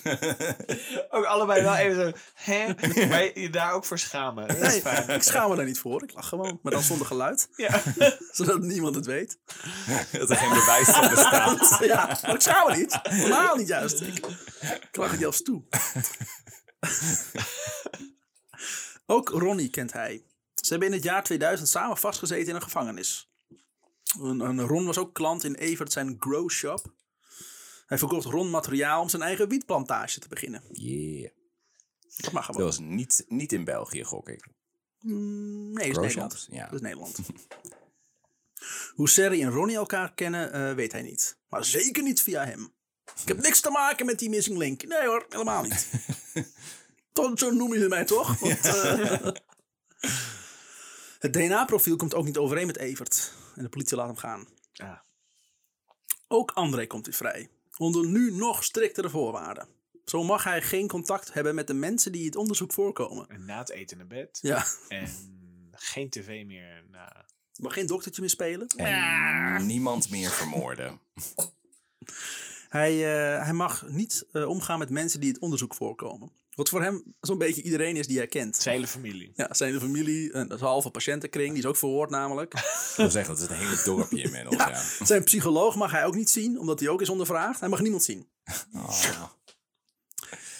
Ook 1.11 1.25
allebei 1.25 1.63
wel 1.63 1.75
even 1.75 1.97
zo. 1.97 2.13
Hè? 2.35 2.67
Maar 3.09 3.23
je 3.23 3.31
je 3.35 3.51
daar 3.51 3.73
ook 3.73 3.85
voor 3.85 3.99
schamen. 3.99 4.49
Dat 4.49 4.57
is 4.57 4.63
nee, 4.63 4.81
fijn. 4.81 5.09
ik 5.09 5.23
schaam 5.23 5.51
me 5.51 5.57
daar 5.57 5.65
niet 5.65 5.79
voor. 5.79 6.03
Ik 6.03 6.15
lach 6.15 6.29
gewoon. 6.29 6.59
Maar 6.63 6.73
dan 6.73 6.83
zonder 6.83 7.07
geluid. 7.07 7.49
Ja. 7.57 7.83
Zodat 8.33 8.61
niemand 8.61 8.95
het 8.95 9.07
weet. 9.07 9.39
Dat 10.13 10.31
er 10.31 10.37
geen 10.37 10.55
bewijs 10.55 10.89
van 10.89 11.09
bestaat. 11.09 11.79
Ja, 11.81 12.19
maar 12.23 12.35
ik 12.35 12.41
schaam 12.41 12.71
me 12.71 12.77
niet. 12.77 12.99
Helemaal 13.03 13.57
niet 13.57 13.69
juist. 13.69 14.01
Ik, 14.01 14.27
ik 14.61 14.97
lach 14.97 15.11
het 15.11 15.21
juist 15.21 15.45
toe. 15.45 15.63
Ook 19.07 19.29
Ronnie 19.29 19.71
kent 19.71 19.93
hij. 19.93 20.25
Ze 20.55 20.71
hebben 20.71 20.89
in 20.89 20.95
het 20.95 21.05
jaar 21.05 21.23
2000 21.23 21.69
samen 21.69 21.97
vastgezeten 21.97 22.49
in 22.49 22.55
een 22.55 22.63
gevangenis. 22.63 23.31
En, 24.21 24.41
en 24.41 24.61
Ron 24.61 24.87
was 24.87 24.99
ook 24.99 25.15
klant 25.15 25.45
in 25.45 25.55
Evert 25.55 25.93
zijn 25.93 26.17
grow 26.19 26.51
shop. 26.51 26.93
Hij 27.91 27.99
verkocht 27.99 28.25
Ron 28.25 28.51
materiaal 28.51 29.03
om 29.03 29.09
zijn 29.09 29.23
eigen 29.23 29.49
wietplantage 29.49 30.21
te 30.21 30.29
beginnen. 30.29 30.63
Yeah. 30.73 31.31
Dat 32.17 32.33
mag 32.33 32.47
Dat 32.47 32.55
gewoon. 32.55 32.71
was 32.71 32.79
niet, 32.79 33.25
niet 33.29 33.53
in 33.53 33.65
België, 33.65 34.05
gok 34.05 34.29
ik. 34.29 34.47
Mm, 35.01 35.73
Nee, 35.73 35.93
dat 35.93 36.05
is 36.05 36.15
Nederland. 36.15 36.47
Ja. 36.51 36.65
Dat 36.65 36.75
is 36.75 36.81
Nederland. 36.81 37.19
Hoe 38.95 39.09
Serry 39.09 39.43
en 39.43 39.51
Ronnie 39.51 39.77
elkaar 39.77 40.15
kennen, 40.15 40.53
eh, 40.53 40.75
weet 40.75 40.93
hij 40.93 41.03
niet. 41.03 41.39
Maar 41.49 41.65
zeker 41.65 42.03
niet 42.03 42.23
via 42.23 42.45
hem. 42.45 42.73
Ik 43.23 43.29
heb 43.29 43.41
niks 43.43 43.61
te 43.61 43.71
maken 43.71 44.07
met 44.07 44.19
die 44.19 44.29
missing 44.29 44.59
link. 44.59 44.85
Nee 44.87 45.07
hoor, 45.07 45.27
helemaal 45.29 45.63
niet. 45.63 45.89
Tot, 47.13 47.39
zo 47.39 47.51
noem 47.51 47.75
je 47.75 47.89
mij 47.89 48.05
toch? 48.05 48.39
Want, 48.39 48.65
eh, 48.65 49.21
het 51.19 51.33
DNA-profiel 51.33 51.97
komt 51.97 52.15
ook 52.15 52.25
niet 52.25 52.39
overeen 52.39 52.67
met 52.67 52.77
Evert. 52.77 53.33
En 53.57 53.63
de 53.63 53.69
politie 53.69 53.97
laat 53.97 54.07
hem 54.07 54.17
gaan. 54.17 54.49
Ja. 54.73 55.05
Ook 56.29 56.51
André 56.51 56.87
komt 56.87 57.07
weer 57.07 57.15
vrij. 57.15 57.51
Onder 57.81 58.07
nu 58.07 58.33
nog 58.33 58.65
striktere 58.65 59.11
voorwaarden. 59.11 59.69
Zo 60.05 60.25
mag 60.25 60.45
hij 60.45 60.63
geen 60.63 60.89
contact 60.89 61.33
hebben 61.33 61.55
met 61.55 61.67
de 61.67 61.75
mensen 61.75 62.13
die 62.13 62.25
het 62.25 62.37
onderzoek 62.37 62.73
voorkomen. 62.73 63.29
En 63.29 63.45
na 63.45 63.59
het 63.59 63.71
eten 63.71 63.97
naar 63.97 64.07
bed. 64.07 64.39
Ja, 64.43 64.67
En 64.89 65.09
geen 65.73 66.11
tv 66.11 66.47
meer. 66.47 66.85
Na... 66.91 67.27
mag 67.57 67.73
geen 67.73 67.87
doktertje 67.87 68.21
meer 68.21 68.31
spelen. 68.31 68.67
En 68.67 69.67
niemand 69.67 70.11
meer 70.11 70.31
vermoorden. 70.31 71.01
Hij, 72.69 72.93
eh, 72.93 73.45
hij 73.45 73.53
mag 73.53 73.89
niet 73.89 74.27
eh, 74.33 74.49
omgaan 74.49 74.79
met 74.79 74.91
mensen 74.91 75.21
die 75.21 75.33
het 75.33 75.41
onderzoek 75.41 75.75
voorkomen. 75.75 76.33
Wat 76.61 76.69
voor 76.69 76.83
hem 76.83 77.15
zo'n 77.21 77.39
beetje 77.39 77.63
iedereen 77.63 77.97
is 77.97 78.07
die 78.07 78.17
hij 78.17 78.27
kent. 78.27 78.57
Zijn 78.57 78.75
hele 78.75 78.87
familie. 78.87 79.33
Ja, 79.35 79.49
zijn 79.51 79.73
de 79.73 79.81
familie, 79.81 80.33
en 80.33 80.49
dat 80.49 80.57
is 80.57 80.63
een 80.63 80.69
halve 80.69 80.91
patiëntenkring, 80.91 81.49
die 81.51 81.59
is 81.63 81.69
ook 81.69 81.77
verhoord 81.77 82.11
namelijk. 82.11 82.55
Ik 82.55 82.93
wil 82.97 83.11
zeggen, 83.11 83.35
dat 83.35 83.43
is 83.43 83.49
een 83.51 83.57
hele 83.57 83.81
dorpje 83.85 84.23
inmiddels. 84.23 84.57
Ja. 84.57 84.83
Zijn 85.05 85.25
psycholoog 85.25 85.77
mag 85.77 85.91
hij 85.91 86.05
ook 86.05 86.15
niet 86.15 86.31
zien, 86.31 86.59
omdat 86.59 86.81
hij 86.81 86.89
ook 86.89 87.01
is 87.01 87.09
ondervraagd. 87.09 87.61
Hij 87.61 87.69
mag 87.69 87.81
niemand 87.81 88.05
zien. 88.05 88.29
Oh. 88.75 89.23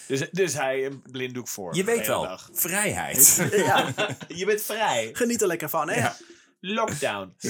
Dus, 0.07 0.29
dus 0.31 0.53
hij 0.53 0.85
een 0.85 1.01
blinddoek 1.11 1.47
voor. 1.47 1.75
Je 1.75 1.83
weet 1.83 1.99
hele 1.99 2.09
wel, 2.11 2.21
dag. 2.21 2.49
vrijheid. 2.53 3.47
Ja, 3.51 3.93
Je 4.27 4.45
bent 4.45 4.61
vrij. 4.61 5.09
geniet 5.13 5.41
er 5.41 5.47
lekker 5.47 5.69
van, 5.69 5.89
hè? 5.89 5.95
Ja. 5.95 6.15
Lockdown. 6.59 7.33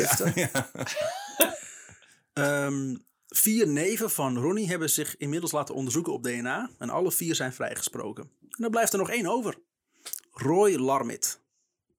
Ehm, 2.33 2.95
vier 3.27 3.67
neven 3.67 4.11
van 4.11 4.37
Ronnie 4.37 4.67
hebben 4.67 4.89
zich 4.89 5.17
inmiddels 5.17 5.51
laten 5.51 5.75
onderzoeken 5.75 6.13
op 6.13 6.23
DNA. 6.23 6.69
En 6.77 6.89
alle 6.89 7.11
vier 7.11 7.35
zijn 7.35 7.53
vrijgesproken. 7.53 8.39
En 8.51 8.61
dan 8.61 8.71
blijft 8.71 8.93
er 8.93 8.99
nog 8.99 9.09
één 9.09 9.25
over. 9.25 9.57
Roy 10.31 10.75
Larmit. 10.75 11.39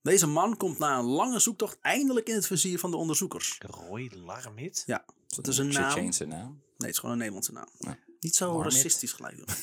Deze 0.03 0.27
man 0.27 0.57
komt 0.57 0.79
na 0.79 0.99
een 0.99 1.05
lange 1.05 1.39
zoektocht 1.39 1.79
eindelijk 1.81 2.29
in 2.29 2.35
het 2.35 2.47
vizier 2.47 2.79
van 2.79 2.91
de 2.91 2.97
onderzoekers. 2.97 3.59
Roy 3.59 4.11
Larmit? 4.15 4.83
Ja, 4.87 5.05
dat 5.27 5.47
is 5.47 5.59
een 5.59 5.69
naam. 5.69 5.91
change 5.91 6.13
zijn 6.13 6.29
naam. 6.29 6.49
Nee, 6.51 6.61
het 6.77 6.89
is 6.89 6.97
gewoon 6.99 7.11
een 7.11 7.19
Nederlandse 7.19 7.53
naam. 7.53 7.69
Ja. 7.79 7.99
Niet 8.21 8.37
zo 8.37 8.53
Larmit. 8.53 8.73
racistisch 8.73 9.13
gelijk 9.13 9.37
doen. 9.37 9.47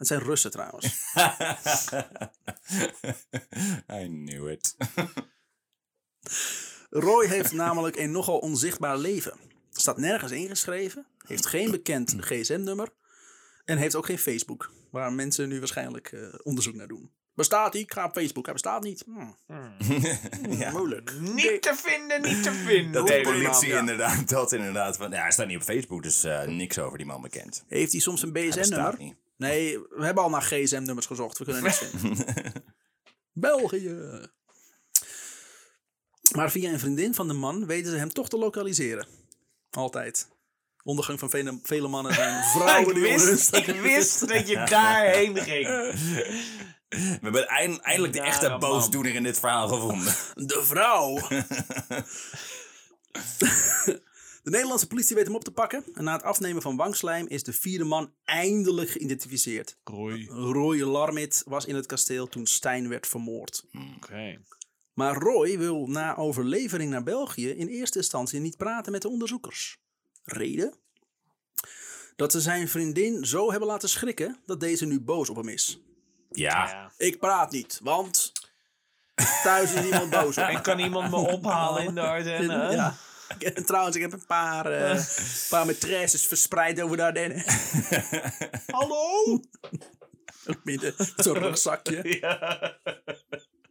Het 0.00 0.08
zijn 0.08 0.20
Russen 0.20 0.50
trouwens. 0.50 0.86
I 4.00 4.06
knew 4.06 4.48
it. 4.48 4.76
Roy 6.90 7.26
heeft 7.26 7.52
namelijk 7.52 7.96
een 7.96 8.10
nogal 8.10 8.38
onzichtbaar 8.38 8.98
leven. 8.98 9.38
Staat 9.70 9.96
nergens 9.96 10.32
ingeschreven. 10.32 11.06
Heeft 11.26 11.46
geen 11.46 11.70
bekend 11.70 12.14
gsm-nummer. 12.26 12.92
En 13.70 13.78
heeft 13.78 13.94
ook 13.94 14.06
geen 14.06 14.18
Facebook. 14.18 14.72
Waar 14.90 15.12
mensen 15.12 15.48
nu 15.48 15.58
waarschijnlijk 15.58 16.12
eh, 16.12 16.20
onderzoek 16.42 16.74
naar 16.74 16.88
doen. 16.88 17.10
Bestaat 17.34 17.72
hij? 17.72 17.82
Ik 17.82 17.92
ga 17.92 18.04
op 18.04 18.12
Facebook. 18.12 18.44
Hij 18.44 18.52
bestaat 18.52 18.82
niet. 18.82 19.04
Hmm, 19.06 19.36
ja. 20.58 20.70
Moeilijk. 20.70 21.12
Niet 21.20 21.62
te 21.62 21.74
vinden, 21.74 22.22
niet 22.22 22.42
te 22.42 22.52
vinden. 22.52 22.92
Dat 22.92 23.06
de 23.06 23.20
politie 23.20 23.68
ja. 23.68 23.78
inderdaad, 23.78 24.28
dat 24.38 24.52
inderdaad. 24.52 24.96
Van, 24.96 25.10
ja, 25.10 25.20
hij 25.20 25.30
staat 25.30 25.46
niet 25.46 25.56
op 25.56 25.62
Facebook, 25.62 26.02
dus 26.02 26.24
eh, 26.24 26.46
niks 26.46 26.78
over 26.78 26.98
die 26.98 27.06
man 27.06 27.22
bekend. 27.22 27.64
Heeft 27.68 27.92
hij 27.92 28.00
soms 28.00 28.22
een 28.22 28.32
BSN-nummer? 28.32 29.14
Nee, 29.36 29.78
we 29.78 30.04
hebben 30.04 30.22
al 30.22 30.30
naar 30.30 30.42
gsm-nummers 30.42 31.06
gezocht. 31.06 31.38
We 31.38 31.44
kunnen 31.44 31.62
niks 31.62 31.78
vinden. 31.78 32.24
België. 33.32 33.96
Maar 36.34 36.50
via 36.50 36.72
een 36.72 36.78
vriendin 36.78 37.14
van 37.14 37.28
de 37.28 37.34
man 37.34 37.66
weten 37.66 37.90
ze 37.90 37.98
hem 37.98 38.12
toch 38.12 38.28
te 38.28 38.38
lokaliseren. 38.38 39.06
Altijd. 39.70 40.28
Ondergang 40.82 41.18
van 41.18 41.30
vele, 41.30 41.58
vele 41.62 41.88
mannen 41.88 42.14
zijn 42.14 42.44
vrouwen 42.56 42.94
hun 42.94 43.02
wist, 43.02 43.56
ik 43.56 43.66
wist 43.66 44.28
dat 44.28 44.48
je 44.48 44.54
daarheen 44.68 45.36
ging. 45.36 45.66
We 46.88 47.18
hebben 47.20 47.46
eind- 47.48 47.80
eindelijk 47.80 48.12
de 48.12 48.20
echte 48.20 48.56
boosdoener 48.58 49.14
in 49.14 49.22
dit 49.22 49.38
verhaal 49.38 49.68
gevonden. 49.68 50.14
De 50.34 50.60
vrouw. 50.64 51.18
De 54.42 54.50
Nederlandse 54.50 54.86
politie 54.86 55.16
weet 55.16 55.26
hem 55.26 55.34
op 55.34 55.44
te 55.44 55.50
pakken. 55.52 55.84
En 55.94 56.04
na 56.04 56.12
het 56.12 56.22
afnemen 56.22 56.62
van 56.62 56.76
wangslijm 56.76 57.26
is 57.26 57.42
de 57.42 57.52
vierde 57.52 57.84
man 57.84 58.12
eindelijk 58.24 58.90
geïdentificeerd. 58.90 59.76
Roei. 59.84 60.26
Roy 60.28 60.80
Larmit 60.80 61.42
was 61.46 61.64
in 61.64 61.74
het 61.74 61.86
kasteel 61.86 62.28
toen 62.28 62.46
Stijn 62.46 62.88
werd 62.88 63.06
vermoord. 63.06 63.64
Oké. 63.96 64.40
Maar 64.94 65.16
Roy 65.16 65.58
wil 65.58 65.86
na 65.86 66.16
overlevering 66.16 66.90
naar 66.90 67.02
België 67.02 67.48
in 67.50 67.66
eerste 67.68 67.98
instantie 67.98 68.40
niet 68.40 68.56
praten 68.56 68.92
met 68.92 69.02
de 69.02 69.08
onderzoekers. 69.08 69.78
Reden? 70.32 70.74
Dat 72.16 72.32
ze 72.32 72.40
zijn 72.40 72.68
vriendin 72.68 73.24
zo 73.26 73.50
hebben 73.50 73.68
laten 73.68 73.88
schrikken 73.88 74.38
dat 74.46 74.60
deze 74.60 74.86
nu 74.86 75.00
boos 75.00 75.30
op 75.30 75.36
hem 75.36 75.48
is. 75.48 75.80
Ja, 76.30 76.68
Ja. 76.68 76.92
Ik 76.96 77.18
praat 77.18 77.50
niet, 77.50 77.80
want 77.82 78.32
thuis 79.42 79.72
is 79.72 79.82
niemand 79.82 80.10
boos 80.10 80.38
op. 80.38 80.44
En 80.54 80.62
kan 80.62 80.78
iemand 80.78 81.10
me 81.10 81.16
ophalen 81.36 81.84
in 81.84 81.94
de 81.94 82.00
Ardennen? 82.00 82.70
Ja. 82.70 82.96
En 83.38 83.64
trouwens, 83.66 83.96
ik 83.96 84.02
heb 84.02 84.12
een 84.12 84.26
paar, 84.26 84.66
eh 84.66 85.04
paar 85.50 85.66
maîtresses 85.66 86.26
verspreid 86.26 86.80
over 86.80 86.96
de 86.96 87.02
Ardennen. 87.02 87.44
Hallo? 88.66 89.40
Midden, 90.64 90.94
zo'n 91.16 91.38
rugzakje. 91.38 92.18
Ja. 92.20 92.76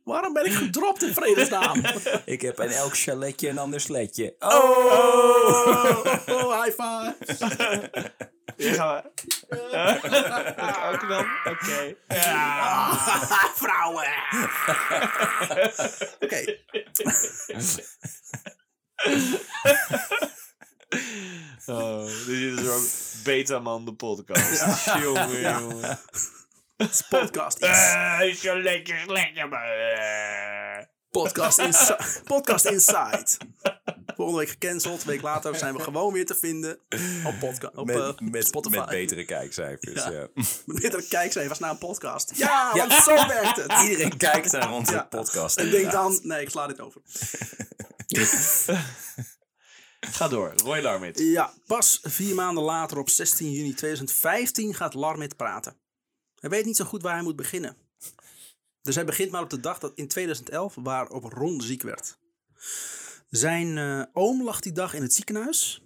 Waarom 0.09 0.33
ben 0.33 0.45
ik 0.45 0.53
gedropt 0.53 1.03
in 1.03 1.13
vredesnaam? 1.13 1.81
ik 2.25 2.41
heb 2.41 2.59
in 2.59 2.69
elk 2.69 2.97
chaletje 2.97 3.49
een 3.49 3.57
ander 3.57 3.81
sletje. 3.81 4.35
Oh, 4.39 6.03
high 6.63 6.81
five. 6.81 7.15
Hier 8.57 8.73
gaan 8.73 9.03
we. 9.03 9.25
Ik 9.49 10.93
ook 10.93 11.07
dan? 11.09 11.25
Oké. 11.45 11.95
Vrouwen. 13.61 14.13
Oké. 16.23 16.57
Oh, 21.65 22.05
dit 22.05 22.59
is 22.59 22.65
zo'n 22.65 22.87
Betaman 23.23 23.85
de 23.85 23.93
podcast. 23.93 24.85
Jongen, 25.01 25.41
jongen. 25.41 25.99
Het 26.79 26.91
is 26.93 27.01
podcast, 27.09 27.57
is, 27.61 27.67
Eh, 27.69 28.19
is 28.21 28.41
zo 28.41 28.61
lekker, 28.61 29.03
lekker, 29.07 29.49
maar... 29.49 29.67
eh. 29.69 30.85
podcast, 31.11 31.57
insi- 31.57 31.95
podcast 32.23 32.65
Inside. 32.65 33.25
Volgende 34.15 34.39
week 34.39 34.49
gecanceld. 34.49 35.01
Een 35.01 35.07
week 35.07 35.21
later 35.21 35.55
zijn 35.55 35.75
we 35.75 35.81
gewoon 35.83 36.13
weer 36.13 36.25
te 36.25 36.35
vinden 36.35 36.79
op, 37.25 37.33
podca- 37.39 37.71
op 37.75 37.85
Met, 37.85 37.95
eh, 37.97 38.11
met, 38.19 38.45
Spotify. 38.47 38.77
met 38.77 38.85
betere 38.89 39.25
kijkcijfers. 39.25 40.03
Ja. 40.03 40.11
Ja. 40.11 40.27
Met 40.65 40.81
betere 40.81 41.07
kijkcijfers 41.07 41.59
naar 41.59 41.69
een 41.69 41.77
podcast. 41.77 42.31
Ja, 42.35 42.71
want 42.75 42.91
zo 42.93 43.27
werkt 43.27 43.55
het. 43.55 43.71
Iedereen 43.83 44.17
kijkt 44.17 44.51
naar 44.51 44.71
onze 44.71 44.91
Ja. 44.93 45.03
podcast. 45.03 45.57
En 45.57 45.63
denk 45.63 45.75
inderdaad. 45.75 46.11
dan, 46.11 46.19
nee, 46.23 46.41
ik 46.41 46.49
sla 46.49 46.67
dit 46.67 46.79
over. 46.79 47.01
Ga 49.99 50.27
door, 50.27 50.53
Roy 50.63 50.81
Larmit. 50.81 51.19
Ja, 51.19 51.53
pas 51.65 51.99
vier 52.03 52.35
maanden 52.35 52.63
later 52.63 52.97
op 52.97 53.09
16 53.09 53.51
juni 53.51 53.73
2015 53.73 54.73
gaat 54.73 54.93
Larmit 54.93 55.35
praten. 55.35 55.78
Hij 56.39 56.49
weet 56.49 56.65
niet 56.65 56.75
zo 56.75 56.85
goed 56.85 57.01
waar 57.01 57.13
hij 57.13 57.23
moet 57.23 57.35
beginnen. 57.35 57.75
Dus 58.81 58.95
hij 58.95 59.05
begint 59.05 59.31
maar 59.31 59.41
op 59.41 59.49
de 59.49 59.59
dag 59.59 59.79
dat 59.79 59.91
in 59.95 60.07
2011 60.07 60.75
waarop 60.75 61.23
Ron 61.23 61.61
ziek 61.61 61.81
werd. 61.81 62.17
Zijn 63.29 63.77
eh, 63.77 64.03
oom 64.13 64.43
lag 64.43 64.59
die 64.59 64.71
dag 64.71 64.93
in 64.93 65.01
het 65.01 65.13
ziekenhuis 65.13 65.83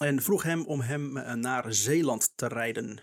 en 0.00 0.22
vroeg 0.22 0.42
hem 0.42 0.64
om 0.64 0.80
hem 0.80 1.16
eh, 1.16 1.34
naar 1.34 1.74
Zeeland 1.74 2.32
te 2.34 2.46
rijden. 2.46 3.00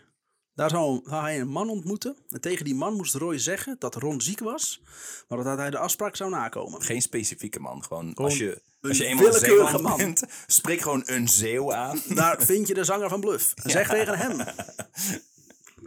Daar 0.54 0.70
zou, 0.70 1.10
hij 1.10 1.40
een 1.40 1.48
man 1.48 1.70
ontmoeten 1.70 2.18
en 2.30 2.42
tegen 2.42 2.66
die 2.66 2.76
man 2.76 2.94
moest 2.94 3.14
Roy 3.14 3.38
zeggen 3.38 3.76
dat 3.80 3.96
Ron 3.96 4.22
ziek 4.22 4.40
was, 4.40 4.82
maar 5.28 5.44
dat 5.44 5.58
hij 5.58 5.70
de 5.70 5.78
afspraak 5.78 6.16
zou 6.16 6.30
nakomen. 6.30 6.82
Geen 6.82 7.02
specifieke 7.02 7.60
man. 7.60 7.84
Gewoon, 7.84 8.14
als 8.14 8.38
je, 8.38 8.62
als 8.82 8.98
je 8.98 9.06
eenmaal 9.06 9.34
Zeeland 9.34 9.82
man. 9.82 9.98
bent, 9.98 10.24
spreek 10.48 10.82
gewoon 10.82 11.04
een 11.06 11.28
zeeuw 11.28 11.74
aan. 11.74 12.02
Daar 12.08 12.42
vind 12.42 12.68
je 12.68 12.74
de 12.74 12.84
zanger 12.84 13.10
van 13.10 13.20
Bluff. 13.20 13.54
Zeg 13.64 13.90
tegen 13.90 14.18
hem. 14.18 14.38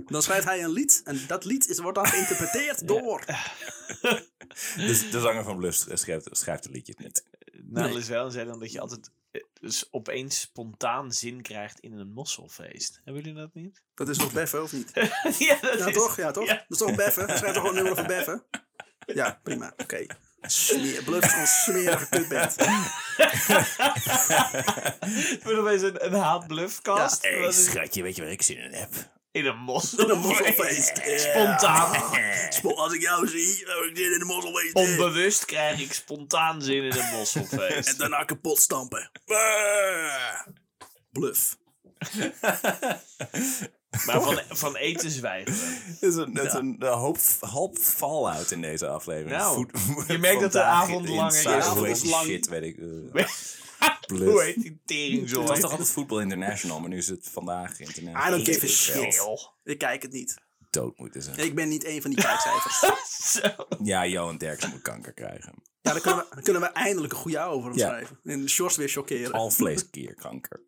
Dan 0.07 0.23
schrijft 0.23 0.45
hij 0.45 0.63
een 0.63 0.71
lied 0.71 1.01
en 1.05 1.21
dat 1.27 1.45
lied 1.45 1.69
is, 1.69 1.79
wordt 1.79 1.97
dan 1.99 2.07
geïnterpreteerd 2.07 2.89
door. 2.89 3.25
Dus 4.77 5.11
de 5.11 5.21
zanger 5.21 5.45
van 5.45 5.57
Blust 5.57 5.87
schrijft, 5.93 6.29
schrijft 6.31 6.63
de 6.63 6.71
liedjes 6.71 6.97
niet. 6.97 7.25
Nadeel 7.53 7.91
Nee. 7.91 7.99
is 7.99 8.09
wel 8.09 8.31
zei 8.31 8.47
dan 8.47 8.59
dat 8.61 8.73
je 8.73 8.81
altijd 8.81 9.11
eh, 9.31 9.43
dus 9.61 9.89
opeens 9.91 10.41
spontaan 10.41 11.13
zin 11.13 11.43
krijgt 11.43 11.81
in 11.81 11.93
een 11.93 12.13
mosselfeest. 12.13 13.01
Hebben 13.05 13.23
jullie 13.23 13.39
dat 13.39 13.55
niet? 13.55 13.83
Dat 13.95 14.09
is 14.09 14.17
toch 14.17 14.33
Beffen, 14.33 14.63
of 14.63 14.73
niet? 14.73 14.91
ja, 15.39 15.59
dat 15.61 15.79
Ja, 15.79 15.87
is... 15.87 15.95
toch? 15.95 16.17
Ja, 16.17 16.31
toch? 16.31 16.47
Ja. 16.47 16.55
Dat 16.55 16.65
is 16.69 16.79
toch 16.87 16.95
Beffen? 16.95 17.27
Hij 17.27 17.37
schrijft 17.37 17.55
toch 17.55 17.65
gewoon 17.67 17.77
een 17.79 17.85
nummer 17.85 18.05
van 18.05 18.17
Beffen? 18.17 18.45
Ja, 19.07 19.41
prima. 19.43 19.73
Oké. 19.77 20.07
Smeer- 20.41 21.03
Bluff 21.05 21.37
een 21.37 21.47
smerige 21.47 22.09
kutband. 22.09 22.55
Het 25.29 25.43
wordt 25.45 25.59
opeens 25.59 25.83
een, 25.83 26.05
een 26.07 26.13
haatbluffcast. 26.13 27.23
Hé, 27.23 27.41
Dat 27.41 27.53
is 27.55 27.65
schatje, 27.65 28.03
weet 28.03 28.17
je 28.17 28.23
waar 28.23 28.31
ik 28.31 28.43
zin 28.43 28.59
in 28.59 28.73
heb? 28.73 28.91
In 29.31 29.47
een 29.47 29.57
mosselfeest. 29.59 30.11
Een 30.11 30.19
mosselfeest. 30.21 31.01
Ja. 31.07 31.19
Spontaan. 31.19 32.13
Spo- 32.53 32.75
Als 32.75 32.93
ik 32.93 33.01
jou 33.01 33.29
zie, 33.29 33.65
dan 33.67 33.77
heb 33.77 33.85
ik 33.91 33.97
zin 33.97 34.13
in 34.13 34.19
de 34.19 34.25
mosselwees. 34.25 34.73
Onbewust 34.73 35.45
krijg 35.45 35.81
ik 35.81 35.93
spontaan 35.93 36.63
zin 36.63 36.83
in 36.85 36.93
een 36.93 37.11
mosselfeest. 37.17 37.89
En 37.93 37.97
daarna 37.97 38.25
kapot 38.25 38.59
stampen. 38.59 39.11
Bah. 39.25 40.47
Bluff. 41.11 41.57
Maar 44.07 44.23
van, 44.23 44.41
van 44.49 44.77
eten 44.77 45.11
zwijgen 45.11 45.53
we. 45.55 45.81
Het 45.85 46.03
is 46.03 46.15
een, 46.15 46.37
het 46.39 46.55
een, 46.55 46.77
een 46.79 46.93
hoop, 46.93 47.19
hoop 47.41 47.79
fallout 47.79 48.51
in 48.51 48.61
deze 48.61 48.89
aflevering. 48.89 49.31
Nou, 49.37 49.67
Voet- 49.73 50.07
je 50.09 50.19
merkt 50.19 50.41
dat 50.41 50.53
de 50.53 50.63
avond 50.63 51.09
in- 51.09 51.15
langer 51.15 51.35
is. 51.39 51.45
in 51.45 51.51
avond 51.51 52.05
lang. 52.05 52.25
shit, 52.27 52.49
weet 52.49 52.63
ik. 52.63 52.77
eh. 52.79 53.27
Hoe 54.07 54.43
heet 54.43 54.63
die 54.63 54.81
tering 54.85 55.29
zo? 55.29 55.41
Het 55.41 55.49
was 55.49 55.61
toch 55.61 55.71
altijd 55.71 55.91
Voetbal 55.91 56.21
International, 56.21 56.81
maar 56.81 56.89
nu 56.89 56.97
is 56.97 57.09
het 57.09 57.29
vandaag 57.33 57.81
international. 57.81 58.27
I 58.27 58.31
don't 58.31 58.49
give 58.49 58.65
a 58.67 58.69
shit. 58.69 59.23
Ik 59.65 59.79
kijk 59.79 60.03
het 60.03 60.13
niet. 60.13 60.37
Dood 60.71 60.99
moeten 60.99 61.23
ze. 61.23 61.31
Ik 61.31 61.55
ben 61.55 61.69
niet 61.69 61.85
een 61.85 62.03
van 62.03 62.11
die 62.11 62.21
kijkcijfers. 62.25 63.41
Ja, 63.83 64.07
Johan 64.07 64.39
Derksen 64.39 64.71
moet 64.71 64.83
kanker 64.83 65.13
krijgen. 65.13 65.55
Ja, 65.81 65.93
dan 65.93 66.01
kunnen 66.01 66.21
we, 66.21 66.35
dan 66.35 66.43
kunnen 66.43 66.63
we 66.63 66.69
eindelijk 66.69 67.13
een 67.13 67.19
goede 67.19 67.41
over 67.41 67.71
hem 67.71 67.79
Ja. 67.79 67.89
schrijven. 67.89 68.21
En 68.25 68.41
de 68.43 68.49
shorts 68.49 68.77
weer 68.77 68.89
chockeren. 68.89 69.33
Alvleeskierkanker. 69.33 70.61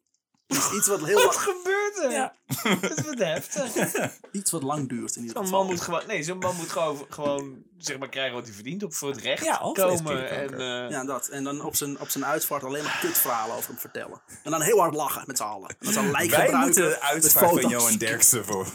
Iets, 0.51 0.73
iets 0.77 0.87
wat 0.87 1.05
heel 1.05 1.25
Wat 1.25 1.37
gebeurt 1.37 1.99
er? 2.03 2.11
Ja. 2.11 2.35
Dat 2.81 2.99
is 2.99 3.05
wat 3.05 3.19
heftig. 3.19 3.73
iets 4.33 4.51
wat 4.51 4.63
lang 4.63 4.89
duurt 4.89 5.17
in 5.17 5.23
ieder 5.23 5.37
Zo'n 5.37 5.45
geval. 5.45 5.59
man 5.59 5.71
moet 5.71 5.81
gewoon, 5.81 6.03
nee, 6.07 6.23
zo'n 6.23 6.39
man 6.39 6.57
moet 6.57 6.69
gewoon, 6.71 7.07
gewoon 7.09 7.63
zeg 7.79 7.99
maar 7.99 8.09
krijgen 8.09 8.35
wat 8.35 8.45
hij 8.45 8.55
verdient 8.55 8.83
op 8.83 8.95
voor 8.95 9.09
het 9.11 9.21
recht 9.21 9.45
Ja, 9.45 9.57
komen. 9.73 10.31
En, 10.31 10.53
eh, 10.59 10.91
Ja, 10.91 11.05
dat. 11.05 11.29
En 11.29 11.45
dan 11.45 11.65
op 11.65 11.75
zijn, 11.77 12.01
op 12.01 12.09
zijn 12.09 12.25
uitvaart 12.25 12.65
alleen 12.65 12.83
maar 12.83 12.99
kutverhalen 13.01 13.57
over 13.57 13.71
hem 13.71 13.79
vertellen. 13.79 14.21
En 14.43 14.51
dan 14.51 14.63
heel 14.63 14.79
hard 14.79 14.95
lachen 14.95 15.23
met 15.27 15.37
z'n 15.37 15.43
allen. 15.43 15.69
En 15.69 15.77
dan 15.79 15.93
zo'n 15.93 16.11
lijk 16.11 16.17
Wij 16.17 16.29
gebruiken 16.29 16.59
moeten 16.59 16.83
de 16.83 16.89
met 16.89 17.01
uitspraak 17.01 17.45
van 17.45 17.55
foto's. 17.55 17.71
Johan 17.71 17.97
Derksen 17.97 18.45
voor... 18.45 18.67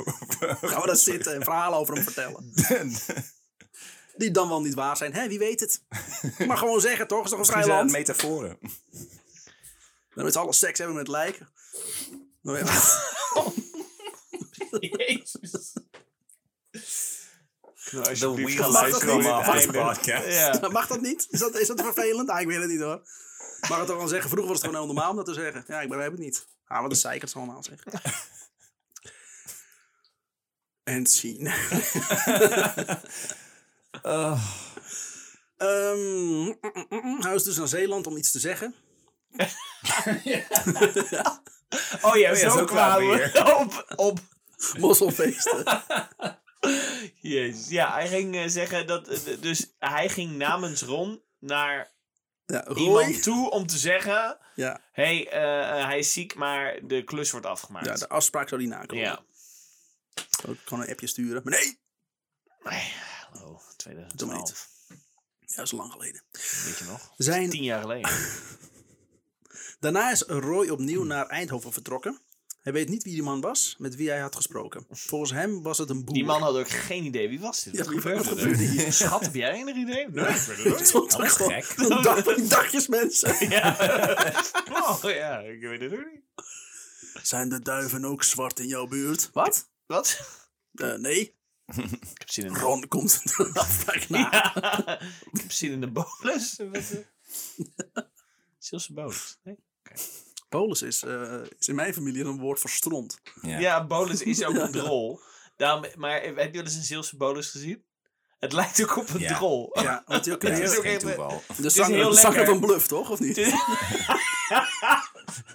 Gaan 0.62 0.82
we 0.82 0.88
daar 0.88 0.96
zitten 0.96 1.34
en 1.34 1.44
verhalen 1.44 1.80
over 1.80 1.94
hem 1.94 2.04
vertellen. 2.04 2.54
Die 4.18 4.32
dan 4.32 4.48
wel 4.50 4.62
niet 4.62 4.74
waar 4.74 4.98
zijn. 4.98 5.14
Hè, 5.14 5.28
wie 5.28 5.40
weet 5.40 5.60
het. 5.60 5.82
Maar 6.48 6.58
gewoon 6.58 6.82
zeggen 6.82 7.08
toch? 7.08 7.24
Is 7.24 7.30
toch 7.30 7.40
een 7.40 7.46
vrij 7.46 7.58
Misschien 7.58 7.86
zijn 7.86 8.08
land? 8.08 8.18
het 8.18 8.18
metaforen. 8.18 8.58
Dan 10.16 10.24
met 10.24 10.34
z'n 10.34 10.40
allen 10.40 10.54
seks 10.54 10.78
hebben 10.78 10.96
met 10.98 11.08
lijken. 11.08 11.50
Nou 12.42 12.58
ja. 12.66 12.66
Jezus. 14.80 15.74
Nou, 17.92 18.04
The 18.04 18.10
alsjeblieft 18.10 18.58
wheels 18.58 18.62
gaan 18.62 18.72
mag 18.72 18.86
niet? 18.86 19.66
het 19.66 19.74
Mag 19.74 19.98
dat 19.98 20.26
niet? 20.26 20.34
Ja. 20.34 20.70
Mag 20.70 20.88
dat 20.88 21.02
niet? 21.02 21.28
Is 21.30 21.40
dat, 21.40 21.60
is 21.60 21.68
dat 21.68 21.82
vervelend? 21.82 22.30
Ah, 22.30 22.42
ik 22.42 22.48
weet 22.48 22.60
het 22.60 22.70
niet 22.70 22.82
hoor. 22.82 23.02
Mag 23.70 23.78
het 23.78 23.88
toch 23.88 23.98
wel 23.98 24.08
zeggen? 24.08 24.30
Vroeger 24.30 24.52
was 24.52 24.62
het 24.62 24.70
gewoon 24.70 24.86
heel 24.86 24.94
normaal 24.94 25.10
om 25.10 25.16
dat 25.16 25.26
te 25.26 25.34
zeggen. 25.34 25.64
Ja, 25.68 25.82
ik 25.82 25.90
begrijp 25.90 26.12
het 26.12 26.20
niet. 26.20 26.48
Ah, 26.66 26.82
wat 26.82 26.92
een 26.92 26.98
zeikert 26.98 27.34
allemaal 27.34 27.64
zeggen. 27.64 27.92
En 30.84 31.08
zien. 31.08 31.52
Mm, 35.58 36.58
mm, 36.90 37.22
hij 37.22 37.36
is 37.36 37.44
dus 37.44 37.58
naar 37.58 37.68
Zeeland 37.68 38.08
om 38.08 38.18
iets 38.18 38.32
te 38.32 38.40
zeggen. 38.40 38.76
Oh 42.02 42.16
ja, 42.16 42.36
zo, 42.36 42.50
zo 42.50 42.66
kwamen 42.66 43.08
we 43.08 43.56
op, 43.58 43.94
op. 43.96 44.20
Mosselfeesten. 44.78 45.64
Jezus. 47.22 47.70
Ja, 47.70 47.94
hij 47.94 48.08
ging 48.08 48.36
eh, 48.36 48.44
zeggen 48.48 48.88
dat, 48.88 49.08
eh, 49.08 49.42
dus 49.42 49.74
hij 49.80 50.10
ging 50.10 50.32
namens 50.38 50.82
Ron 50.82 51.22
naar 51.40 51.92
Ja, 52.46 52.64
Roy. 52.68 52.78
iemand 52.78 53.24
toe 53.24 53.50
om 53.50 53.68
te 53.68 53.78
zeggen, 53.78 54.38
Ja, 54.56 54.82
hey, 54.92 55.30
eh, 55.30 55.86
hij 55.86 56.00
is 56.00 56.14
ziek, 56.14 56.36
maar 56.36 56.80
de 56.84 57.04
klus 57.04 57.32
wordt 57.32 57.46
afgemaakt. 57.46 57.86
ja, 57.86 57.96
de 57.96 58.10
afspraak 58.10 58.48
zou 58.50 58.62
die 58.62 58.70
nakomen. 58.70 59.04
ja. 59.04 59.24
Ik 60.48 60.60
kan 60.66 60.82
een 60.82 60.90
appje 60.90 61.08
sturen. 61.08 61.42
Maar 61.44 61.54
nee, 61.54 61.80
Nee, 62.64 62.94
hallo, 63.32 63.48
Doe 63.52 63.76
2012. 63.78 64.68
ja, 65.40 65.56
dat 65.56 65.66
is 65.66 65.72
lang 65.72 65.92
geleden. 65.92 66.24
Weet 66.32 66.78
je 66.78 66.86
nog? 66.88 67.14
Zijn, 67.18 67.50
Tien 67.50 67.64
jaar 67.64 67.82
geleden. 67.82 68.12
Daarna 69.86 70.12
is 70.12 70.22
Roy 70.28 70.70
opnieuw 70.70 71.04
naar 71.04 71.28
Eindhoven 71.28 71.74
vertrokken. 71.74 72.20
Hij 72.62 72.74
weet 72.74 72.90
niet 72.90 73.04
wie 73.04 73.14
die 73.14 73.24
man 73.24 73.42
was, 73.42 73.76
met 73.78 73.96
wie 73.96 74.10
hij 74.10 74.20
had 74.20 74.36
gesproken. 74.36 74.86
Volgens 74.90 75.32
hem 75.32 75.62
was 75.64 75.78
het 75.78 75.90
een 75.90 76.06
boer. 76.06 76.14
Die 76.14 76.26
man 76.26 76.42
had 76.42 76.56
ook 76.56 76.70
geen 76.70 77.04
idee. 77.04 77.30
Wie 77.30 77.40
was 77.40 77.64
dit? 77.64 77.74
Ja, 77.74 77.80
Wat 77.80 77.88
wie- 77.88 77.98
gebeurde 78.02 78.30
wat 78.30 78.40
gebeurde 78.40 78.64
hier? 78.64 78.94
Schat, 78.94 79.22
heb 79.22 79.34
jij 79.36 79.52
enig 79.52 79.76
idee? 79.76 80.10
Nee, 80.10 80.26
ik 80.26 80.42
weet 80.46 80.78
het 80.80 80.88
stond 80.88 81.14
er 81.14 81.30
gewoon 81.30 81.64
gek. 81.64 82.04
dag, 82.04 82.24
dagjes 82.48 82.88
mensen. 82.88 83.36
niet. 83.40 83.52
Ja. 83.58 83.76
Oh 84.72 85.00
ja, 85.04 85.40
ik 85.40 85.60
weet 85.62 85.82
het 85.82 85.94
ook 85.94 86.06
niet. 86.14 86.24
Zijn 87.24 87.50
de 87.50 87.60
duiven 87.60 88.06
ook 88.06 88.24
zwart 88.24 88.60
in 88.60 88.68
jouw 88.68 88.88
buurt? 88.88 89.30
Wat? 89.34 89.70
Wat? 89.86 90.20
Eh, 90.74 90.94
nee. 90.96 91.36
Ik 92.14 92.18
heb 92.18 92.30
zin 92.30 92.46
in 92.46 92.56
Ron 92.56 92.88
komt 92.88 93.22
een 93.38 93.54
afspraak 93.54 94.08
na. 94.10 94.18
Ja. 94.20 95.02
Ik 95.32 95.42
heb 95.42 95.52
zin 95.52 95.72
in 95.72 95.82
de 95.82 95.92
bolus. 95.92 96.56
Wat. 96.58 97.04
Nee? 99.44 99.58
Polis 100.50 100.82
is, 100.82 101.04
eh, 101.04 101.42
is 101.60 101.68
in 101.68 101.76
mijn 101.76 101.94
familie 101.94 102.24
een 102.24 102.40
woord 102.40 102.60
voor 102.60 102.70
stront. 102.70 103.20
Ja. 103.42 103.60
Ja, 103.60 103.86
bolus 103.86 104.22
is 104.22 104.44
ook 104.46 104.56
een 104.64 104.72
drol. 104.72 105.20
Daarom, 105.58 105.86
maar 105.96 106.22
heb 106.22 106.36
je 106.36 106.52
wel 106.52 106.64
eens 106.64 106.76
een 106.76 106.84
Zeelse 106.84 107.18
bolus 107.18 107.50
gezien? 107.50 107.84
Het 108.40 108.54
lijkt 108.54 108.82
ook 108.84 108.98
op 108.98 109.10
een 109.10 109.20
Ja. 109.20 109.36
drol. 109.38 109.70
Ja, 109.82 110.04
want 110.06 110.26
je 110.26 110.34
ook 110.34 110.42
Ja, 110.42 110.50
dat 110.50 110.58
is 110.60 110.72
is 110.72 110.78
ook 110.78 110.84
geen 110.84 111.00
toeval. 111.00 111.42
de 111.58 111.70
zanger, 111.70 112.46
van 112.46 112.60
Bluff, 112.60 112.88
toch? 112.88 113.10
Of 113.10 113.20
niet? 113.20 113.36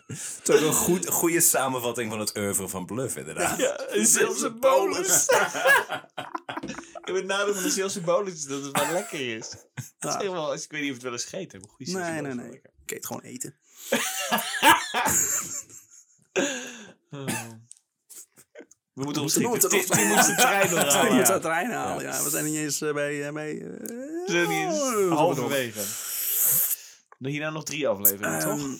Het 0.07 0.49
is 0.49 0.55
ook 0.57 0.61
een 0.61 0.72
goed, 0.72 1.09
goede 1.09 1.41
samenvatting 1.41 2.11
van 2.11 2.20
het 2.20 2.36
oeuvre 2.36 2.68
van 2.68 2.86
Bluff, 2.86 3.16
inderdaad. 3.16 3.59
Ja, 3.59 3.80
een 3.88 4.07
Zeelse 4.07 4.51
bolus. 4.51 5.24
ik 5.28 7.01
heb 7.01 7.14
het 7.14 7.24
nadeel 7.26 7.55
van 7.55 7.62
de 7.62 7.70
Zeelse 7.70 8.01
bolus 8.01 8.45
dat 8.45 8.62
het 8.64 8.80
wel 8.80 8.93
lekker 8.93 9.36
is. 9.36 9.51
Dat 9.99 10.22
is 10.22 10.28
wel, 10.28 10.55
ik 10.55 10.66
weet 10.70 10.80
niet 10.80 10.88
of 10.88 10.95
het 10.95 11.03
wel 11.03 11.12
eens 11.12 11.24
gegeten 11.24 11.61
Zeelse 11.86 12.11
Nee, 12.11 12.22
bolus 12.22 12.34
nee, 12.34 12.47
nee. 12.51 12.61
Ik 12.91 12.97
eet 12.97 13.07
gewoon 13.07 13.22
eten. 13.22 13.55
Oh. 17.12 17.24
We 18.93 19.05
moeten 19.05 19.22
moeten 19.22 19.22
opschieten. 19.22 20.07
moeten 20.09 20.36
trein 20.36 20.68
halen. 20.68 21.14
moet 21.16 21.26
Ja. 21.26 21.32
het 21.32 21.43
trein 21.43 21.70
halen. 21.80 22.05
Ja. 22.05 22.22
we 22.22 22.30
zijn 22.30 22.45
niet 22.45 22.57
eens 22.57 22.80
eh, 22.80 22.93
bij... 22.93 23.26
eh, 23.26 23.32
bij 23.32 23.61
eh, 23.61 23.66
We 23.66 24.24
zijn 24.26 24.49
niet 24.49 24.59
eens 24.59 24.80
oh, 24.80 25.16
halverwege. 25.16 25.80
Hierna 27.18 27.51
nog 27.51 27.64
drie 27.64 27.88
afleveringen, 27.88 28.41
toch? 28.41 28.59
Ehm, 28.59 28.74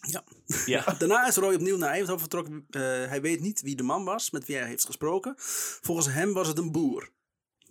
ja. 0.00 0.24
Ja. 0.66 0.84
Daarna 0.98 1.26
is 1.26 1.36
Roy 1.36 1.54
opnieuw 1.54 1.76
naar 1.76 1.90
Eindhoven 1.90 2.20
vertrokken. 2.20 2.66
Eh, 2.70 2.80
hij 2.82 3.20
weet 3.20 3.40
niet 3.40 3.60
wie 3.60 3.76
de 3.76 3.82
man 3.82 4.04
was 4.04 4.30
met 4.30 4.46
wie 4.46 4.56
hij 4.56 4.66
heeft 4.66 4.84
gesproken. 4.84 5.34
Volgens 5.80 6.06
hem 6.06 6.32
was 6.32 6.48
het 6.48 6.58
een 6.58 6.72
boer. 6.72 7.10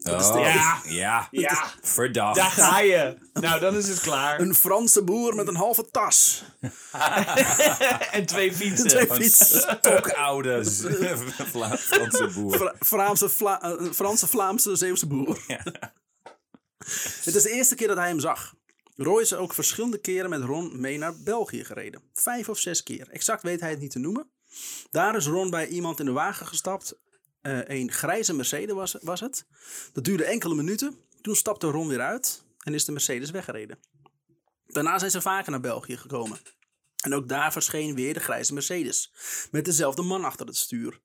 Oh, 0.03 0.33
de- 0.33 0.39
ja. 0.39 0.81
ja. 0.85 1.27
Ja, 1.31 1.71
Verdacht. 1.81 2.35
daar 2.35 2.51
ga 2.51 2.79
je. 2.79 3.17
Nou, 3.33 3.59
dan 3.59 3.75
is 3.75 3.87
het 3.87 3.99
klaar. 3.99 4.39
Een 4.39 4.55
Franse 4.55 5.03
boer 5.03 5.35
met 5.35 5.47
een 5.47 5.55
halve 5.55 5.89
tas. 5.91 6.43
en 8.11 8.25
twee 8.25 8.53
fietsen. 8.53 8.87
Twee 8.87 9.09
Een 9.09 9.15
fietsen. 9.15 9.61
stokoude 9.79 10.65
Vla- 11.51 11.77
Franse 11.77 12.27
boer. 12.33 12.55
Fra- 12.57 12.75
Vlaamse, 12.79 13.29
Vla- 13.29 13.61
eh, 13.61 13.73
een 13.85 13.93
Franse, 13.93 14.27
Vlaamse, 14.27 14.75
Zeeuwse 14.75 15.07
boer. 15.07 15.39
Het 17.23 17.35
is 17.35 17.43
de 17.43 17.51
eerste 17.51 17.75
keer 17.75 17.87
dat 17.87 17.97
hij 17.97 18.07
hem 18.07 18.19
zag. 18.19 18.53
Roy 18.95 19.21
is 19.21 19.33
ook 19.33 19.53
verschillende 19.53 19.97
keren 20.01 20.29
met 20.29 20.41
Ron 20.43 20.79
mee 20.81 20.97
naar 20.97 21.13
België 21.23 21.63
gereden. 21.65 22.01
Vijf 22.13 22.49
of 22.49 22.57
zes 22.59 22.83
keer. 22.83 23.07
Exact 23.09 23.43
weet 23.43 23.59
hij 23.59 23.69
het 23.69 23.79
niet 23.79 23.91
te 23.91 23.99
noemen. 23.99 24.29
Daar 24.91 25.15
is 25.15 25.25
Ron 25.27 25.49
bij 25.49 25.67
iemand 25.67 25.99
in 25.99 26.05
de 26.05 26.11
wagen 26.11 26.47
gestapt. 26.47 26.95
Eh, 27.41 27.59
een 27.63 27.91
grijze 27.91 28.33
Mercedes 28.33 28.75
was, 28.75 28.95
was 29.01 29.19
het. 29.19 29.45
Dat 29.93 30.03
duurde 30.03 30.23
enkele 30.23 30.55
minuten. 30.55 30.97
Toen 31.21 31.35
stapte 31.35 31.67
Ron 31.67 31.87
weer 31.87 32.01
uit 32.01 32.43
en 32.59 32.73
is 32.73 32.85
de 32.85 32.91
Mercedes 32.91 33.31
weggereden. 33.31 33.79
Daarna 34.67 34.99
zijn 34.99 35.11
ze 35.11 35.21
vaker 35.21 35.51
naar 35.51 35.59
België 35.59 35.97
gekomen. 35.97 36.39
En 37.03 37.13
ook 37.13 37.29
daar 37.29 37.51
verscheen 37.51 37.95
weer 37.95 38.13
de 38.13 38.19
grijze 38.19 38.53
Mercedes. 38.53 39.11
Met 39.51 39.65
dezelfde 39.65 40.01
man 40.01 40.25
achter 40.25 40.45
het 40.45 40.57
stuur. 40.57 40.99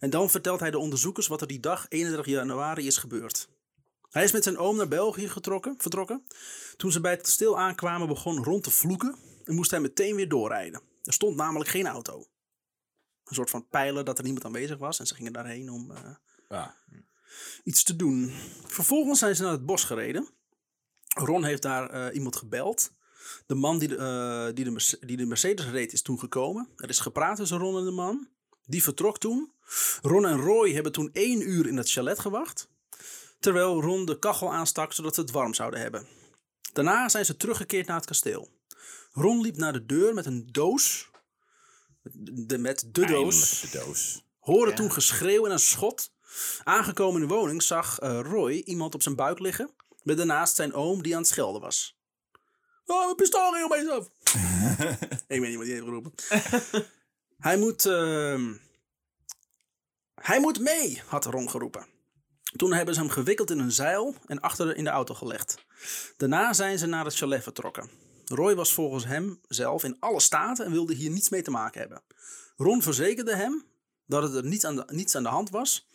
En 0.00 0.10
dan 0.10 0.30
vertelt 0.30 0.60
hij 0.60 0.70
de 0.70 0.78
onderzoekers 0.78 1.26
wat 1.26 1.40
er 1.40 1.46
die 1.46 1.60
dag 1.60 1.86
31 1.88 2.26
januari 2.26 2.86
is 2.86 2.96
gebeurd. 2.96 3.48
Hij 4.10 4.24
is 4.24 4.32
met 4.32 4.42
zijn 4.42 4.58
oom 4.58 4.76
naar 4.76 4.88
België 4.88 5.28
getrokken, 5.28 5.74
vertrokken. 5.78 6.26
Toen 6.76 6.92
ze 6.92 7.00
bij 7.00 7.10
het 7.10 7.22
kasteel 7.22 7.58
aankwamen 7.58 8.08
begon 8.08 8.44
Ron 8.44 8.60
te 8.60 8.70
vloeken 8.70 9.16
en 9.44 9.54
moest 9.54 9.70
hij 9.70 9.80
meteen 9.80 10.16
weer 10.16 10.28
doorrijden. 10.28 10.80
Er 11.02 11.12
stond 11.12 11.36
namelijk 11.36 11.70
geen 11.70 11.86
auto. 11.86 12.26
Een 13.24 13.34
soort 13.34 13.50
van 13.50 13.68
pijler 13.68 14.04
dat 14.04 14.18
er 14.18 14.24
niemand 14.24 14.44
aanwezig 14.44 14.78
was 14.78 14.98
en 14.98 15.06
ze 15.06 15.14
gingen 15.14 15.32
daarheen 15.32 15.70
om 15.70 15.90
eh, 15.90 16.10
Ja. 16.48 16.76
iets 17.64 17.82
te 17.82 17.96
doen. 17.96 18.32
Vervolgens 18.66 19.18
zijn 19.18 19.36
ze 19.36 19.42
naar 19.42 19.52
het 19.52 19.66
bos 19.66 19.84
gereden. 19.84 20.28
Ron 21.14 21.44
heeft 21.44 21.62
daar 21.62 21.90
eh, 21.90 22.14
iemand 22.14 22.36
gebeld. 22.36 22.92
De 23.46 23.54
man 23.54 23.78
die 23.78 23.88
de, 23.88 23.96
eh, 23.96 24.54
die, 24.54 24.64
de 24.64 24.98
die 25.00 25.16
de 25.16 25.26
Mercedes 25.26 25.66
reed 25.66 25.92
is 25.92 26.02
toen 26.02 26.18
gekomen. 26.18 26.68
Er 26.76 26.88
is 26.88 26.98
gepraat 26.98 27.36
tussen 27.36 27.58
Ron 27.58 27.78
en 27.78 27.84
de 27.84 27.90
man. 27.90 28.28
Die 28.66 28.82
vertrok 28.82 29.18
toen. 29.18 29.52
Ron 30.02 30.26
en 30.26 30.36
Roy 30.38 30.72
hebben 30.72 30.92
toen 30.92 31.10
één 31.12 31.48
uur 31.48 31.66
in 31.66 31.76
het 31.76 31.90
chalet 31.90 32.18
gewacht. 32.18 32.68
Terwijl 33.40 33.80
Ron 33.80 34.04
de 34.04 34.18
kachel 34.18 34.52
aanstak 34.52 34.92
zodat 34.92 35.14
ze 35.14 35.20
het 35.20 35.30
warm 35.30 35.54
zouden 35.54 35.80
hebben. 35.80 36.06
Daarna 36.72 37.08
zijn 37.08 37.24
ze 37.24 37.36
teruggekeerd 37.36 37.86
naar 37.86 37.96
het 37.96 38.06
kasteel. 38.06 38.48
Ron 39.12 39.40
liep 39.40 39.56
naar 39.56 39.72
de 39.72 39.86
deur 39.86 40.14
met 40.14 40.26
een 40.26 40.48
doos. 40.52 41.10
De, 42.12 42.58
met 42.58 42.84
de 42.92 43.06
doos. 43.06 43.60
De 43.60 43.78
doos. 43.78 44.24
Hoorde 44.38 44.70
Ja. 44.70 44.76
toen 44.76 44.92
geschreeuw 44.92 45.44
en 45.46 45.50
een 45.52 45.58
schot. 45.58 46.12
Aangekomen 46.64 47.22
in 47.22 47.28
de 47.28 47.34
woning 47.34 47.62
zag 47.62 47.98
eh, 47.98 48.20
Roy 48.22 48.52
iemand 48.52 48.94
op 48.94 49.02
zijn 49.02 49.16
buik 49.16 49.38
liggen. 49.38 49.70
Met 50.02 50.16
daarnaast 50.16 50.56
zijn 50.56 50.72
oom 50.74 51.02
die 51.02 51.12
aan 51.14 51.20
het 51.20 51.28
schelden 51.30 51.60
was. 51.60 51.96
Oh, 52.86 53.04
mijn 53.04 53.16
pistool 53.16 53.52
ging 53.52 53.64
opeens 53.64 53.88
af. 53.90 54.08
Ik 55.28 55.40
weet 55.40 55.48
niet 55.48 55.56
wat 55.56 55.66
hij 55.66 55.74
heeft 55.74 55.84
geroepen. 55.84 56.12
hij 57.48 57.56
moet... 57.56 57.86
ehm, 57.86 58.54
hij 60.14 60.40
moet 60.40 60.60
mee, 60.60 61.02
had 61.06 61.24
Ron 61.24 61.50
geroepen. 61.50 61.86
Toen 62.56 62.72
hebben 62.72 62.94
ze 62.94 63.00
hem 63.00 63.10
gewikkeld 63.10 63.50
in 63.50 63.58
een 63.58 63.72
zeil 63.72 64.14
en 64.26 64.40
achter 64.40 64.76
in 64.76 64.84
de 64.84 64.90
auto 64.90 65.14
gelegd. 65.14 65.64
Daarna 66.16 66.52
zijn 66.52 66.78
ze 66.78 66.86
naar 66.86 67.04
het 67.04 67.14
chalet 67.16 67.42
vertrokken. 67.42 67.90
Roy 68.24 68.54
was 68.54 68.72
volgens 68.72 69.04
hem 69.04 69.40
zelf 69.48 69.84
in 69.84 69.96
alle 70.00 70.20
staten 70.20 70.64
en 70.64 70.72
wilde 70.72 70.94
hier 70.94 71.10
niets 71.10 71.28
mee 71.28 71.42
te 71.42 71.50
maken 71.50 71.80
hebben. 71.80 72.02
Ron 72.56 72.82
verzekerde 72.82 73.36
hem 73.36 73.64
dat 74.06 74.22
het 74.22 74.34
er 74.34 74.44
niets 74.44 74.64
aan 74.64 74.76
de, 74.76 74.84
niets 74.86 75.14
aan 75.14 75.22
de 75.22 75.28
hand 75.28 75.50
was. 75.50 75.88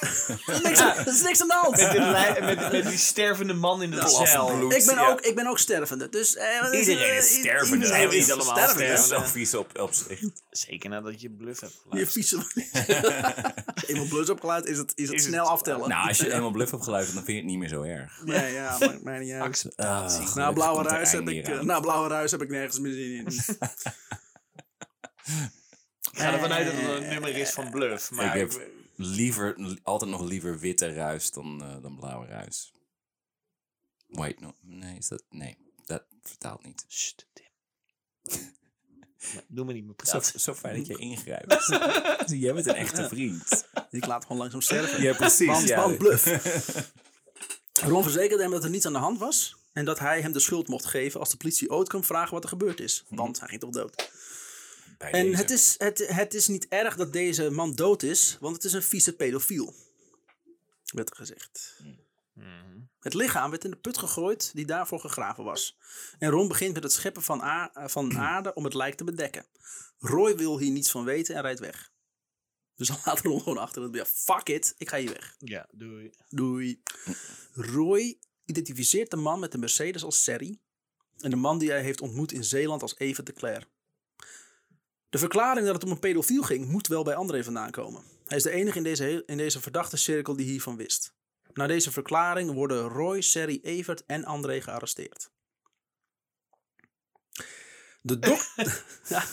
Er, 0.00 0.54
is 0.54 0.60
niks, 0.68 0.80
aan- 0.80 0.96
er 0.96 1.06
is 1.06 1.22
niks 1.22 1.40
aan 1.42 1.48
de 1.48 1.54
hand. 1.54 1.76
Met, 1.76 2.40
met, 2.58 2.72
met 2.72 2.88
die 2.88 2.98
stervende 2.98 3.54
man 3.54 3.82
in 3.82 3.90
de 3.90 4.08
cel. 4.26 4.46
bloed. 4.56 4.74
Ik 4.74 4.84
ben, 4.86 4.94
Ja. 4.94 5.08
ook, 5.08 5.20
ik 5.20 5.34
ben 5.34 5.46
ook 5.46 5.58
stervende. 5.58 6.08
Dus, 6.08 6.36
eh, 6.36 6.78
Iedereen 6.78 7.16
is 7.16 7.34
stervende. 7.38 7.74
Iedereen 7.74 7.86
Zijn 7.86 8.08
we 8.08 8.16
is 8.16 8.22
niet 8.26 8.32
allemaal 8.34 8.54
Dat 8.54 8.64
stervende. 8.70 8.92
is 8.92 9.00
stervende? 9.04 9.26
zo 9.26 9.32
vies 9.32 9.54
op, 9.54 9.78
op 9.80 9.92
zich. 9.94 10.20
Zeker 10.50 10.90
nadat 10.90 11.20
je 11.20 11.30
bluff 11.30 11.60
hebt 11.60 11.72
Je 11.72 11.80
geluisterd. 11.90 12.12
vieze... 12.12 12.46
Eenmaal 13.86 14.06
plus 14.08 14.30
opgeluid 14.30 14.66
is 14.66 14.78
het, 14.78 14.92
is 14.94 15.08
het 15.08 15.16
Is 15.16 15.22
het- 15.24 15.32
snel 15.32 15.46
aftellen. 15.48 15.88
Nou, 15.88 16.08
als 16.08 16.18
je 16.18 16.32
eenmaal 16.32 16.50
bluff 16.50 16.70
hebt 16.70 16.84
geluisterd, 16.84 17.16
dan 17.16 17.24
vind 17.24 17.36
je 17.36 17.42
het 17.42 17.52
niet 17.52 17.60
meer 17.60 17.68
zo 17.68 17.82
erg. 17.82 18.22
Ja, 18.24 18.42
ja, 18.46 18.76
maakt 18.80 19.02
mij 19.02 19.18
niet 19.18 19.32
uit. 19.32 19.42
Acceptatie. 19.42 20.26
Ah, 20.26 20.34
Na 20.34 20.52
blauwe, 20.52 20.82
ruis 20.82 21.12
heb 21.12 21.28
ik, 21.28 21.48
eh, 21.48 21.60
na 21.60 21.80
blauwe 21.80 22.08
ruis 22.08 22.30
heb 22.30 22.42
ik 22.42 22.48
nergens 22.48 22.78
meer 22.78 22.92
zin 22.92 23.14
in. 23.16 23.26
Ik 26.12 26.18
ga 26.24 26.32
ervan 26.32 26.52
uit 26.52 26.66
dat 26.66 26.74
het 26.74 27.02
een 27.02 27.08
nummer 27.08 27.36
is 27.36 27.50
van 27.50 27.70
bluff. 27.70 28.10
Maar 28.10 28.36
ik 28.36 28.40
heb 28.50 28.60
liever, 28.98 29.78
altijd 29.82 30.10
nog 30.10 30.20
liever 30.22 30.58
witte 30.58 30.92
ruis 30.92 31.30
dan, 31.30 31.62
eh, 31.62 31.82
dan 31.82 31.96
blauwe 31.96 32.26
ruis. 32.26 32.72
Wait, 34.06 34.40
no. 34.40 34.54
Nee, 34.60 34.98
is 34.98 35.08
dat... 35.08 35.24
Nee, 35.30 35.56
dat 35.84 36.04
vertaalt 36.22 36.64
niet. 36.64 36.84
Sst, 36.88 37.26
Doe 39.48 39.64
me 39.64 39.72
niet 39.72 39.84
meer 39.84 39.94
Zo, 39.96 40.18
praten. 40.18 40.40
zo 40.40 40.54
fijn 40.54 40.76
dat 40.76 40.86
je 40.86 40.96
ingrijpt. 41.08 41.66
Jij 42.42 42.54
bent 42.54 42.66
een 42.66 42.74
echte 42.74 43.08
vriend. 43.08 43.68
Ik 43.90 44.06
laat 44.06 44.22
gewoon 44.22 44.38
langzaam 44.38 44.60
sterven. 44.60 45.02
Ja, 45.02 45.14
precies. 45.14 45.46
Want, 45.46 45.68
ja. 45.68 45.88
bluff. 45.88 46.26
Ron 47.72 48.02
verzekerde 48.02 48.42
hem 48.42 48.52
dat 48.52 48.64
er 48.64 48.70
niets 48.70 48.86
aan 48.86 48.92
de 48.92 48.98
hand 48.98 49.18
was. 49.18 49.56
En 49.72 49.84
dat 49.84 49.98
hij 49.98 50.20
hem 50.20 50.32
de 50.32 50.40
schuld 50.40 50.68
mocht 50.68 50.84
geven 50.86 51.20
als 51.20 51.30
de 51.30 51.36
politie 51.36 51.70
ooit 51.70 51.88
kwam 51.88 52.04
vragen 52.04 52.32
wat 52.34 52.42
er 52.42 52.48
gebeurd 52.48 52.80
is. 52.80 53.04
Want 53.08 53.38
hij 53.38 53.48
ging 53.48 53.60
toch 53.60 53.70
dood. 53.70 54.10
Bij 54.98 55.10
En 55.12 55.24
deze. 55.24 55.36
het 55.36 55.50
is, 55.50 55.74
het, 55.78 56.08
het 56.08 56.34
is 56.34 56.48
niet 56.48 56.68
erg 56.68 56.96
dat 56.96 57.12
deze 57.12 57.50
man 57.50 57.74
dood 57.74 58.02
is, 58.02 58.36
want 58.40 58.54
het 58.54 58.64
is 58.64 58.72
een 58.72 58.82
vieze 58.82 59.12
pedofiel. 59.16 59.74
Werd 60.84 61.10
er 61.10 61.16
gezegd. 61.16 61.82
Het 63.00 63.14
lichaam 63.14 63.50
werd 63.50 63.64
in 63.64 63.70
de 63.70 63.76
put 63.76 63.98
gegooid 63.98 64.50
die 64.54 64.66
daarvoor 64.66 65.00
gegraven 65.00 65.44
was. 65.44 65.78
En 66.18 66.30
Ron 66.30 66.48
begint 66.48 66.74
met 66.74 66.82
het 66.82 66.92
scheppen 66.92 67.22
van, 67.22 67.40
a- 67.40 67.88
van 67.88 68.18
aarde 68.30 68.54
om 68.54 68.64
het 68.64 68.74
lijk 68.74 68.94
te 68.94 69.04
bedekken. 69.04 69.46
Roy 69.98 70.36
wil 70.36 70.58
hier 70.58 70.70
niets 70.70 70.90
van 70.90 71.04
weten 71.04 71.34
en 71.34 71.42
rijdt 71.42 71.60
weg. 71.60 71.90
Dus 72.76 72.88
dan 72.88 72.96
laat 73.04 73.20
Ron 73.20 73.38
gewoon 73.40 73.58
achter. 73.58 73.94
Ja, 73.94 74.04
fuck 74.06 74.48
it, 74.48 74.74
ik 74.78 74.88
ga 74.88 74.98
hier 74.98 75.12
weg. 75.12 75.34
Ja, 75.38 75.68
doei. 75.72 76.10
Doei. 76.28 76.82
Roy 77.52 78.18
identificeert 78.44 79.10
de 79.10 79.16
man 79.16 79.40
met 79.40 79.52
de 79.52 79.58
Mercedes 79.58 80.04
als 80.04 80.22
Serry. 80.24 80.58
En 81.18 81.30
de 81.30 81.36
man 81.36 81.58
die 81.58 81.70
hij 81.70 81.82
heeft 81.82 82.00
ontmoet 82.00 82.32
in 82.32 82.44
Zeeland 82.44 82.82
als 82.82 82.98
Evert 82.98 83.26
de 83.26 83.32
Cler. 83.32 83.66
De 85.10 85.18
verklaring 85.18 85.66
dat 85.66 85.74
het 85.74 85.84
om 85.84 85.90
een 85.90 85.98
pedofiel 85.98 86.42
ging, 86.42 86.68
moet 86.68 86.86
wel 86.86 87.02
bij 87.02 87.14
André 87.14 87.44
vandaan 87.44 87.70
komen. 87.70 88.02
Hij 88.26 88.36
is 88.36 88.42
de 88.42 88.50
enige 88.50 88.76
in 88.76 88.82
deze, 88.82 89.22
in 89.26 89.36
deze 89.36 89.60
verdachte 89.60 89.96
cirkel 89.96 90.36
die 90.36 90.46
hiervan 90.46 90.76
wist. 90.76 91.12
Na 91.52 91.66
deze 91.66 91.92
verklaring 91.92 92.52
worden 92.52 92.88
Roy, 92.88 93.20
Serry, 93.20 93.60
Evert 93.62 94.06
en 94.06 94.24
André 94.24 94.60
gearresteerd. 94.60 95.30
De, 98.00 98.18
dok 98.18 98.40
ja, 99.08 99.24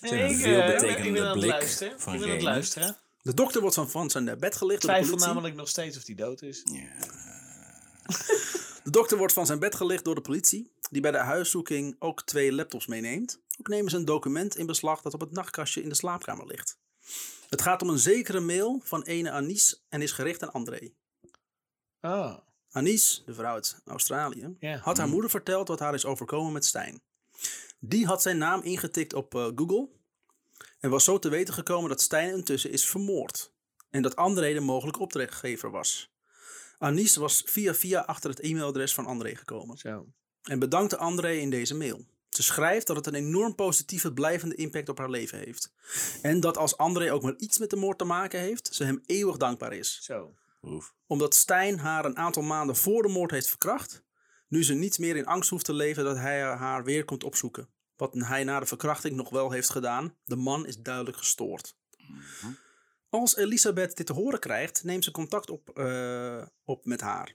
een 0.00 0.30
Ik, 0.30 0.40
eh, 0.40 0.96
ik 0.96 1.12
ben 1.12 1.22
aan 1.22 1.28
het 1.28 1.32
blik 1.32 1.50
luisteren. 1.50 2.00
van 2.00 2.14
ik 2.14 2.30
het 2.30 2.42
luisteren. 2.42 2.96
de 3.22 3.34
dokter 3.34 3.60
wordt 3.60 3.76
van, 3.76 3.90
van 3.90 4.10
zijn 4.10 4.38
bed 4.38 4.56
gelicht 4.56 4.82
door 4.82 4.90
de 4.94 5.00
twijfel 5.00 5.26
namelijk 5.26 5.54
nog 5.54 5.68
steeds 5.68 5.96
of 5.96 6.06
hij 6.06 6.14
dood 6.14 6.42
is. 6.42 6.62
Ja. 6.64 6.88
De 8.84 8.90
dokter 8.90 9.18
wordt 9.18 9.32
van 9.32 9.46
zijn 9.46 9.58
bed 9.58 9.74
gelicht 9.74 10.04
door 10.04 10.14
de 10.14 10.20
politie, 10.20 10.72
die 10.90 11.02
bij 11.02 11.10
de 11.10 11.18
huiszoeking 11.18 11.96
ook 11.98 12.22
twee 12.22 12.52
laptops 12.52 12.86
meeneemt. 12.86 13.40
Ook 13.58 13.68
nemen 13.68 13.90
ze 13.90 13.96
een 13.96 14.04
document 14.04 14.56
in 14.56 14.66
beslag 14.66 15.02
dat 15.02 15.14
op 15.14 15.20
het 15.20 15.32
nachtkastje 15.32 15.82
in 15.82 15.88
de 15.88 15.94
slaapkamer 15.94 16.46
ligt. 16.46 16.78
Het 17.48 17.62
gaat 17.62 17.82
om 17.82 17.88
een 17.88 17.98
zekere 17.98 18.40
mail 18.40 18.80
van 18.84 19.02
ene 19.02 19.30
Anis 19.30 19.84
en 19.88 20.02
is 20.02 20.12
gericht 20.12 20.42
aan 20.42 20.52
André. 20.52 20.92
Oh, 22.00 22.38
Anis, 22.70 23.22
de 23.26 23.34
vrouw 23.34 23.54
uit 23.54 23.80
Australië, 23.84 24.56
had 24.80 24.96
haar 24.96 25.08
moeder 25.08 25.30
verteld 25.30 25.68
wat 25.68 25.78
haar 25.78 25.94
is 25.94 26.04
overkomen 26.04 26.52
met 26.52 26.64
Stijn. 26.64 27.02
Die 27.78 28.06
had 28.06 28.22
zijn 28.22 28.38
naam 28.38 28.62
ingetikt 28.62 29.14
op 29.14 29.34
eh, 29.34 29.48
Google 29.54 29.88
en 30.80 30.90
was 30.90 31.04
zo 31.04 31.18
te 31.18 31.28
weten 31.28 31.54
gekomen 31.54 31.88
dat 31.88 32.00
Stijn 32.00 32.34
intussen 32.34 32.70
is 32.70 32.88
vermoord. 32.88 33.52
En 33.90 34.02
dat 34.02 34.16
André 34.16 34.52
de 34.52 34.60
mogelijke 34.60 35.00
opdrachtgever 35.00 35.70
was. 35.70 36.12
Anis 36.78 37.16
was 37.16 37.42
via 37.46 37.74
via 37.74 38.00
achter 38.00 38.30
het 38.30 38.40
e-mailadres 38.40 38.94
van 38.94 39.06
André 39.06 39.36
gekomen 39.36 39.78
zo. 39.78 40.06
En 40.42 40.58
bedankte 40.58 40.96
André 40.96 41.32
in 41.32 41.50
deze 41.50 41.74
mail. 41.74 42.04
Ze 42.28 42.42
schrijft 42.42 42.86
dat 42.86 42.96
het 42.96 43.06
een 43.06 43.14
enorm 43.14 43.54
positieve 43.54 44.12
blijvende 44.12 44.54
impact 44.54 44.88
op 44.88 44.98
haar 44.98 45.10
leven 45.10 45.38
heeft. 45.38 45.72
En 46.22 46.40
dat 46.40 46.56
als 46.56 46.76
André 46.76 47.12
ook 47.12 47.22
maar 47.22 47.36
iets 47.36 47.58
met 47.58 47.70
de 47.70 47.76
moord 47.76 47.98
te 47.98 48.04
maken 48.04 48.40
heeft, 48.40 48.74
ze 48.74 48.84
hem 48.84 49.02
eeuwig 49.06 49.36
dankbaar 49.36 49.72
is 49.72 49.98
Zo. 50.02 50.34
Oef. 50.62 50.94
omdat 51.06 51.34
Stijn 51.34 51.78
haar 51.78 52.04
een 52.04 52.16
aantal 52.16 52.42
maanden 52.42 52.76
voor 52.76 53.02
de 53.02 53.08
moord 53.08 53.30
heeft 53.30 53.48
verkracht. 53.48 54.02
Nu 54.48 54.64
ze 54.64 54.74
niet 54.74 54.98
meer 54.98 55.16
in 55.16 55.26
angst 55.26 55.50
hoeft 55.50 55.64
te 55.64 55.72
leven 55.72 56.04
dat 56.04 56.16
hij 56.16 56.42
haar 56.42 56.84
weer 56.84 57.04
komt 57.04 57.24
opzoeken. 57.24 57.68
Wat 57.96 58.14
hij 58.14 58.44
na 58.44 58.60
de 58.60 58.66
verkrachting 58.66 59.16
nog 59.16 59.30
wel 59.30 59.50
heeft 59.50 59.70
gedaan. 59.70 60.16
De 60.24 60.36
man 60.36 60.66
is 60.66 60.76
duidelijk 60.76 61.16
gestoord. 61.16 61.76
Als 63.08 63.36
Elisabeth 63.36 63.96
dit 63.96 64.06
te 64.06 64.12
horen 64.12 64.40
krijgt, 64.40 64.84
neemt 64.84 65.04
ze 65.04 65.10
contact 65.10 65.50
op, 65.50 65.68
eh, 65.78 66.42
op 66.64 66.84
met 66.84 67.00
haar. 67.00 67.34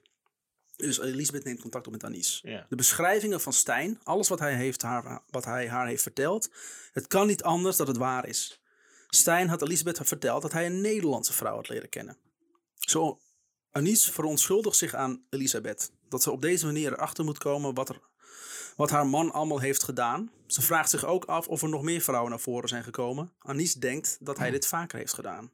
Dus 0.75 0.99
Elisabeth 0.99 1.43
neemt 1.43 1.61
contact 1.61 1.85
op 1.85 1.91
met 1.91 2.03
Anis. 2.03 2.39
Ja. 2.43 2.65
De 2.69 2.75
beschrijvingen 2.75 3.41
van 3.41 3.53
Stijn, 3.53 3.99
alles 4.03 4.27
wat 4.27 4.39
hij, 4.39 4.55
heeft 4.55 4.81
haar, 4.81 5.21
wat 5.29 5.45
hij 5.45 5.69
haar 5.69 5.87
heeft 5.87 6.01
verteld, 6.01 6.49
het 6.91 7.07
kan 7.07 7.27
niet 7.27 7.43
anders 7.43 7.77
dat 7.77 7.87
het 7.87 7.97
waar 7.97 8.27
is. 8.27 8.61
Stijn 9.07 9.49
had 9.49 9.61
Elisabeth 9.61 9.99
verteld 10.03 10.41
dat 10.41 10.51
hij 10.51 10.65
een 10.65 10.81
Nederlandse 10.81 11.33
vrouw 11.33 11.55
had 11.55 11.69
leren 11.69 11.89
kennen. 11.89 12.17
Zo, 12.75 13.19
Anis 13.71 14.09
verontschuldigt 14.09 14.77
zich 14.77 14.93
aan 14.93 15.25
Elisabeth. 15.29 15.91
Dat 16.09 16.23
ze 16.23 16.31
op 16.31 16.41
deze 16.41 16.65
manier 16.65 16.93
erachter 16.93 17.25
moet 17.25 17.37
komen 17.37 17.73
wat, 17.73 17.89
er, 17.89 18.01
wat 18.75 18.89
haar 18.89 19.07
man 19.07 19.31
allemaal 19.31 19.59
heeft 19.59 19.83
gedaan. 19.83 20.31
Ze 20.47 20.61
vraagt 20.61 20.89
zich 20.89 21.05
ook 21.05 21.25
af 21.25 21.47
of 21.47 21.61
er 21.61 21.69
nog 21.69 21.81
meer 21.81 22.01
vrouwen 22.01 22.29
naar 22.29 22.39
voren 22.39 22.69
zijn 22.69 22.83
gekomen. 22.83 23.33
Anis 23.39 23.73
denkt 23.73 24.17
dat 24.19 24.37
hij 24.37 24.51
dit 24.51 24.67
vaker 24.67 24.97
heeft 24.97 25.13
gedaan. 25.13 25.51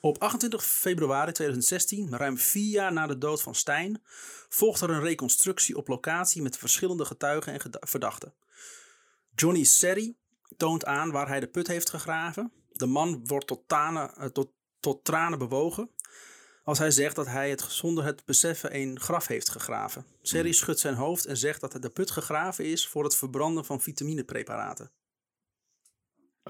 Op 0.00 0.18
28 0.18 0.64
februari 0.64 1.32
2016, 1.32 2.16
ruim 2.16 2.38
vier 2.38 2.70
jaar 2.70 2.92
na 2.92 3.06
de 3.06 3.18
dood 3.18 3.42
van 3.42 3.54
Stijn, 3.54 4.02
volgt 4.48 4.80
er 4.80 4.90
een 4.90 5.02
reconstructie 5.02 5.76
op 5.76 5.88
locatie 5.88 6.42
met 6.42 6.58
verschillende 6.58 7.04
getuigen 7.04 7.52
en 7.52 7.60
verdachten. 7.80 8.34
Johnny 9.34 9.64
Serry 9.64 10.14
toont 10.56 10.84
aan 10.84 11.10
waar 11.10 11.28
hij 11.28 11.40
de 11.40 11.46
put 11.46 11.66
heeft 11.66 11.90
gegraven. 11.90 12.52
De 12.72 12.86
man 12.86 13.26
wordt 13.26 13.56
eh, 13.68 14.24
tot, 14.24 14.50
tot 14.80 15.04
tranen 15.04 15.38
bewogen 15.38 15.90
als 16.68 16.78
hij 16.78 16.90
zegt 16.90 17.16
dat 17.16 17.26
hij 17.26 17.50
het 17.50 17.60
zonder 17.60 18.04
het 18.04 18.24
beseffen 18.24 18.74
een 18.74 19.00
graf 19.00 19.26
heeft 19.26 19.48
gegraven. 19.48 20.06
Serry 20.22 20.52
schudt 20.52 20.78
zijn 20.80 20.94
hoofd 20.94 21.24
en 21.24 21.36
zegt 21.36 21.60
dat 21.60 21.82
de 21.82 21.90
put 21.90 22.10
gegraven 22.10 22.64
is 22.64 22.88
voor 22.88 23.04
het 23.04 23.16
verbranden 23.16 23.64
van 23.64 23.80
vitaminepreparaten. 23.80 24.90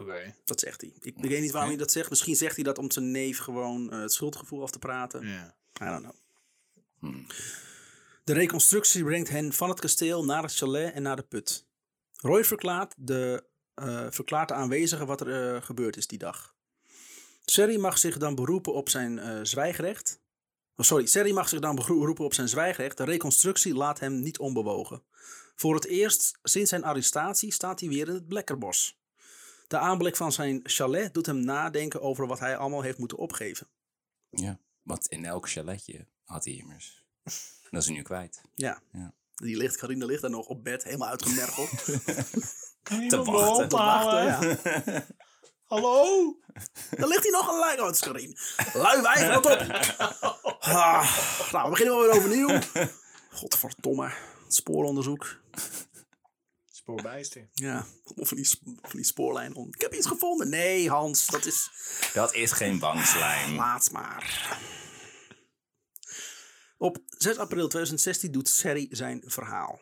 Oké. 0.00 0.34
Dat 0.44 0.60
zegt 0.60 0.80
hij. 0.80 0.92
Ik 1.00 1.14
weet 1.18 1.40
niet 1.40 1.50
waarom 1.50 1.70
hij 1.70 1.78
dat 1.78 1.92
zegt. 1.92 2.10
Misschien 2.10 2.36
zegt 2.36 2.54
hij 2.54 2.64
dat 2.64 2.78
om 2.78 2.90
zijn 2.90 3.10
neef 3.10 3.38
gewoon 3.38 3.92
eh, 3.92 4.00
het 4.00 4.12
schuldgevoel 4.12 4.62
af 4.62 4.70
te 4.70 4.78
praten. 4.78 5.26
Ja. 5.26 5.54
I 5.82 5.84
don't 5.84 6.02
know. 6.02 6.14
De 8.24 8.32
reconstructie 8.32 9.04
brengt 9.04 9.28
hen 9.28 9.52
van 9.52 9.68
het 9.68 9.80
kasteel 9.80 10.24
naar 10.24 10.42
het 10.42 10.54
chalet 10.54 10.92
en 10.92 11.02
naar 11.02 11.16
de 11.16 11.22
put. 11.22 11.66
Roy 12.16 12.44
verklaart 12.44 12.94
de, 12.96 13.44
eh, 13.74 14.06
verklaart 14.10 14.48
de 14.48 14.54
aanwezigen 14.54 15.06
wat 15.06 15.20
er 15.20 15.54
eh, 15.54 15.62
gebeurd 15.62 15.96
is 15.96 16.06
die 16.06 16.18
dag. 16.18 16.54
Serry 17.44 17.76
mag 17.76 17.98
zich 17.98 18.16
dan 18.16 18.34
beroepen 18.34 18.74
op 18.74 18.88
zijn 18.88 19.18
eh, 19.18 19.38
zwijgrecht. 19.42 20.20
Oh, 20.76 20.86
sorry, 20.86 21.06
Serry 21.06 21.32
mag 21.32 21.48
zich 21.48 21.60
dan 21.60 21.74
beroepen 21.74 22.24
op 22.24 22.34
zijn 22.34 22.48
zwijgrecht. 22.48 22.96
De 22.96 23.04
reconstructie 23.04 23.74
laat 23.74 24.00
hem 24.00 24.20
niet 24.20 24.38
onbewogen. 24.38 25.02
Voor 25.54 25.74
het 25.74 25.86
eerst 25.86 26.38
sinds 26.42 26.70
zijn 26.70 26.84
arrestatie 26.84 27.52
staat 27.52 27.80
hij 27.80 27.88
weer 27.88 28.08
in 28.08 28.14
het 28.14 28.28
Blekkerbos. 28.28 28.97
De 29.68 29.78
aanblik 29.78 30.16
van 30.16 30.32
zijn 30.32 30.60
chalet 30.62 31.14
doet 31.14 31.26
hem 31.26 31.44
nadenken 31.44 32.00
over 32.00 32.26
wat 32.26 32.38
hij 32.38 32.56
allemaal 32.56 32.82
heeft 32.82 32.98
moeten 32.98 33.18
opgeven. 33.18 33.68
Ja, 34.30 34.58
want 34.82 35.06
in 35.06 35.24
elk 35.24 35.48
chaletje 35.48 36.06
had 36.24 36.44
hij 36.44 36.54
immers. 36.54 37.04
Dat 37.70 37.80
is 37.80 37.86
hij 37.86 37.96
nu 37.96 38.02
kwijt. 38.02 38.42
Ja. 38.54 38.82
Ja. 38.92 39.14
Die 39.34 39.56
ligt, 39.56 39.76
Carine 39.76 40.06
ligt 40.06 40.20
daar 40.22 40.30
nog 40.30 40.46
op 40.46 40.64
bed, 40.64 40.84
helemaal 40.84 41.08
uitgemergeld. 41.08 41.70
Te 43.08 43.22
wachten. 43.22 43.68
te 43.68 43.76
wachten, 43.76 44.24
ja. 44.24 45.06
Hallo? 45.64 46.04
Dan 46.90 47.08
ligt 47.08 47.22
hij 47.22 47.32
nog 47.32 47.44
gelijk. 47.44 47.80
Oh, 47.80 47.86
het 47.86 47.94
is 47.94 48.00
Carine. 48.00 48.36
Lui 48.74 49.02
wijf, 49.02 49.34
wat 49.34 49.46
op. 49.46 50.56
Ah, 50.60 51.52
nou, 51.52 51.64
we 51.64 51.70
beginnen 51.70 51.94
wel 51.94 52.04
weer 52.04 52.16
overnieuw. 52.16 52.58
Godverdomme. 53.30 54.12
Spooronderzoek. 54.48 55.40
Spoorbijster. 56.92 57.48
Ja, 57.54 57.86
of 58.16 58.28
van 58.28 58.36
die, 58.36 58.48
die 58.92 59.04
spoorlijn. 59.04 59.54
om- 59.54 59.68
Ik 59.74 59.80
heb 59.80 59.94
iets 59.94 60.06
gevonden. 60.06 60.48
Nee, 60.48 60.88
Hans, 60.90 61.26
dat 61.26 61.44
is... 61.46 61.70
Dat 62.14 62.34
is 62.34 62.52
geen 62.52 62.78
bangslijm. 62.78 63.54
Laat 63.56 63.90
maar. 63.90 64.58
Op 66.78 66.98
6 67.08 67.36
april 67.36 67.68
2016 67.68 68.32
doet 68.32 68.48
Serry 68.48 68.86
zijn 68.90 69.22
verhaal. 69.26 69.80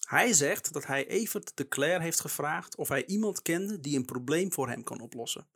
Hij 0.00 0.32
zegt 0.32 0.72
dat 0.72 0.86
hij 0.86 1.06
Evert 1.06 1.52
de 1.54 1.68
Claire 1.68 2.02
heeft 2.02 2.20
gevraagd 2.20 2.76
of 2.76 2.88
hij 2.88 3.06
iemand 3.06 3.42
kende 3.42 3.80
die 3.80 3.96
een 3.96 4.04
probleem 4.04 4.52
voor 4.52 4.68
hem 4.68 4.82
kon 4.84 5.00
oplossen. 5.00 5.46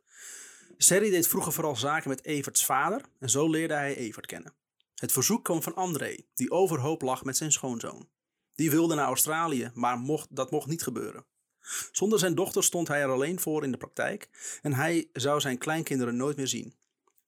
Serry 0.77 1.09
deed 1.09 1.27
vroeger 1.27 1.53
vooral 1.53 1.75
zaken 1.75 2.09
met 2.09 2.23
Everts 2.25 2.65
vader 2.65 3.01
en 3.19 3.29
zo 3.29 3.49
leerde 3.49 3.73
hij 3.73 3.95
Evert 3.95 4.25
kennen. 4.25 4.53
Het 4.95 5.11
verzoek 5.11 5.43
kwam 5.43 5.63
van 5.63 5.75
André, 5.75 6.17
die 6.33 6.51
overhoop 6.51 7.01
lag 7.01 7.23
met 7.23 7.37
zijn 7.37 7.51
schoonzoon. 7.51 8.09
Die 8.55 8.71
wilde 8.71 8.95
naar 8.95 9.05
Australië, 9.05 9.71
maar 9.73 9.97
mocht, 9.97 10.35
dat 10.35 10.51
mocht 10.51 10.67
niet 10.67 10.83
gebeuren. 10.83 11.25
Zonder 11.91 12.19
zijn 12.19 12.35
dochter 12.35 12.63
stond 12.63 12.87
hij 12.87 13.01
er 13.01 13.09
alleen 13.09 13.39
voor 13.39 13.63
in 13.63 13.71
de 13.71 13.77
praktijk 13.77 14.29
en 14.61 14.73
hij 14.73 15.09
zou 15.13 15.39
zijn 15.39 15.57
kleinkinderen 15.57 16.15
nooit 16.15 16.37
meer 16.37 16.47
zien. 16.47 16.75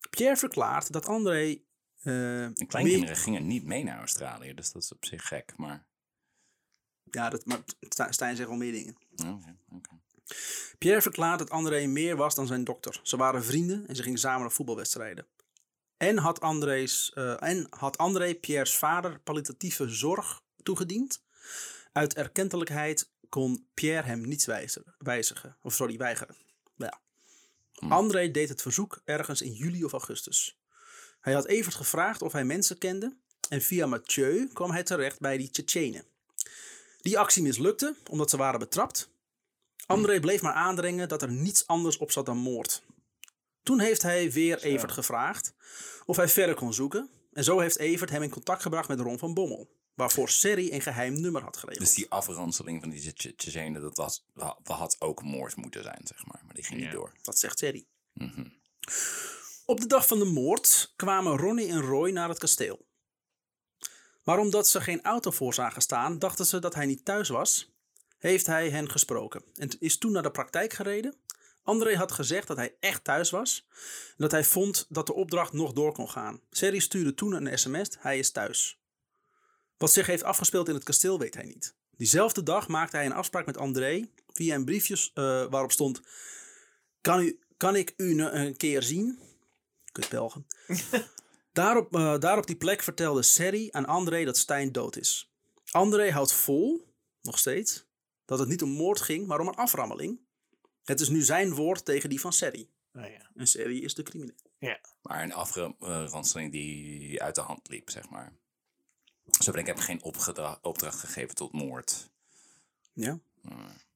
Pierre 0.10 0.38
verklaart 0.38 0.92
dat 0.92 1.06
André. 1.06 1.50
eh, 1.50 1.60
De 2.04 2.66
kleinkinderen 2.68 3.16
gingen 3.16 3.48
niet 3.48 3.64
mee 3.66 3.84
naar 3.84 4.00
Australië, 4.00 4.54
dus 4.54 4.72
dat 4.72 4.82
is 4.84 4.92
op 4.92 5.06
zich 5.06 5.28
gek. 5.28 5.54
Maar 5.58 5.86
Ja, 7.04 7.30
dat, 7.30 7.46
maar 7.46 7.60
Stijn 8.10 8.36
zegt 8.36 8.48
wel 8.50 8.58
meer 8.58 8.72
dingen. 8.72 8.96
oh. 9.26 9.46
Pierre 10.78 11.02
verklaart 11.02 11.40
dat 11.40 11.50
André 11.50 11.86
meer 11.86 12.16
was 12.16 12.36
dan 12.36 12.48
zijn 12.48 12.64
dokter. 12.64 13.00
Ze 13.04 13.18
waren 13.18 13.44
vrienden 13.44 13.88
en 13.88 13.96
ze 13.96 14.04
gingen 14.04 14.20
samen 14.20 14.42
naar 14.42 14.52
voetbalwedstrijden. 14.52 15.28
En 15.98 16.18
had, 16.18 16.42
André's, 16.42 17.12
eh, 17.14 17.44
en 17.44 17.68
had 17.70 17.98
André 17.98 18.36
Pierre's 18.36 18.76
vader 18.78 19.20
palliatieve 19.20 19.90
zorg 19.90 20.42
toegediend. 20.68 21.22
Uit 21.92 22.14
erkentelijkheid 22.14 23.10
kon 23.30 23.68
Pierre 23.74 24.08
hem 24.08 24.28
niets 24.28 24.46
wijzigen. 24.46 24.96
wijzigen 24.98 25.58
of 25.62 25.74
sorry, 25.74 25.98
weigeren. 25.98 26.36
Ja. 26.76 27.00
André 27.74 28.32
deed 28.32 28.50
het 28.50 28.62
verzoek 28.62 29.02
ergens 29.06 29.42
in 29.42 29.54
juli 29.54 29.84
of 29.84 29.92
augustus. 29.92 30.60
Hij 31.22 31.34
had 31.34 31.48
Evert 31.48 31.76
gevraagd 31.76 32.22
of 32.22 32.32
hij 32.32 32.46
mensen 32.46 32.78
kende. 32.78 33.16
En 33.50 33.62
via 33.62 33.86
Mathieu 33.86 34.48
kwam 34.54 34.72
hij 34.72 34.84
terecht 34.84 35.20
bij 35.20 35.38
die 35.38 35.50
Tsjetsjenen. 35.50 36.06
Die 37.02 37.20
actie 37.20 37.44
mislukte 37.44 37.96
omdat 38.10 38.30
ze 38.30 38.38
waren 38.38 38.60
betrapt. 38.60 39.10
André 39.86 40.20
bleef 40.20 40.42
maar 40.42 40.54
aandringen 40.54 41.10
dat 41.10 41.22
er 41.22 41.32
niets 41.32 41.68
anders 41.68 41.98
op 41.98 42.12
zat 42.12 42.26
dan 42.26 42.38
moord. 42.38 42.84
Toen 43.64 43.80
heeft 43.80 44.02
hij 44.02 44.32
weer 44.32 44.64
Evert 44.64 44.92
gevraagd 44.92 45.54
of 46.06 46.16
hij 46.16 46.28
verder 46.28 46.56
kon 46.56 46.74
zoeken. 46.74 47.10
En 47.34 47.44
zo 47.44 47.60
heeft 47.60 47.78
Evert 47.78 48.10
hem 48.10 48.24
in 48.24 48.30
contact 48.30 48.62
gebracht 48.62 48.88
met 48.88 49.00
Ron 49.00 49.20
van 49.20 49.34
Bommel. 49.34 49.76
Waarvoor 49.98 50.30
Serry 50.30 50.72
een 50.72 50.82
geheim 50.82 51.22
nummer 51.22 51.42
had 51.42 51.58
geregeld. 51.58 51.86
Dus 51.86 51.96
die 51.96 52.10
afranseling 52.12 52.82
van 52.82 52.90
die 52.90 53.14
Tsjetsjenen, 53.14 53.82
dat 53.82 53.98
was, 53.98 54.24
wa- 54.34 54.58
had 54.64 54.96
ook 55.00 55.24
moord 55.24 55.56
moeten 55.56 55.84
zijn, 55.84 56.02
zeg 56.04 56.26
maar. 56.26 56.42
Maar 56.46 56.54
die 56.54 56.64
ging 56.64 56.80
niet 56.82 56.92
door. 56.92 57.12
Dat 57.22 57.40
zegt 57.40 57.60
Serry. 57.60 57.86
Mhm. 58.14 58.46
Op 59.66 59.80
de 59.80 59.88
dag 59.88 60.08
van 60.08 60.20
de 60.20 60.26
moord 60.26 60.94
kwamen 60.96 61.38
Ronnie 61.38 61.68
en 61.70 61.82
Roy 61.82 62.12
naar 62.12 62.30
het 62.30 62.38
kasteel. 62.40 62.86
Maar 64.24 64.40
omdat 64.40 64.68
ze 64.68 64.82
geen 64.82 65.04
auto 65.04 65.32
voor 65.32 65.54
zagen 65.54 65.82
staan, 65.82 66.20
dachten 66.20 66.46
ze 66.46 66.60
dat 66.60 66.76
hij 66.76 66.86
niet 66.86 67.06
thuis 67.06 67.30
was, 67.30 67.72
heeft 68.18 68.46
hij 68.46 68.70
hen 68.70 68.90
gesproken 68.90 69.44
en 69.56 69.80
is 69.80 69.98
toen 69.98 70.12
naar 70.12 70.24
de 70.24 70.32
praktijk 70.32 70.74
gereden. 70.74 71.16
André 71.64 71.96
had 71.96 72.12
gezegd 72.12 72.48
dat 72.48 72.58
hij 72.58 72.76
echt 72.80 73.04
thuis 73.04 73.30
was 73.30 73.66
en 74.08 74.16
dat 74.18 74.32
hij 74.32 74.44
vond 74.44 74.86
dat 74.90 75.06
de 75.06 75.14
opdracht 75.14 75.54
nog 75.54 75.74
door 75.74 75.92
kon 75.94 76.10
gaan. 76.10 76.42
Serry 76.50 76.80
stuurde 76.80 77.14
toen 77.14 77.34
een 77.46 77.58
sms, 77.60 77.88
hij 78.00 78.20
is 78.20 78.32
thuis. 78.32 78.77
Wat 79.78 79.92
zich 79.92 80.08
heeft 80.08 80.24
afgespeeld 80.24 80.68
in 80.68 80.74
het 80.74 80.84
kasteel 80.84 81.20
weet 81.20 81.34
hij 81.34 81.46
niet. 81.46 81.76
Diezelfde 81.98 82.44
dag 82.44 82.68
maakte 82.68 82.96
hij 82.96 83.06
een 83.06 83.14
afspraak 83.14 83.46
met 83.46 83.58
André 83.58 84.10
via 84.28 84.56
een 84.56 84.66
briefje 84.66 85.10
eh, 85.14 85.24
waarop 85.50 85.72
stond: 85.72 86.02
kan, 87.02 87.22
u, 87.22 87.40
kan 87.58 87.76
ik 87.76 87.94
u 87.98 88.22
een 88.22 88.58
keer 88.58 88.84
zien? 88.84 89.20
Kut 89.92 90.10
Belgen. 90.10 90.48
daarop, 91.52 91.96
eh, 91.96 92.20
daar 92.20 92.38
op 92.38 92.48
die 92.48 92.56
plek 92.56 92.84
vertelde 92.84 93.22
Serry 93.22 93.68
aan 93.72 93.86
André 93.86 94.26
dat 94.26 94.38
Stijn 94.38 94.72
dood 94.72 94.96
is. 94.96 95.32
André 95.72 96.12
houdt 96.12 96.34
vol, 96.34 96.94
nog 97.22 97.40
steeds, 97.40 97.86
dat 98.26 98.40
het 98.40 98.48
niet 98.48 98.62
om 98.62 98.70
moord 98.70 99.02
ging, 99.02 99.28
maar 99.28 99.40
om 99.40 99.48
een 99.48 99.56
aframmeling. 99.56 100.20
Het 100.84 101.00
is 101.00 101.10
nu 101.10 101.22
zijn 101.22 101.54
woord 101.54 101.86
tegen 101.86 102.10
die 102.10 102.20
van 102.20 102.34
Serry. 102.34 102.70
Nou 102.92 103.12
ja. 103.12 103.32
En 103.36 103.48
Serry 103.48 103.78
is 103.84 103.96
de 103.96 104.04
crimineel. 104.04 104.36
Maar 105.02 105.24
een 105.24 105.34
afranseling 105.34 106.52
die 106.52 107.24
uit 107.24 107.36
de 107.36 107.42
hand 107.42 107.70
liep, 107.70 107.90
zeg 107.90 108.10
maar. 108.10 108.34
Zo 109.40 109.52
ben 109.52 109.62
ik 109.62 109.68
heb 109.68 109.80
geen 109.80 110.04
opdracht 110.62 111.00
gegeven 111.00 111.36
tot 111.36 111.52
moord. 111.52 112.10
Ja. 112.94 113.20
Dat 113.42 113.52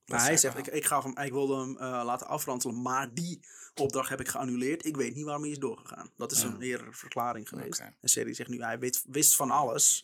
Maar 0.05 0.21
hij 0.21 0.37
zegt, 0.37 0.57
ik, 0.57 0.67
ik, 0.67 0.85
gaf 0.85 1.03
hem, 1.03 1.17
ik 1.17 1.31
wilde 1.31 1.59
hem 1.59 1.77
eh, 1.77 2.01
laten 2.05 2.27
afranselen, 2.27 2.81
maar 2.81 3.13
die 3.13 3.39
opdracht 3.75 4.09
heb 4.09 4.19
ik 4.19 4.27
geannuleerd. 4.27 4.85
Ik 4.85 4.95
weet 4.95 5.15
niet 5.15 5.25
waarom 5.25 5.41
hij 5.43 5.51
is 5.51 5.59
doorgegaan. 5.59 6.09
Dat 6.17 6.31
is 6.31 6.41
een 6.43 6.61
eerdere 6.61 6.93
verklaring 6.93 7.49
geweest. 7.49 7.79
En 7.79 8.09
Serry 8.09 8.33
zegt 8.33 8.49
nu, 8.49 8.61
hij 8.63 8.79
weet, 8.79 9.03
wist 9.07 9.35
van 9.35 9.51
alles. 9.51 9.99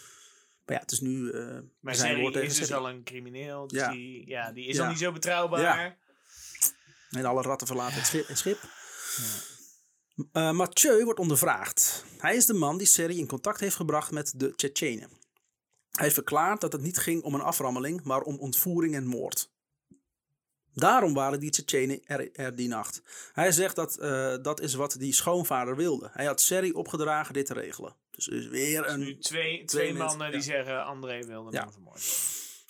maar 0.66 0.74
ja, 0.76 0.78
het 0.80 0.92
is 0.92 1.00
nu 1.00 1.30
eh 1.30 1.58
Maar 1.80 2.16
woord 2.18 2.36
is 2.36 2.56
dus 2.56 2.72
al 2.72 2.88
een 2.88 3.02
crimineel. 3.02 3.66
Dus 3.66 3.78
Ja. 3.80 3.90
die, 3.90 4.26
ja, 4.28 4.52
die 4.52 4.66
is 4.66 4.76
Ja. 4.76 4.82
al 4.82 4.88
niet 4.88 4.98
zo 4.98 5.12
betrouwbaar. 5.12 5.60
Ja. 5.60 5.96
En 7.10 7.24
alle 7.24 7.42
ratten 7.42 7.66
verlaten 7.66 7.94
het 7.96 8.06
schip. 8.06 8.28
Het 8.28 8.38
schip. 8.38 8.58
Eh, 10.32 10.52
Mathieu 10.52 11.04
wordt 11.04 11.18
ondervraagd. 11.20 12.04
Hij 12.18 12.36
is 12.36 12.46
de 12.46 12.54
man 12.54 12.78
die 12.78 12.86
Serry 12.86 13.18
in 13.18 13.26
contact 13.26 13.60
heeft 13.60 13.76
gebracht 13.76 14.10
met 14.10 14.32
de 14.36 14.54
Tsjetsjenen. 14.54 15.10
Hij 15.90 16.10
verklaart 16.10 16.60
dat 16.60 16.72
het 16.72 16.82
niet 16.82 16.98
ging 16.98 17.22
om 17.22 17.34
een 17.34 17.40
aframmeling, 17.40 18.02
maar 18.02 18.20
om 18.20 18.38
ontvoering 18.38 18.94
en 18.94 19.06
moord. 19.06 19.50
Daarom 20.74 21.14
waren 21.14 21.40
die 21.40 21.50
Tsjetsjenen 21.50 22.00
er, 22.04 22.32
er 22.32 22.54
die 22.54 22.68
nacht. 22.68 23.02
Hij 23.32 23.52
zegt 23.52 23.76
dat 23.76 23.98
eh, 23.98 24.36
dat 24.42 24.60
is 24.60 24.74
wat 24.74 24.96
die 24.98 25.12
schoonvader 25.12 25.76
wilde. 25.76 26.10
Hij 26.12 26.26
had 26.26 26.40
Serry 26.40 26.70
opgedragen 26.70 27.34
dit 27.34 27.46
te 27.46 27.54
regelen. 27.54 27.96
Dus 28.10 28.26
er 28.26 28.34
is 28.36 28.46
weer 28.48 28.98
Nu 28.98 29.06
een... 29.06 29.20
twee, 29.20 29.64
twee, 29.64 29.92
mensen, 29.92 30.06
mannen 30.06 30.26
die 30.30 30.40
ja. 30.40 30.44
zeggen 30.46 30.84
André 30.84 31.22
wilde 31.26 31.52
Ja. 31.52 31.62
hem 31.62 31.72
vermoorden. 31.72 32.02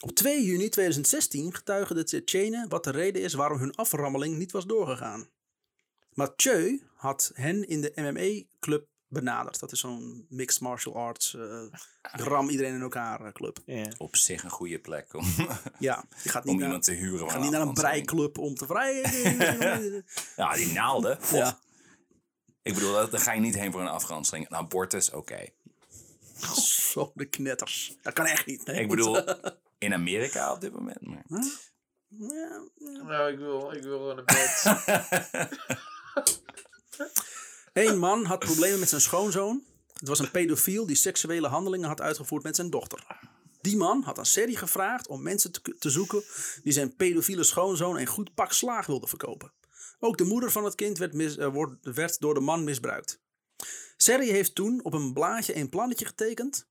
Op 0.01 0.11
2 0.11 0.45
juni 0.45 0.69
2016 0.69 1.55
getuigen 1.55 1.97
de 1.97 2.05
Tsjetsjenen 2.05 2.69
wat 2.69 2.85
de 2.85 2.91
reden 2.91 3.23
is 3.23 3.35
waarom 3.35 3.59
hun 3.59 3.75
aframmeling 3.75 4.37
niet 4.37 4.53
was 4.53 4.67
doorgegaan. 4.67 5.29
Mathieu 6.21 6.83
had 6.95 7.31
hen 7.35 7.69
in 7.69 7.81
de 7.81 7.93
MMA-club 7.97 8.87
benaderd. 9.09 9.61
Dat 9.61 9.73
is 9.73 9.81
zo'n 9.81 10.27
mixed 10.29 10.61
martial 10.61 10.97
arts, 10.97 11.35
eh 11.35 11.63
ram 12.29 12.49
iedereen 12.49 12.75
in 12.75 12.81
elkaar 12.81 13.21
eh, 13.21 13.33
club. 13.33 13.59
Ja. 13.65 13.93
Op 13.99 14.17
zich 14.17 14.45
een 14.45 14.51
goede 14.51 14.79
plek 14.79 15.15
om, 15.15 15.25
Ja, 15.79 16.05
je 16.23 16.29
gaat 16.29 16.45
niet, 16.45 16.53
om 16.53 16.59
naar, 16.59 16.67
iemand 16.67 16.85
te 16.85 16.93
huren. 16.93 17.25
je 17.25 17.31
gaat 17.31 17.43
niet 17.43 17.51
naar 17.51 17.61
een 17.61 17.73
breiklub 17.73 18.39
om 18.39 18.55
te 18.55 18.67
vrijen. 18.67 19.05
Ja, 20.37 20.55
die 20.55 20.73
naalden. 20.73 21.19
Ja, 21.33 21.59
Ik 22.63 22.75
bedoel, 22.75 22.93
daar 22.93 23.21
ga 23.21 23.33
je 23.33 23.41
niet 23.41 23.59
heen 23.59 23.73
voor 23.73 23.81
een 23.81 23.89
afranseling. 23.89 24.49
Een 24.49 24.57
abortus, 24.57 25.11
oké. 25.11 25.49
zo 26.63 27.13
de 27.15 27.25
knetters. 27.25 27.97
Dat 28.03 28.13
kan 28.13 28.27
echt 28.27 28.47
niet. 28.47 28.67
nee. 28.67 28.81
Ik 28.81 28.89
bedoel, 28.89 29.25
in 29.79 29.95
Amerika 29.95 30.53
op 30.53 30.61
dit 30.61 30.73
moment. 30.73 31.01
Maar. 31.01 31.45
Ja, 32.09 32.63
Nou, 33.03 33.33
ik 33.33 33.39
wil, 33.39 33.73
ik 33.73 33.83
wil 33.83 33.99
gewoon 33.99 34.19
een 34.19 34.25
bed. 34.25 34.65
Eén 37.73 37.99
man 37.99 38.25
had 38.25 38.39
problemen 38.39 38.79
met 38.79 38.89
zijn 38.89 39.01
schoonzoon. 39.01 39.65
Het 39.93 40.09
was 40.09 40.19
een 40.19 40.31
pedofiel 40.31 40.87
die 40.87 40.97
seksuele 40.97 41.49
handelingen 41.49 41.89
had 41.89 42.01
uitgevoerd 42.01 42.43
met 42.43 42.57
zijn 42.57 42.71
dochter. 42.71 43.07
Die 43.61 43.77
man 43.77 44.03
had 44.03 44.19
aan 44.19 44.27
Serry 44.27 44.55
gevraagd 44.55 45.07
om 45.07 45.23
mensen 45.23 45.53
te, 45.79 45.91
zoeken 45.91 46.23
die 46.63 46.73
zijn 46.73 46.97
pedofiele 46.97 47.45
schoonzoon 47.45 47.99
een 47.99 48.07
goed 48.07 48.35
pak 48.35 48.53
slaag 48.53 48.87
wilden 48.87 49.09
verkopen. 49.09 49.53
Ook 49.99 50.19
de 50.19 50.25
moeder 50.25 50.51
van 50.51 50.65
het 50.65 50.75
kind 50.75 50.99
werd, 50.99 51.39
eh, 51.39 51.67
werd 51.83 52.21
door 52.21 52.35
de 52.35 52.41
man 52.41 52.65
misbruikt. 52.65 53.21
Serry 53.97 54.29
heeft 54.29 54.55
toen 54.55 54.85
op 54.85 54.93
een 54.93 55.13
blaadje 55.13 55.57
een 55.57 55.69
plannetje 55.69 56.07
getekend. 56.07 56.69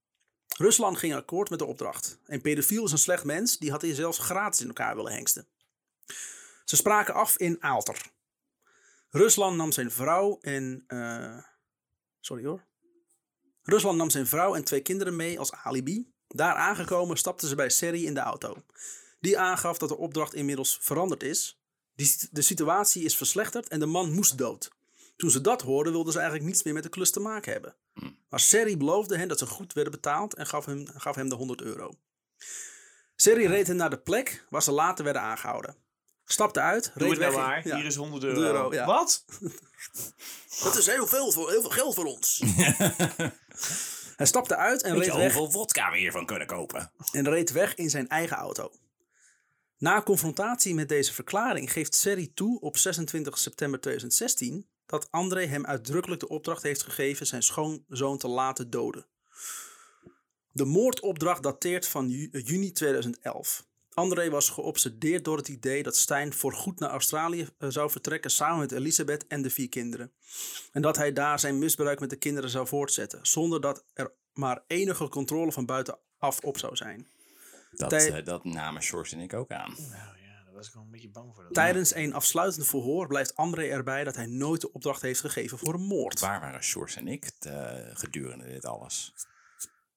Rusland 0.57 0.97
ging 0.97 1.15
akkoord 1.15 1.49
met 1.49 1.59
de 1.59 1.65
opdracht. 1.65 2.19
Een 2.25 2.41
pedofiel 2.41 2.85
is 2.85 2.91
een 2.91 2.97
slecht 2.97 3.23
mens, 3.23 3.57
die 3.57 3.71
had 3.71 3.81
hij 3.81 3.93
zelfs 3.93 4.17
gratis 4.17 4.61
in 4.61 4.67
elkaar 4.67 4.95
willen 4.95 5.11
hengsten. 5.11 5.47
Ze 6.65 6.75
spraken 6.75 7.13
af 7.13 7.37
in 7.37 7.63
Aalter. 7.63 8.11
Rusland 9.09 9.55
nam 9.57 9.71
zijn 9.71 9.91
vrouw 9.91 10.37
en. 10.41 10.83
eh, 10.87 11.37
sorry 12.19 12.45
hoor. 12.45 12.67
Rusland 13.63 13.97
nam 13.97 14.09
zijn 14.09 14.27
vrouw 14.27 14.55
en 14.55 14.63
twee 14.63 14.81
kinderen 14.81 15.15
mee 15.15 15.39
als 15.39 15.51
alibi. 15.51 16.11
Daar 16.27 16.53
aangekomen 16.55 17.17
stapten 17.17 17.47
ze 17.47 17.55
bij 17.55 17.69
Serry 17.69 18.05
in 18.05 18.13
de 18.13 18.19
auto. 18.19 18.63
Die 19.19 19.39
aangaf 19.39 19.77
dat 19.77 19.89
de 19.89 19.97
opdracht 19.97 20.33
inmiddels 20.33 20.77
veranderd 20.81 21.23
is. 21.23 21.61
Die, 21.95 22.17
de 22.31 22.41
situatie 22.41 23.03
is 23.03 23.15
verslechterd 23.15 23.67
en 23.67 23.79
de 23.79 23.85
man 23.85 24.13
moest 24.13 24.37
dood. 24.37 24.71
Toen 25.15 25.29
ze 25.31 25.41
dat 25.41 25.61
hoorden, 25.61 25.93
wilden 25.93 26.13
ze 26.13 26.19
eigenlijk 26.19 26.49
niets 26.49 26.63
meer 26.63 26.73
met 26.73 26.83
de 26.83 26.89
klus 26.89 27.11
te 27.11 27.19
maken 27.19 27.51
hebben. 27.51 27.75
Maar 28.29 28.39
Serry 28.39 28.77
beloofde 28.77 29.17
hen 29.17 29.27
dat 29.27 29.39
ze 29.39 29.45
goed 29.45 29.73
werden 29.73 29.91
betaald 29.93 30.33
en 30.35 30.47
gaf 30.47 30.65
hem, 30.65 30.87
gaf 30.87 31.15
hem 31.15 31.29
de 31.29 31.35
100 31.35 31.61
euro. 31.61 31.99
Serry 33.15 33.45
reed 33.45 33.67
hen 33.67 33.75
naar 33.75 33.89
de 33.89 33.99
plek 33.99 34.45
waar 34.49 34.63
ze 34.63 34.71
later 34.71 35.03
werden 35.03 35.21
aangehouden. 35.21 35.75
Stapte 36.31 36.59
uit, 36.59 36.83
Doe 36.95 37.07
reed 37.07 37.09
het 37.11 37.19
nou 37.19 37.33
weg. 37.35 37.41
maar. 37.45 37.67
Ja. 37.67 37.75
Hier 37.75 37.85
is 37.85 37.95
100 37.95 38.23
euro. 38.23 38.39
euro, 38.41 38.73
ja. 38.73 38.85
Wat? 38.85 39.25
Dat 40.63 40.77
is 40.77 40.85
heel 40.85 41.07
veel, 41.07 41.31
voor, 41.31 41.49
heel 41.49 41.61
veel 41.61 41.69
geld 41.69 41.95
voor 41.95 42.05
ons. 42.05 42.41
Hij 44.19 44.25
stapte 44.25 44.55
uit 44.55 44.81
en 44.81 44.93
Weet 44.95 45.05
je 45.05 45.11
reed, 45.11 45.19
weg, 45.19 45.33
hoeveel 45.33 45.51
vodka 45.51 45.91
we 45.91 45.97
hiervan 45.97 46.25
kunnen 46.25 46.47
kopen? 46.47 46.91
en 47.11 47.29
reed 47.29 47.51
weg 47.51 47.75
in 47.75 47.89
zijn 47.89 48.07
eigen 48.07 48.37
auto. 48.37 48.71
Na 49.77 50.01
confrontatie 50.01 50.73
met 50.73 50.89
deze 50.89 51.13
verklaring 51.13 51.71
geeft 51.71 51.95
Serry 51.95 52.31
toe 52.33 52.59
op 52.59 52.77
26 52.77 53.37
september 53.37 53.79
2016 53.79 54.67
dat 54.85 55.07
André 55.11 55.45
hem 55.45 55.65
uitdrukkelijk 55.65 56.21
de 56.21 56.27
opdracht 56.27 56.63
heeft 56.63 56.83
gegeven 56.83 57.25
zijn 57.27 57.43
schoonzoon 57.43 58.17
te 58.17 58.27
laten 58.27 58.69
doden. 58.69 59.05
De 60.51 60.65
moordopdracht 60.65 61.43
dateert 61.43 61.87
van 61.87 62.09
ju- 62.09 62.29
juni 62.31 62.71
2011. 62.71 63.67
André 63.99 64.29
was 64.29 64.49
geobsedeerd 64.49 65.25
door 65.25 65.37
het 65.37 65.47
idee 65.47 65.83
dat 65.83 65.95
Stijn 65.95 66.33
voorgoed 66.33 66.79
naar 66.79 66.89
Australië 66.89 67.47
eh, 67.57 67.69
zou 67.69 67.89
vertrekken 67.91 68.31
samen 68.31 68.59
met 68.59 68.71
Elisabeth 68.71 69.27
en 69.27 69.41
de 69.41 69.49
vier 69.49 69.69
kinderen. 69.69 70.11
En 70.71 70.81
dat 70.81 70.97
hij 70.97 71.13
daar 71.13 71.39
zijn 71.39 71.59
misbruik 71.59 71.99
met 71.99 72.09
de 72.09 72.15
kinderen 72.15 72.49
zou 72.49 72.67
voortzetten, 72.67 73.19
zonder 73.21 73.61
dat 73.61 73.85
er 73.93 74.13
maar 74.33 74.63
enige 74.67 75.07
controle 75.07 75.51
van 75.51 75.65
buitenaf 75.65 76.39
op 76.43 76.57
zou 76.57 76.75
zijn. 76.75 77.07
Dat, 77.71 77.89
Tij- 77.89 78.11
eh, 78.11 78.25
dat 78.25 78.43
namen 78.43 78.81
Sjors 78.81 79.11
en 79.11 79.19
ik 79.19 79.33
ook 79.33 79.51
aan. 79.51 79.75
Nou 79.77 79.91
ja, 80.17 80.43
daar 80.43 80.53
was 80.53 80.67
ik 80.67 80.73
wel 80.73 80.83
een 80.83 80.91
beetje 80.91 81.09
bang 81.09 81.33
voor. 81.35 81.43
Dat 81.43 81.53
Tijdens 81.53 81.95
een 81.95 82.13
afsluitend 82.13 82.67
verhoor 82.67 83.07
blijft 83.07 83.35
André 83.35 83.63
erbij 83.67 84.03
dat 84.03 84.15
hij 84.15 84.25
nooit 84.25 84.61
de 84.61 84.71
opdracht 84.73 85.01
heeft 85.01 85.19
gegeven 85.19 85.57
voor 85.57 85.73
een 85.73 85.85
moord. 85.87 86.19
Waar 86.19 86.39
waren 86.39 86.63
Sjors 86.63 86.95
en 86.95 87.07
ik 87.07 87.31
eh, 87.39 87.73
gedurende 87.93 88.45
dit 88.45 88.65
alles? 88.65 89.13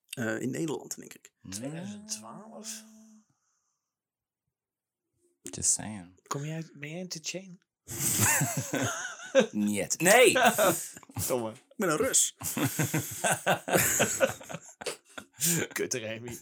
Eh, 0.09 0.41
in 0.41 0.51
Nederland, 0.51 0.97
denk 0.97 1.13
ik. 1.15 1.33
2012? 1.51 2.83
Just 5.43 5.73
saying. 5.73 6.21
Kom 6.27 6.45
jij, 6.45 6.65
ben 6.75 6.91
jij 6.91 7.01
een 7.01 7.11
chain? 7.23 7.61
Niet. 9.69 10.01
Nee! 10.01 10.33
Domme. 11.29 11.51
Ik 11.51 11.75
ben 11.77 11.89
een 11.89 11.97
Rus. 11.97 12.37
Kutte 15.73 15.99
Remy. 15.99 16.39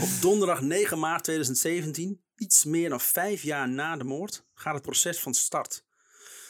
Op 0.00 0.08
donderdag 0.20 0.60
9 0.60 0.98
maart 0.98 1.24
2017, 1.24 2.20
iets 2.36 2.64
meer 2.64 2.88
dan 2.88 3.00
vijf 3.00 3.42
jaar 3.42 3.68
na 3.68 3.96
de 3.96 4.04
moord, 4.04 4.44
gaat 4.54 4.74
het 4.74 4.82
proces 4.82 5.20
van 5.20 5.34
start. 5.34 5.84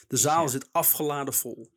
De 0.08 0.16
zaal 0.16 0.48
zit 0.48 0.68
afgeladen 0.72 1.34
vol. 1.34 1.70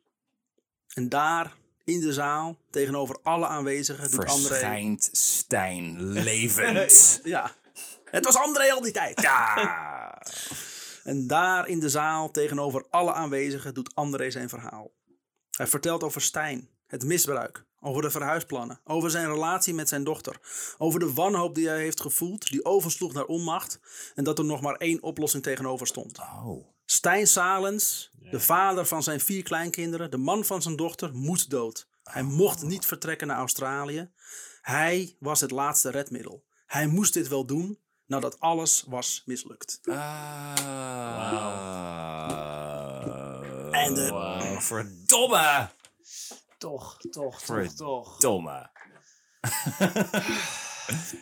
En 0.94 1.08
daar, 1.08 1.54
in 1.84 2.00
de 2.00 2.12
zaal, 2.12 2.58
tegenover 2.70 3.18
alle 3.22 3.46
aanwezigen, 3.46 4.10
doet 4.10 4.24
André... 4.24 4.48
Verschijnt 4.48 5.08
Stijn 5.12 6.02
levend. 6.02 7.20
Ja, 7.24 7.54
het 8.12 8.24
was 8.24 8.36
André 8.36 8.72
al 8.72 8.80
die 8.80 8.92
tijd. 8.92 9.20
ja! 9.20 10.18
En 11.02 11.26
daar 11.26 11.68
in 11.68 11.80
de 11.80 11.88
zaal, 11.88 12.30
tegenover 12.30 12.86
alle 12.90 13.12
aanwezigen, 13.12 13.74
doet 13.74 13.94
André 13.94 14.30
zijn 14.30 14.48
verhaal. 14.48 14.90
Hij 15.50 15.66
vertelt 15.66 16.02
over 16.02 16.20
Stijn, 16.20 16.68
het 16.86 17.04
misbruik, 17.04 17.64
over 17.80 18.02
de 18.02 18.10
verhuisplannen, 18.10 18.80
over 18.84 19.10
zijn 19.10 19.26
relatie 19.26 19.74
met 19.74 19.88
zijn 19.88 20.04
dochter, 20.04 20.40
over 20.78 21.00
de 21.00 21.12
wanhoop 21.12 21.54
die 21.54 21.68
hij 21.68 21.78
heeft 21.78 22.00
gevoeld, 22.00 22.50
die 22.50 22.64
oversloeg 22.64 23.12
naar 23.12 23.24
onmacht 23.24 23.80
en 24.14 24.24
dat 24.24 24.38
er 24.38 24.44
nog 24.44 24.60
maar 24.60 24.76
één 24.76 25.02
oplossing 25.02 25.42
tegenover 25.42 25.86
stond. 25.86 26.18
Oh. 26.18 26.66
Stijn 26.84 27.26
Salens, 27.26 28.12
de 28.30 28.40
vader 28.40 28.86
van 28.86 29.02
zijn 29.02 29.20
vier 29.20 29.42
kleinkinderen, 29.42 30.10
de 30.10 30.16
man 30.16 30.44
van 30.44 30.62
zijn 30.62 30.76
dochter, 30.76 31.14
moet 31.14 31.50
dood. 31.50 31.88
Hij 32.02 32.22
mocht 32.22 32.62
niet 32.62 32.86
vertrekken 32.86 33.26
naar 33.26 33.36
Australië. 33.36 34.10
Hij 34.60 35.16
was 35.18 35.40
het 35.40 35.50
laatste 35.50 35.90
redmiddel. 35.90 36.44
Hij 36.66 36.86
moest 36.86 37.14
dit 37.14 37.28
wel 37.28 37.46
doen 37.46 37.78
nadat 38.12 38.40
alles 38.40 38.84
was 38.86 39.22
mislukt. 39.26 39.80
Ah. 39.90 40.52
En 43.70 43.94
de- 43.94 44.08
Wow, 44.10 44.60
Verdomme! 44.60 45.68
Toch, 46.58 46.96
toch, 46.98 47.10
toch, 47.10 47.42
Verdomme. 47.42 47.74
toch. 47.76 48.16
Domme. 48.18 48.70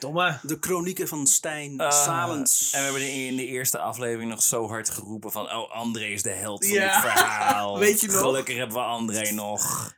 Domme. 0.00 0.38
De 0.42 0.56
chronieken 0.60 1.08
van 1.08 1.26
Stijn 1.26 1.80
Ah, 1.80 1.92
Salens. 2.04 2.70
En 2.72 2.78
we 2.78 2.84
hebben 2.84 3.12
in 3.12 3.36
de 3.36 3.46
eerste 3.46 3.78
aflevering 3.78 4.30
nog 4.30 4.42
zo 4.42 4.68
hard 4.68 4.90
geroepen 4.90 5.32
van... 5.32 5.52
Oh, 5.52 5.70
André 5.70 6.04
is 6.04 6.22
de 6.22 6.30
held 6.30 6.64
van 6.66 6.74
Ja. 6.74 7.00
dit 7.00 7.10
verhaal. 7.10 7.78
Weet 7.78 8.00
je 8.00 8.06
nog? 8.06 8.16
Gelukkig 8.16 8.56
hebben 8.56 8.76
we 8.76 8.82
André 8.82 9.30
nog. 9.30 9.94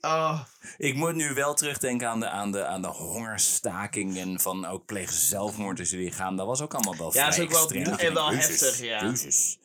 Oh, 0.00 0.40
Ik 0.78 0.94
moet 0.94 1.14
nu 1.14 1.34
wel 1.34 1.54
terugdenken 1.54 2.08
aan 2.08 2.20
de, 2.20 2.28
aan 2.28 2.52
de, 2.52 2.64
aan 2.66 2.82
de 2.82 2.88
hongerstakingen 2.88 4.40
van 4.40 4.64
ook 4.66 4.86
plegen 4.86 5.14
zelfmoord 5.16 5.76
tussen 5.76 5.98
die 5.98 6.12
gaan. 6.12 6.36
Dat 6.36 6.46
was 6.46 6.60
ook 6.60 6.74
allemaal 6.74 6.96
wel 6.96 7.14
Ja, 7.14 7.32
vrij 7.32 7.44
is 7.44 7.50
ook 7.50 7.50
wel- 7.50 7.70
extreem. 7.70 7.98
en 8.08 8.14
wel 8.14 8.30
Jezus, 8.34 8.60
heftig, 8.60 8.80
ja. 8.86 9.04
Jezus. 9.04 9.58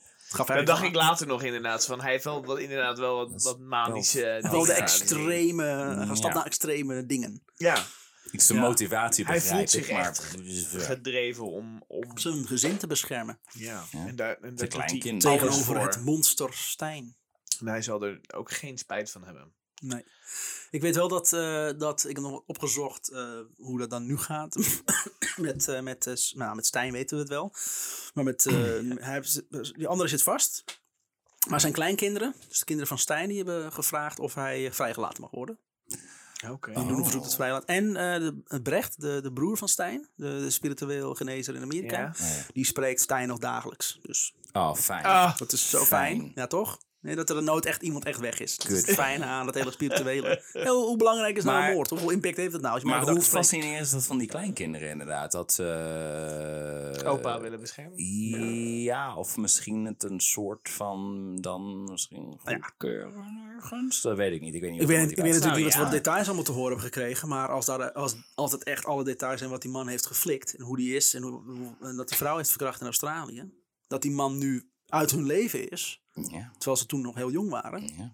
Dat 0.46 0.66
dacht 0.66 0.84
ik 0.84 0.96
later 0.96 1.28
nog 1.28 1.44
inderdaad. 1.44 1.86
Van, 1.86 2.02
hij 2.02 2.12
heeft 2.12 2.24
wel, 2.24 2.46
wat, 2.46 2.60
inderdaad 2.60 2.98
wel 3.00 3.16
wat, 3.16 3.44
wat 3.44 3.60
manische... 3.60 4.40
wel 4.52 4.66
de 4.66 4.74
extreme, 4.74 5.64
hij 5.64 6.06
Ja. 6.22 6.34
naar 6.34 6.46
extreme 6.46 7.06
dingen. 7.06 7.44
Ja, 7.56 7.86
Ik 8.32 8.42
zijn 8.42 8.58
Ja. 8.60 8.64
motivatie 8.64 9.26
Hij 9.26 9.34
begrijp 9.36 9.56
voelt 9.58 9.70
zich 9.70 9.92
maar... 9.92 10.06
echt 10.10 10.36
gedreven 10.86 11.46
om... 11.52 11.84
om 11.88 12.18
Zijn 12.18 12.48
gezin 12.48 12.78
te 12.78 12.88
beschermen. 12.88 13.40
ja. 13.52 13.84
Ja. 13.92 14.06
En 14.08 14.16
daar, 14.16 14.38
en 14.42 14.56
daar 14.56 14.68
hij 14.86 15.18
Tegenover 15.18 15.82
het 15.82 16.02
monster 16.04 16.54
Stijn. 16.54 17.16
En 17.60 17.68
hij 17.68 17.82
zal 17.82 18.04
er 18.04 18.20
ook 18.34 18.52
geen 18.52 18.78
spijt 18.78 19.12
van 19.12 19.24
hebben. 19.24 19.54
Nee. 19.82 20.04
Ik 20.72 20.82
weet 20.82 20.96
wel 20.96 21.08
dat, 21.08 21.34
eh, 21.34 21.70
dat 21.78 22.04
ik 22.04 22.16
heb 22.16 22.26
nog 22.26 22.44
opgezocht 22.46 23.10
eh, 23.12 23.40
hoe 23.58 23.80
dat 23.80 23.90
dan 23.90 24.06
nu 24.06 24.18
gaat. 24.18 24.56
met, 25.38 25.68
eh, 25.68 25.80
met, 25.82 26.32
nou, 26.36 26.56
met 26.56 26.66
Stijn 26.66 26.92
weten 26.92 27.16
we 27.16 27.22
het 27.22 27.32
wel. 27.32 27.54
Maar 28.14 28.24
met, 28.24 28.46
eh, 28.46 28.54
hij 29.00 29.14
heeft, 29.14 29.42
die 29.76 29.88
andere 29.88 30.10
zit 30.10 30.24
vast. 30.24 30.64
Maar 31.50 31.60
zijn 31.62 31.74
kleinkinderen, 31.74 32.36
dus 32.48 32.60
de 32.60 32.66
kinderen 32.66 32.90
van 32.90 33.00
Stijn, 33.00 33.28
die 33.28 33.38
hebben 33.38 33.74
gevraagd 33.74 34.20
of 34.20 34.34
hij 34.34 34.74
vrijgelaten 34.74 35.22
mag 35.22 35.32
worden. 35.32 35.60
Oké. 36.50 36.74
Die 36.74 36.86
doen 36.88 36.98
een 36.98 37.04
verzoek 37.04 37.24
tot 37.24 37.36
vrijlaten. 37.36 37.68
En 37.68 37.88
eh, 37.96 38.32
de, 38.48 38.62
Brecht, 38.62 39.02
de, 39.02 39.20
de 39.22 39.34
broer 39.34 39.58
van 39.58 39.68
Stijn, 39.70 40.10
de, 40.16 40.40
de 40.40 40.50
spiritueel 40.50 41.16
genezer 41.16 41.56
in 41.56 41.62
Amerika, 41.62 41.98
Ja. 42.00 42.14
die 42.54 42.66
spreekt 42.66 43.02
Stijn 43.02 43.28
nog 43.28 43.38
dagelijks. 43.40 44.00
Dus 44.02 44.34
Oh, 44.52 44.76
fijn. 44.76 45.04
Ah, 45.06 45.38
dat 45.38 45.52
is 45.52 45.70
zo 45.70 45.84
Fijn. 45.84 46.18
fijn. 46.20 46.32
Ja, 46.36 46.48
toch? 46.48 46.80
Nee, 47.06 47.16
dat 47.16 47.30
er 47.30 47.44
nooit 47.44 47.66
echt 47.66 47.82
iemand 47.82 48.06
echt 48.06 48.20
weg 48.20 48.40
is. 48.40 48.58
Dat 48.58 48.72
is 48.72 48.94
fijne 48.94 49.26
aan 49.26 49.46
dat 49.46 49.56
hele 49.56 49.72
spirituele. 49.72 50.42
Ja, 50.54 50.66
hoe, 50.72 50.86
hoe 50.86 50.98
belangrijk 50.98 51.38
is 51.38 51.44
nou 51.44 51.64
een 51.68 51.74
moord? 51.74 51.90
Hoeveel 51.90 52.10
impact 52.10 52.38
heeft 52.38 52.54
het 52.54 52.62
nou? 52.62 52.74
Als 52.74 52.82
je 52.84 52.88
Maar 52.90 53.02
maar 53.04 53.14
hoe 53.14 53.22
fascinerend 53.22 53.86
is 53.86 53.92
dat 53.92 54.06
van 54.06 54.18
die 54.18 54.28
kleinkinderen 54.28 54.90
inderdaad? 54.90 55.32
Dat 55.32 55.60
eh 55.60 57.12
opa 57.12 57.42
willen 57.42 57.60
beschermen. 57.60 58.04
Ja, 58.82 59.16
of 59.16 59.38
misschien 59.38 59.86
het 59.86 60.04
een 60.04 60.20
soort 60.20 60.70
van 60.70 61.30
dan 61.42 61.84
misschien 61.92 62.40
Ja. 62.46 62.58
goedkeuren 62.62 63.50
ergens. 63.56 64.02
Dat 64.02 64.18
weet 64.18 64.34
ik 64.34 64.42
niet. 64.42 64.54
Ik 64.56 64.62
weet 64.62 64.72
niet 64.72 64.82
Ik 64.82 64.88
weet, 64.88 65.12
ik 65.12 65.16
weet 65.16 65.26
natuurlijk 65.26 65.56
niet 65.56 65.64
wat 65.66 65.74
voor 65.74 65.86
ja. 65.86 65.90
details 65.92 66.26
allemaal 66.26 66.44
te 66.44 66.52
horen 66.52 66.72
hebben 66.72 66.86
gekregen. 66.94 67.28
Maar 67.28 67.48
als, 67.50 67.66
daar, 67.66 67.92
als, 67.92 68.16
als 68.36 68.52
het 68.52 68.64
echt 68.64 68.86
alle 68.86 69.04
details 69.04 69.38
zijn 69.40 69.50
wat 69.52 69.62
die 69.62 69.72
man 69.72 69.88
heeft 69.88 70.06
geflikt. 70.06 70.56
En 70.56 70.64
hoe 70.64 70.78
die 70.78 70.96
is. 70.96 71.14
En, 71.14 71.22
hoe, 71.22 71.42
hoe- 71.46 71.76
en 71.82 71.96
dat 71.96 72.08
die 72.08 72.18
vrouw 72.18 72.38
heeft 72.38 72.50
verkracht 72.50 72.80
in 72.80 72.86
Australië. 72.86 73.52
Dat 73.88 74.02
die 74.02 74.12
man 74.12 74.38
nu 74.38 74.70
uit 74.88 75.12
hun 75.12 75.26
leven 75.26 75.70
is. 75.70 76.04
Ja, 76.16 76.52
Terwijl 76.58 76.78
ze 76.78 76.86
toen 76.86 77.02
nog 77.02 77.16
heel 77.16 77.32
jong 77.32 77.50
waren. 77.50 77.88
ja. 77.98 78.12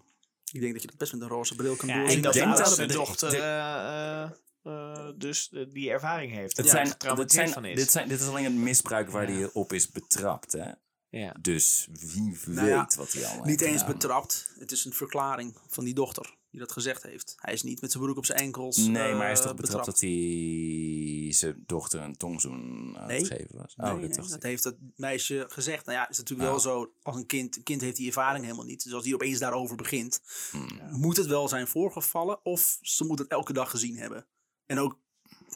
Ik 0.51 0.59
denk 0.61 0.73
dat 0.73 0.81
je 0.81 0.87
dat 0.87 0.97
best 0.97 1.13
met 1.13 1.21
een 1.21 1.27
roze 1.27 1.55
bril 1.55 1.75
kan 1.75 1.87
Ja, 1.89 1.95
doen. 1.95 2.05
en 2.05 2.11
ik 2.17 2.23
dat 2.23 2.33
de 2.33 2.39
denk 2.39 2.57
dat 2.57 2.75
de- 2.75 2.85
dochter 2.85 3.29
de- 3.29 3.37
eh, 3.37 4.23
eh, 4.23 4.29
eh, 4.63 5.13
dus 5.15 5.49
die 5.69 5.89
ervaring 5.89 6.31
heeft. 6.31 6.57
Het 6.57 6.69
zijn, 6.69 6.93
dit, 7.15 7.31
zijn, 7.31 7.49
van 7.49 7.65
is. 7.65 7.75
dit, 7.75 7.91
zijn, 7.91 8.07
dit 8.07 8.19
is 8.21 8.27
alleen 8.27 8.43
het 8.43 8.53
misbruik 8.53 9.09
waar 9.09 9.25
hij 9.27 9.49
op 9.53 9.73
is 9.73 9.89
betrapt. 9.91 10.51
Hè? 10.51 10.71
ja. 11.09 11.35
Dus 11.41 11.87
wie 11.91 12.31
weet 12.45 12.55
Nou 12.55 12.67
ja, 12.67 12.89
wat 12.97 13.13
hij 13.13 13.25
allemaal 13.25 13.45
Niet 13.45 13.59
heeft 13.59 13.71
eens 13.71 13.81
gedaan. 13.81 13.97
betrapt. 13.97 14.51
Het 14.59 14.71
is 14.71 14.85
een 14.85 14.93
verklaring 14.93 15.57
van 15.67 15.83
die 15.83 15.93
dochter 15.93 16.35
die 16.51 16.59
dat 16.59 16.71
gezegd 16.71 17.03
heeft. 17.03 17.33
Hij 17.37 17.53
is 17.53 17.63
niet 17.63 17.81
met 17.81 17.91
zijn 17.91 18.03
broek 18.03 18.17
op 18.17 18.25
zijn 18.25 18.39
enkels. 18.39 18.77
Nee, 18.77 19.13
maar 19.13 19.21
hij 19.21 19.31
is 19.31 19.39
eh, 19.39 19.45
toch 19.45 19.55
betrapt 19.55 19.85
dat 19.85 19.99
hij 19.99 21.27
zijn 21.33 21.63
dochter 21.65 22.01
een 22.01 22.15
tongzoen 22.17 22.95
aan 22.97 23.07
Nee. 23.07 23.17
het 23.17 23.27
geven 23.27 23.57
was? 23.57 23.75
Nee, 23.75 23.91
oh, 23.91 23.97
nee, 23.99 24.07
dat 24.09 24.29
dat, 24.29 24.43
heeft 24.43 24.63
het 24.63 24.75
meisje 24.95 25.45
gezegd. 25.47 25.85
Nou 25.85 25.97
ja, 25.97 26.09
is 26.09 26.17
natuurlijk 26.17 26.49
Oh. 26.49 26.55
wel 26.55 26.63
zo. 26.63 26.93
Als 27.01 27.15
een 27.15 27.25
kind, 27.25 27.55
een 27.57 27.63
kind 27.63 27.81
heeft 27.81 27.95
die 27.97 28.07
ervaring 28.07 28.43
helemaal 28.45 28.65
niet. 28.65 28.83
Dus 28.83 28.93
als 28.93 29.03
die 29.03 29.13
opeens 29.13 29.39
daarover 29.39 29.75
begint, 29.75 30.21
Hmm. 30.51 30.67
moet 30.99 31.17
het 31.17 31.25
wel 31.27 31.47
zijn 31.47 31.67
voorgevallen. 31.67 32.45
Of 32.45 32.77
ze 32.81 33.03
moet 33.05 33.19
het 33.19 33.27
elke 33.27 33.53
dag 33.53 33.69
gezien 33.69 33.97
hebben. 33.97 34.25
En 34.65 34.79
ook 34.79 34.99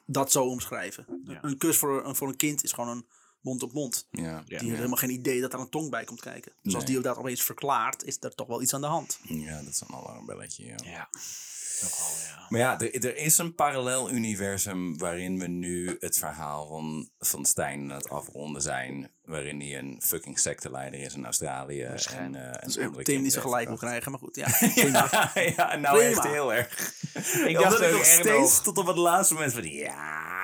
dat 0.06 0.32
zo 0.32 0.44
omschrijven. 0.46 1.22
Ja. 1.26 1.44
Een 1.44 1.58
kus 1.58 1.78
voor, 1.78 2.06
een- 2.06 2.16
voor 2.16 2.28
een 2.28 2.36
kind 2.36 2.64
is 2.64 2.72
gewoon 2.72 2.90
een 2.90 3.06
mond 3.46 3.64
op 3.64 3.74
mond. 3.74 4.08
Ja. 4.12 4.24
Ja. 4.24 4.42
Die 4.46 4.58
heeft 4.58 4.76
helemaal 4.76 4.98
geen 4.98 5.10
idee 5.10 5.42
dat 5.42 5.54
er 5.54 5.60
een 5.60 5.70
tong 5.70 5.90
bij 5.90 6.04
komt 6.04 6.22
kijken. 6.22 6.52
Dus 6.62 6.74
als 6.76 6.84
Nee. 6.84 6.94
die 6.94 7.04
dat 7.04 7.18
opeens 7.18 7.44
verklaart, 7.44 8.04
is 8.04 8.18
er 8.20 8.36
toch 8.36 8.48
wel 8.48 8.62
iets 8.62 8.74
aan 8.74 8.82
de 8.82 8.88
hand. 8.88 9.20
ja, 9.24 9.58
dat 9.62 9.74
is 9.74 9.82
een 9.88 9.96
alarmbelletje. 9.96 10.66
Ja. 10.66 10.76
Ja. 10.84 11.10
Nogal, 11.82 12.12
ja. 12.28 12.46
Maar 12.50 12.60
ja, 12.60 12.80
er, 12.80 13.06
er 13.06 13.18
is 13.18 13.38
een 13.38 13.56
parallel 13.56 14.12
universum 14.12 14.98
waarin 14.98 15.40
we 15.40 15.48
nu 15.48 15.98
het 16.00 16.18
verhaal 16.18 16.68
van, 16.68 17.10
van 17.20 17.46
Stijn 17.46 17.92
aan 17.92 17.98
het 17.98 18.10
afronden 18.10 18.62
zijn. 18.62 19.12
Waarin 19.24 19.60
hij 19.62 19.78
een 19.78 20.02
fucking 20.04 20.40
secteleider 20.40 21.00
is 21.00 21.14
in 21.14 21.26
Australië. 21.26 21.82
En, 21.82 21.90
Waarschijnlijk. 21.90 22.44
eh, 22.44 22.50
en 22.50 22.60
Dus 22.64 22.74
Tim 22.74 22.84
niet 22.92 23.04
zo 23.04 23.04
kinderen 23.04 23.42
gelijk 23.42 23.68
wil 23.68 23.78
heeft 23.78 23.80
krijgen, 23.80 24.12
maar 24.12 24.20
goed. 24.20 24.36
Ja, 24.36 24.48
gebracht. 24.50 25.34
ja, 25.56 25.76
nou 25.76 25.98
Prima. 25.98 26.12
echt 26.12 26.24
heel 26.24 26.54
erg. 26.54 26.94
Ik 27.48 27.58
dacht 27.58 27.80
ik 27.82 27.86
ook 27.88 27.92
nog 27.92 28.06
steeds 28.06 28.62
tot 28.62 28.78
op 28.78 28.88
het 28.88 28.98
laatste 28.98 29.34
moment 29.34 29.54
van 29.54 29.64
ja. 29.64 30.35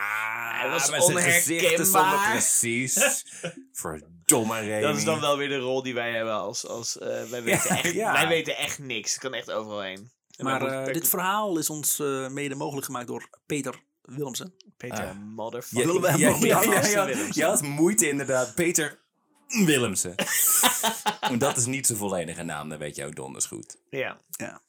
Zijn 0.70 1.01
gezichten 1.18 1.86
stonden 1.86 2.01
onherkenbaar. 2.01 2.32
precies. 2.32 3.26
Verdomme 3.72 4.59
Remy. 4.59 4.82
Dat 4.82 4.95
is 4.95 5.03
dan 5.12 5.20
wel 5.20 5.38
weer 5.38 5.49
de 5.49 5.57
rol 5.57 5.84
die 5.84 5.93
wij 5.93 6.12
hebben 6.12 6.34
als... 6.34 6.68
als 6.68 6.97
eh, 6.97 7.24
wij, 7.24 7.43
weten 7.43 7.70
echt, 7.70 7.93
ja. 7.93 8.12
wij 8.12 8.28
weten 8.28 8.57
echt 8.57 8.80
niks. 8.80 9.12
Het 9.12 9.22
kan 9.22 9.34
echt 9.34 9.51
overal 9.51 9.82
heen. 9.82 10.12
En 10.38 10.45
Maar 10.45 10.62
eh, 10.62 10.93
dit 10.93 11.07
verhaal 11.07 11.57
is 11.57 11.70
ons 11.70 11.99
eh, 11.99 12.28
mede 12.28 12.55
mogelijk 12.55 12.86
gemaakt 12.86 13.07
door 13.07 13.30
Peter 13.45 13.84
Willemsen. 14.01 14.53
Peter, 14.78 15.05
Ah. 15.05 15.16
motherfucker. 15.36 16.18
ja, 16.18 16.36
ja, 16.41 16.62
ja, 16.62 16.88
ja, 16.88 17.05
Willemsen. 17.05 17.32
Je 17.34 17.43
had 17.43 17.62
moeite 17.62 18.09
inderdaad. 18.09 18.55
Peter 18.55 19.00
Willemsen. 19.65 20.15
Dat 21.37 21.57
is 21.57 21.65
niet 21.65 21.85
zijn 21.85 21.97
volledige 21.97 22.43
naam, 22.43 22.69
dat 22.69 22.79
weet 22.79 22.95
je 22.95 23.05
ook 23.05 23.15
donders 23.15 23.45
goed. 23.45 23.75
Ja. 23.89 24.17
Ja. 24.31 24.61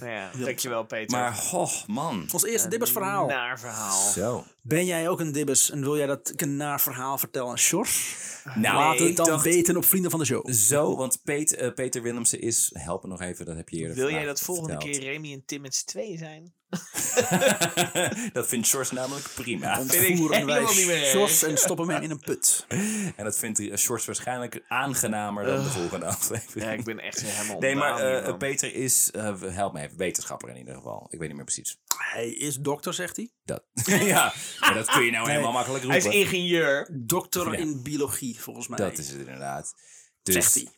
ja, 0.00 0.30
dankjewel 0.38 0.84
Peter. 0.84 1.18
Maar, 1.18 1.48
oh 1.52 1.72
man. 1.86 2.26
Ons 2.32 2.44
eerste 2.44 2.68
Dibbers-verhaal. 2.68 3.26
Naar 3.26 3.60
verhaal. 3.60 4.10
Zo. 4.10 4.44
Ben 4.62 4.84
jij 4.84 5.08
ook 5.08 5.20
een 5.20 5.32
Dibbers 5.32 5.70
en 5.70 5.80
wil 5.80 5.96
jij 5.96 6.06
dat 6.06 6.30
ik 6.32 6.40
een 6.40 6.56
naar 6.56 6.80
verhaal 6.80 7.18
vertel 7.18 7.48
aan 7.50 7.58
Sjors? 7.58 8.16
Nou, 8.54 8.76
Laat 8.76 8.98
het 8.98 9.16
dan 9.16 9.26
dacht 9.26 9.44
weten 9.44 9.76
op 9.76 9.84
Vrienden 9.84 10.10
van 10.10 10.20
de 10.20 10.26
Show. 10.26 10.50
zo, 10.52 10.96
want 10.96 11.20
Peet, 11.24 11.54
eh, 11.54 11.72
Peter 11.74 12.02
Willemsen 12.02 12.40
is, 12.40 12.70
help 12.72 13.02
me 13.02 13.08
nog 13.08 13.20
even, 13.20 13.44
dat 13.44 13.56
heb 13.56 13.68
je 13.68 13.76
eerder 13.76 13.96
Wil 13.96 14.10
jij 14.10 14.24
dat 14.24 14.40
volgende 14.40 14.70
verteld. 14.72 14.96
keer 14.98 15.10
Remy 15.10 15.32
en 15.32 15.42
Tim 15.46 15.60
met 15.60 15.74
z'n 15.74 15.86
tweeën 15.86 16.18
zijn? 16.18 16.54
dat 18.32 18.46
vindt 18.48 18.66
Sjors 18.66 18.90
namelijk 18.90 19.28
prima. 19.34 19.78
Ontvoeren 19.80 20.46
wij. 20.46 20.66
Sjors 21.04 21.42
en 21.42 21.58
stoppen 21.58 21.88
hem 21.88 22.02
in 22.02 22.10
een 22.10 22.20
put. 22.20 22.66
En 23.16 23.24
dat 23.24 23.38
vindt 23.38 23.58
eh, 23.58 23.76
Sjors 23.76 24.04
waarschijnlijk 24.04 24.64
aangenamer 24.68 25.44
dan 25.44 25.62
de 25.62 25.70
volgende 25.70 26.06
aflevering. 26.06 26.64
Ja, 26.64 26.70
ik 26.72 26.84
ben 26.84 26.98
echt 26.98 27.20
helemaal 27.22 27.58
Nee, 27.66 27.74
maar 27.74 27.98
eh. 28.22 28.36
Peter 28.36 28.74
is, 28.74 29.10
eh, 29.10 29.40
help 29.42 29.72
me 29.72 29.80
even, 29.80 29.96
wetenschapper 29.96 30.48
in 30.48 30.56
ieder 30.56 30.74
geval. 30.74 31.06
Ik 31.10 31.18
weet 31.18 31.28
niet 31.28 31.36
meer 31.36 31.44
precies. 31.46 31.78
Hij 31.96 32.28
is 32.28 32.56
dokter, 32.56 32.94
zegt 32.94 33.16
hij. 33.16 33.30
Dat. 33.44 33.64
ja, 33.84 34.32
maar 34.60 34.74
dat 34.74 34.90
kun 34.90 35.04
je 35.04 35.10
nou 35.10 35.30
helemaal 35.30 35.52
makkelijk 35.52 35.84
Hij 35.84 36.00
roepen. 36.00 36.18
is 36.18 36.24
ingenieur. 36.24 36.88
Dokter 36.92 37.52
Ja. 37.52 37.58
in 37.58 37.82
biologie, 37.82 38.40
volgens 38.40 38.68
mij. 38.68 38.78
Dat 38.78 38.98
is 38.98 39.08
het 39.08 39.18
inderdaad. 39.18 39.74
Dus, 40.22 40.34
Zegt 40.34 40.54
hij. 40.54 40.68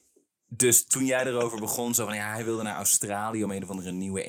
Dus 0.49 0.85
toen 0.87 1.05
jij 1.05 1.27
erover 1.27 1.61
begon, 1.61 1.95
zo 1.95 2.05
van 2.05 2.15
ja, 2.15 2.33
hij 2.33 2.45
wilde 2.45 2.63
naar 2.63 2.77
Australië 2.77 3.45
om 3.45 3.51
een 3.51 3.63
of 3.63 3.71
andere 3.71 3.93
nieuwe 3.93 4.25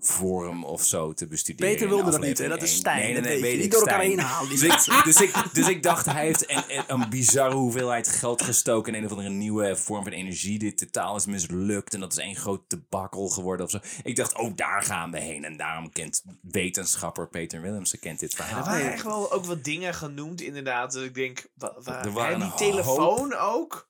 energievorm 0.00 0.64
of 0.64 0.84
zo 0.84 1.12
te 1.12 1.26
bestuderen. 1.26 1.72
Peter 1.72 1.88
wilde 1.88 2.10
dat 2.10 2.20
niet, 2.20 2.38
hè? 2.38 2.48
Dat 2.48 2.62
is. 2.62 2.74
Stijn, 2.74 2.98
Nee, 3.02 3.12
nee, 3.12 3.20
nee, 3.20 3.40
weet 3.40 3.54
Niet 3.56 3.64
ik, 3.64 3.70
door 3.70 3.80
elkaar 3.80 4.00
heen 4.00 4.18
halen, 4.18 4.50
Dus 4.50 4.62
ik, 4.62 5.04
dus, 5.04 5.20
ik, 5.20 5.34
dus 5.52 5.68
ik 5.68 5.82
dacht, 5.82 6.06
hij 6.06 6.24
heeft 6.24 6.44
een, 6.86 7.08
bizarre 7.08 7.54
hoeveelheid 7.54 8.08
geld 8.08 8.42
gestoken 8.42 8.94
in 8.94 8.98
een 8.98 9.04
of 9.06 9.10
andere 9.16 9.28
nieuwe 9.34 9.76
vorm 9.76 10.02
van 10.02 10.12
energie. 10.12 10.58
Dit 10.58 10.78
totaal 10.78 11.16
is 11.16 11.26
mislukt 11.26 11.94
en 11.94 12.00
dat 12.00 12.12
is 12.12 12.18
één 12.18 12.36
groot 12.36 12.62
debakkel 12.70 13.28
geworden 13.28 13.66
of 13.66 13.72
zo. 13.72 13.78
Ik 14.02 14.16
dacht, 14.16 14.38
oh, 14.38 14.52
daar 14.56 14.82
gaan 14.82 15.10
we 15.10 15.18
heen. 15.20 15.44
En 15.44 15.56
daarom 15.56 15.92
kent 15.92 16.22
wetenschapper 16.42 17.28
Peter 17.28 17.60
Willemsen 17.60 17.98
kent 17.98 18.18
dit 18.20 18.30
Er 18.32 18.36
verhaal. 18.44 18.64
waren 18.64 18.92
echt 18.92 19.02
wel 19.04 19.32
ook 19.32 19.44
wat 19.44 19.64
dingen 19.64 19.94
genoemd, 19.94 20.40
inderdaad. 20.40 20.92
Dat 20.92 21.02
ik 21.02 21.14
denk, 21.14 21.46
wa, 21.54 21.76
wa- 21.84 22.04
Er 22.04 22.12
waren 22.12 22.40
hè, 22.40 22.46
die 22.46 22.54
telefoon 22.56 23.34
ook. 23.34 23.88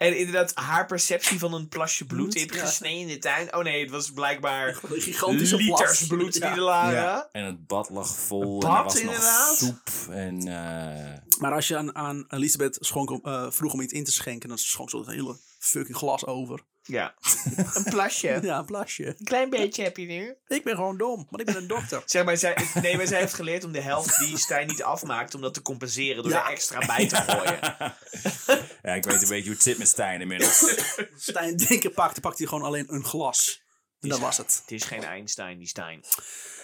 En 0.00 0.16
inderdaad, 0.18 0.52
haar 0.54 0.86
perceptie 0.86 1.38
van 1.38 1.54
een 1.54 1.68
plasje 1.68 2.04
bloed 2.06 2.34
in 2.34 2.48
ja. 2.52 2.60
gesneden 2.60 2.98
in 3.00 3.06
de 3.08 3.18
tuin. 3.18 3.54
Oh 3.54 3.62
nee, 3.62 3.80
het 3.82 3.90
was 3.90 4.10
blijkbaar 4.10 4.68
Een 4.68 5.00
gigantische 5.00 5.56
liters 5.56 5.76
plas. 5.98 6.06
bloed 6.06 6.32
die 6.32 6.42
Ja. 6.42 6.52
er 6.52 6.60
lagen. 6.60 6.92
Ja, 6.94 7.28
en 7.32 7.44
het 7.44 7.66
bad 7.66 7.90
lag 7.90 8.16
vol. 8.16 8.62
En 8.62 8.68
er 8.68 8.82
was 8.84 9.02
nog 9.02 9.54
soep. 9.56 9.88
En 10.10 10.38
eh, 10.38 11.18
Maar 11.38 11.52
als 11.52 11.68
je 11.68 11.76
aan, 11.76 11.94
aan 11.94 12.24
Elisabeth 12.28 12.76
schonk 12.80 13.26
eh, 13.26 13.50
vroeg 13.50 13.72
om 13.72 13.80
iets 13.80 13.92
in 13.92 14.04
te 14.04 14.12
schenken, 14.12 14.48
dan 14.48 14.58
schonk 14.58 14.90
ze 14.90 14.96
dat 14.96 15.06
hele 15.06 15.36
fucking 15.58 15.96
glas 15.96 16.26
over. 16.26 16.60
Ja. 16.90 17.14
een 17.74 17.84
plasje. 17.90 18.38
Ja, 18.42 18.58
een 18.58 18.64
plasje. 18.64 19.06
Een 19.06 19.24
klein 19.24 19.50
beetje 19.50 19.82
heb 19.82 19.96
je 19.96 20.06
nu. 20.06 20.34
Ik 20.46 20.64
ben 20.64 20.74
gewoon 20.74 20.96
dom, 20.96 21.16
want 21.30 21.40
ik 21.40 21.46
ben 21.46 21.56
een 21.56 21.66
dokter. 21.66 22.02
Zeg 22.06 22.24
maar, 22.24 22.36
zij, 22.36 22.56
nee, 22.82 22.96
maar 22.96 23.06
zij 23.06 23.18
heeft 23.18 23.34
geleerd 23.34 23.64
om 23.64 23.72
de 23.72 23.80
helft 23.80 24.18
die 24.18 24.38
Stijn 24.38 24.66
niet 24.66 24.82
afmaakt, 24.82 25.34
om 25.34 25.40
dat 25.40 25.54
te 25.54 25.62
compenseren 25.62 26.22
door 26.22 26.32
Ja. 26.32 26.44
er 26.44 26.50
extra 26.52 26.86
bij 26.86 27.08
te 27.08 27.16
gooien. 27.16 27.60
ja, 28.82 28.92
ik 28.94 29.04
weet 29.04 29.22
een 29.22 29.28
beetje 29.28 29.42
hoe 29.44 29.52
het 29.52 29.62
zit 29.62 29.78
met 29.78 29.88
Stijn 29.88 30.20
inmiddels. 30.20 30.74
Stijn 31.16 31.56
Denker 31.68 31.90
pakte, 31.90 32.20
pakte 32.20 32.38
hij 32.42 32.46
gewoon 32.46 32.64
alleen 32.64 32.94
een 32.94 33.04
glas. 33.04 33.62
En 34.00 34.08
dat 34.08 34.18
was 34.18 34.36
het. 34.36 34.58
Het 34.62 34.70
is 34.72 34.84
geen 34.84 35.04
Einstein, 35.04 35.58
die 35.58 35.68
Stijn. 35.68 36.04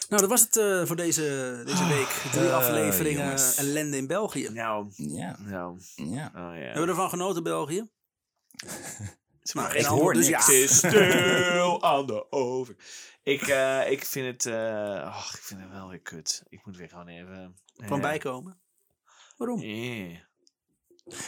Nou, 0.09 0.21
dat 0.21 0.31
was 0.31 0.41
het 0.41 0.57
eh, 0.57 0.87
voor 0.87 0.97
deze, 0.97 1.23
deze 1.67 1.87
week. 1.87 2.09
Drie 2.33 2.49
Eh, 2.49 2.55
afleveringen 2.55 3.23
jongens. 3.25 3.57
ellende 3.57 3.97
in 3.97 4.07
België. 4.07 4.49
Nou, 4.49 4.87
Ja, 4.97 5.37
nou, 5.39 5.79
ja. 5.95 6.27
oh 6.35 6.57
ja. 6.57 6.65
Hebben 6.65 6.83
we 6.83 6.89
ervan 6.89 7.09
genoten, 7.09 7.43
België? 7.43 7.89
Maar 9.55 9.75
ik 9.77 9.85
hoor 9.85 10.13
dus 10.13 10.29
niks. 10.29 10.47
ja. 10.47 10.53
Het 10.53 10.63
is 10.71 10.77
stil 10.77 11.83
aan 11.93 12.07
de 12.07 12.33
over. 12.33 12.77
Ik, 13.23 13.43
eh, 13.43 13.91
ik 13.91 14.05
vind 14.05 14.27
het, 14.27 14.55
eh, 14.55 15.03
ach, 15.05 15.35
ik 15.35 15.43
vind 15.43 15.61
het 15.61 15.71
wel 15.71 15.89
weer 15.89 16.01
kut. 16.01 16.43
Ik 16.49 16.67
moet 16.67 16.77
weer 16.77 16.89
gewoon 16.89 17.09
even. 17.09 17.57
Van 17.77 17.97
eh, 17.97 18.03
bijkomen. 18.03 18.59
Waarom? 19.37 19.61
eh. 19.61 20.19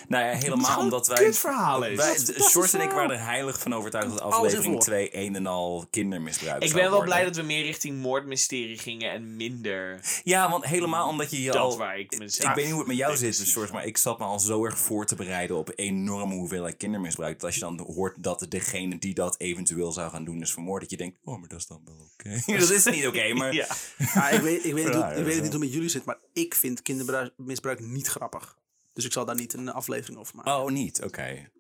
Nou 0.08 0.24
ja, 0.24 0.30
helemaal 0.32 0.78
omdat 0.78 1.06
wij... 1.06 1.24
is. 1.24 1.40
de- 1.40 2.50
wat 2.54 2.64
is 2.64 2.74
en 2.74 2.80
ik 2.80 2.90
waren 2.90 3.10
er 3.10 3.24
heilig 3.24 3.60
van 3.60 3.74
overtuigd 3.74 4.08
dat 4.10 4.20
aflevering 4.20 4.72
voor. 4.72 4.82
2 4.82 5.16
een 5.16 5.34
en 5.36 5.46
al 5.46 5.86
kindermisbruik 5.90 6.62
Ik 6.62 6.68
ben 6.72 6.78
wel 6.80 6.88
worden. 6.90 7.08
blij 7.08 7.24
dat 7.24 7.36
we 7.36 7.42
meer 7.42 7.62
richting 7.62 8.00
moordmysterie 8.00 8.78
gingen 8.78 9.10
en 9.10 9.36
minder 9.36 10.00
Ja, 10.24 10.50
want 10.50 10.64
helemaal 10.64 11.08
omdat 11.08 11.30
je 11.30 11.42
je 11.42 11.50
dat 11.50 11.56
al... 11.60 11.76
waar 11.78 11.98
ik 11.98 12.12
Ik 12.12 12.18
weet 12.18 12.56
niet 12.56 12.68
hoe 12.68 12.78
het 12.78 12.86
met 12.86 12.96
jou 12.96 13.16
zit, 13.16 13.38
George, 13.38 13.72
maar 13.72 13.84
ik 13.86 13.96
zat 13.96 14.18
me 14.18 14.24
al 14.24 14.40
zo 14.40 14.64
erg 14.64 14.78
voor 14.78 15.06
te 15.06 15.14
bereiden 15.14 15.56
op 15.56 15.72
enorme 15.74 16.34
hoeveelheid 16.34 16.76
kindermisbruik. 16.76 17.34
Dat 17.34 17.44
als 17.44 17.54
je 17.54 17.60
dan 17.60 17.80
hoort 17.80 18.14
dat 18.22 18.46
degene 18.48 18.98
die 18.98 19.14
dat 19.14 19.34
eventueel 19.40 19.92
zou 19.92 20.10
gaan 20.10 20.24
doen 20.24 20.40
is 20.40 20.52
vermoord, 20.52 20.80
dat 20.80 20.90
je 20.90 20.96
denkt, 20.96 21.18
oh, 21.24 21.38
maar 21.38 21.48
dat 21.48 21.58
is 21.58 21.66
dan 21.66 21.80
wel 21.84 22.08
oké. 22.12 22.40
dat 22.60 22.70
is 22.70 22.84
niet 22.84 23.06
oké, 23.06 23.32
maar... 23.34 23.54
Ja. 23.54 23.66
Ja, 24.14 24.28
ik 24.28 24.40
weet, 24.40 24.64
ik 24.64 24.74
weet, 24.74 24.84
niet, 24.84 24.94
hoe- 24.94 25.02
Ja, 25.02 25.10
ik 25.10 25.16
dat 25.16 25.24
weet 25.24 25.34
is 25.34 25.40
niet 25.40 25.42
hoe 25.42 25.50
het 25.52 25.58
met 25.60 25.72
jullie 25.72 25.88
zit, 25.88 26.04
maar 26.04 26.18
ik 26.32 26.54
vind 26.54 26.82
kindermisbruik 26.82 27.80
niet 27.80 28.06
grappig. 28.06 28.56
Dus 28.98 29.06
ik 29.06 29.12
zal 29.12 29.24
daar 29.24 29.34
niet 29.34 29.52
een 29.52 29.72
aflevering 29.72 30.18
over 30.18 30.36
maken. 30.36 30.52
Oh, 30.52 30.70
niet? 30.70 31.02
Oké. 31.02 31.50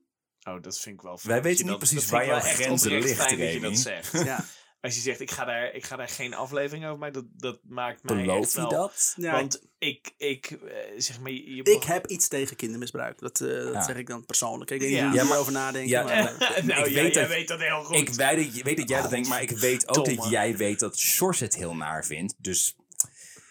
Oh, 0.42 0.62
dat 0.62 0.78
vind 0.78 0.94
ik 0.94 1.00
wel 1.02 1.18
fijn 1.18 1.32
Wij 1.32 1.42
weten 1.42 1.58
je 1.58 1.62
niet 1.70 1.70
dat- 1.70 1.78
precies 1.90 2.00
dat 2.00 2.10
waar 2.10 2.26
jouw 2.26 2.36
echt 2.36 2.54
grenzen 2.54 2.90
ligt, 2.90 3.20
fijn 3.22 3.38
dat 3.38 3.52
je 3.52 3.60
dat 3.60 3.76
zegt. 3.78 4.12
Ja. 4.24 4.44
Als 4.80 4.94
je 4.94 5.00
zegt, 5.00 5.20
ik 5.20 5.30
ga 5.30 5.44
daar, 5.44 5.74
ik 5.74 5.84
ga 5.84 5.96
daar 5.96 6.08
geen 6.08 6.34
aflevering 6.34 6.86
over 6.86 6.98
maken, 6.98 7.12
dat, 7.14 7.24
dat 7.36 7.58
maakt 7.62 8.02
mij 8.02 8.16
echt 8.16 8.26
Beloof 8.26 8.54
je 8.54 8.60
wel... 8.60 8.68
dat? 8.70 9.14
Ja, 9.16 9.32
Want 9.32 9.62
ik, 9.78 10.14
ik 10.16 10.46
eh, 10.50 10.76
zeg 10.96 11.20
maar... 11.20 11.30
Je, 11.30 11.54
je 11.54 11.62
ik 11.62 11.82
heb 11.82 12.06
iets 12.06 12.28
tegen 12.28 12.56
kindermisbruik. 12.56 13.18
Dat, 13.18 13.40
eh, 13.40 13.72
dat 13.72 13.84
zeg 13.84 13.96
ik 13.96 14.06
dan 14.06 14.24
persoonlijk. 14.26 14.70
Ik 14.70 14.80
niet 14.80 14.90
Ja. 14.90 14.96
jullie 15.04 15.22
maar- 15.22 15.32
erover 15.32 15.52
nadenken. 15.52 15.90
Ja, 15.90 16.02
maar, 16.02 16.34
nou, 16.64 16.84
ik 16.86 16.92
jij, 16.92 17.02
weet 17.02 17.14
jij 17.14 17.22
dat- 17.22 17.28
weet 17.28 17.48
dat 17.48 17.60
heel 17.60 17.84
goed. 17.84 17.96
Ik 17.96 18.08
weet 18.08 18.44
dat, 18.44 18.56
je- 18.56 18.62
weet 18.62 18.76
dat 18.76 18.88
jij 18.88 19.00
dat 19.00 19.10
denkt, 19.10 19.28
maar 19.28 19.42
ik 19.42 19.50
weet 19.50 19.88
ook 19.88 20.04
dat 20.04 20.30
jij 20.30 20.56
weet 20.56 20.78
dat 20.78 20.98
Sjors 20.98 21.40
het 21.40 21.54
heel 21.56 21.74
naar 21.74 22.04
vindt. 22.04 22.34
Dus, 22.38 22.76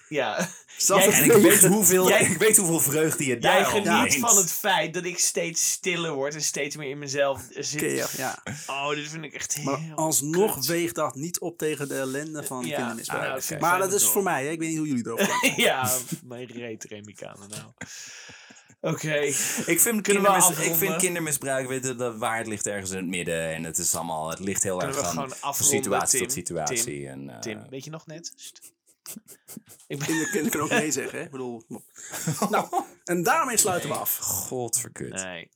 Ja. 0.10 0.50
Jij- 0.78 1.06
het 1.06 1.14
en 1.14 1.24
ik 1.24 1.32
weet, 1.32 1.66
hoeveel, 1.66 2.08
Jij- 2.08 2.22
ik 2.22 2.38
weet 2.38 2.58
hoeveel 2.58 2.80
vreugde 2.80 3.24
je 3.24 3.30
Jij 3.30 3.40
daar 3.40 3.66
al 3.66 3.82
geniet 3.82 4.20
van 4.20 4.38
het 4.38 4.52
feit 4.52 4.94
dat 4.94 5.06
ik 5.06 5.20
steeds 5.20 5.72
stiller 5.72 6.14
word 6.14 6.34
en 6.34 6.42
steeds 6.42 6.76
meer 6.76 6.90
in 6.90 6.98
mezelf 7.00 7.42
zit. 7.50 7.82
Oké, 8.04 8.08
ja. 8.18 8.44
Oh, 8.68 8.90
dit 8.90 9.08
vind 9.10 9.24
ik 9.24 9.34
echt 9.34 9.54
heel 9.54 9.64
Maar 9.64 9.96
alsnog 9.96 10.54
kut. 10.54 10.66
weegt 10.66 10.96
dat 10.96 11.16
niet 11.16 11.40
op 11.40 11.58
tegen 11.58 11.88
de 11.88 11.96
ellende 11.96 12.44
van 12.44 12.66
Ja, 12.66 12.76
kindermisbruik. 12.76 13.28
nou, 13.28 13.42
ik 13.56 13.60
maar 13.60 13.80
dat 13.80 13.94
is 13.94 14.04
voor 14.04 14.24
mij. 14.24 14.44
Hè? 14.46 14.50
Ik 14.52 14.60
weet 14.60 14.70
niet 14.70 14.78
hoe 14.78 14.88
jullie 14.88 15.06
erover 15.06 15.28
denken. 15.42 15.64
ja, 15.64 15.92
mijn 16.24 16.46
reet 16.46 16.84
Remikanen 16.84 17.50
nou. 17.50 17.64
Oké. 18.82 19.14
Ik 19.66 19.80
vind, 19.80 20.02
kindermis, 20.02 20.50
ik 20.50 20.76
vind 20.76 20.96
kindermisbruik, 20.96 21.68
weet 21.68 21.86
je, 21.86 21.96
de 21.96 22.18
waarheid 22.18 22.48
ligt 22.48 22.68
ergens 22.68 22.92
in 22.92 22.98
het 22.98 23.06
midden. 23.08 23.54
En 23.54 23.64
het 23.64 23.78
is 23.78 23.96
allemaal, 23.96 24.30
het 24.30 24.40
ligt 24.40 24.64
heel 24.64 24.78
Kunnen 24.78 24.98
erg 24.98 25.14
van, 25.14 25.54
situatie 25.54 26.18
Tim? 26.18 26.28
tot 26.28 26.38
situatie. 26.38 27.08
en, 27.08 27.30
eh, 27.30 27.40
Tim, 27.40 27.70
weet 27.70 27.84
je 27.84 27.90
nog 27.90 28.06
net? 28.06 28.34
Ik 29.88 29.98
ben... 29.98 30.08
Kinderen 30.08 30.50
kunnen 30.50 30.62
ook 30.62 30.70
nee 30.70 30.92
zeggen. 30.92 31.20
Hè? 31.20 31.26
Ik 31.26 31.32
bedoel, 31.32 31.64
nou, 32.50 32.84
en 33.04 33.24
daarmee 33.24 33.58
sluiten 33.58 33.90
we 33.90 33.96
af. 33.96 34.18
Godverkut. 34.18 35.24
Nee. 35.24 35.50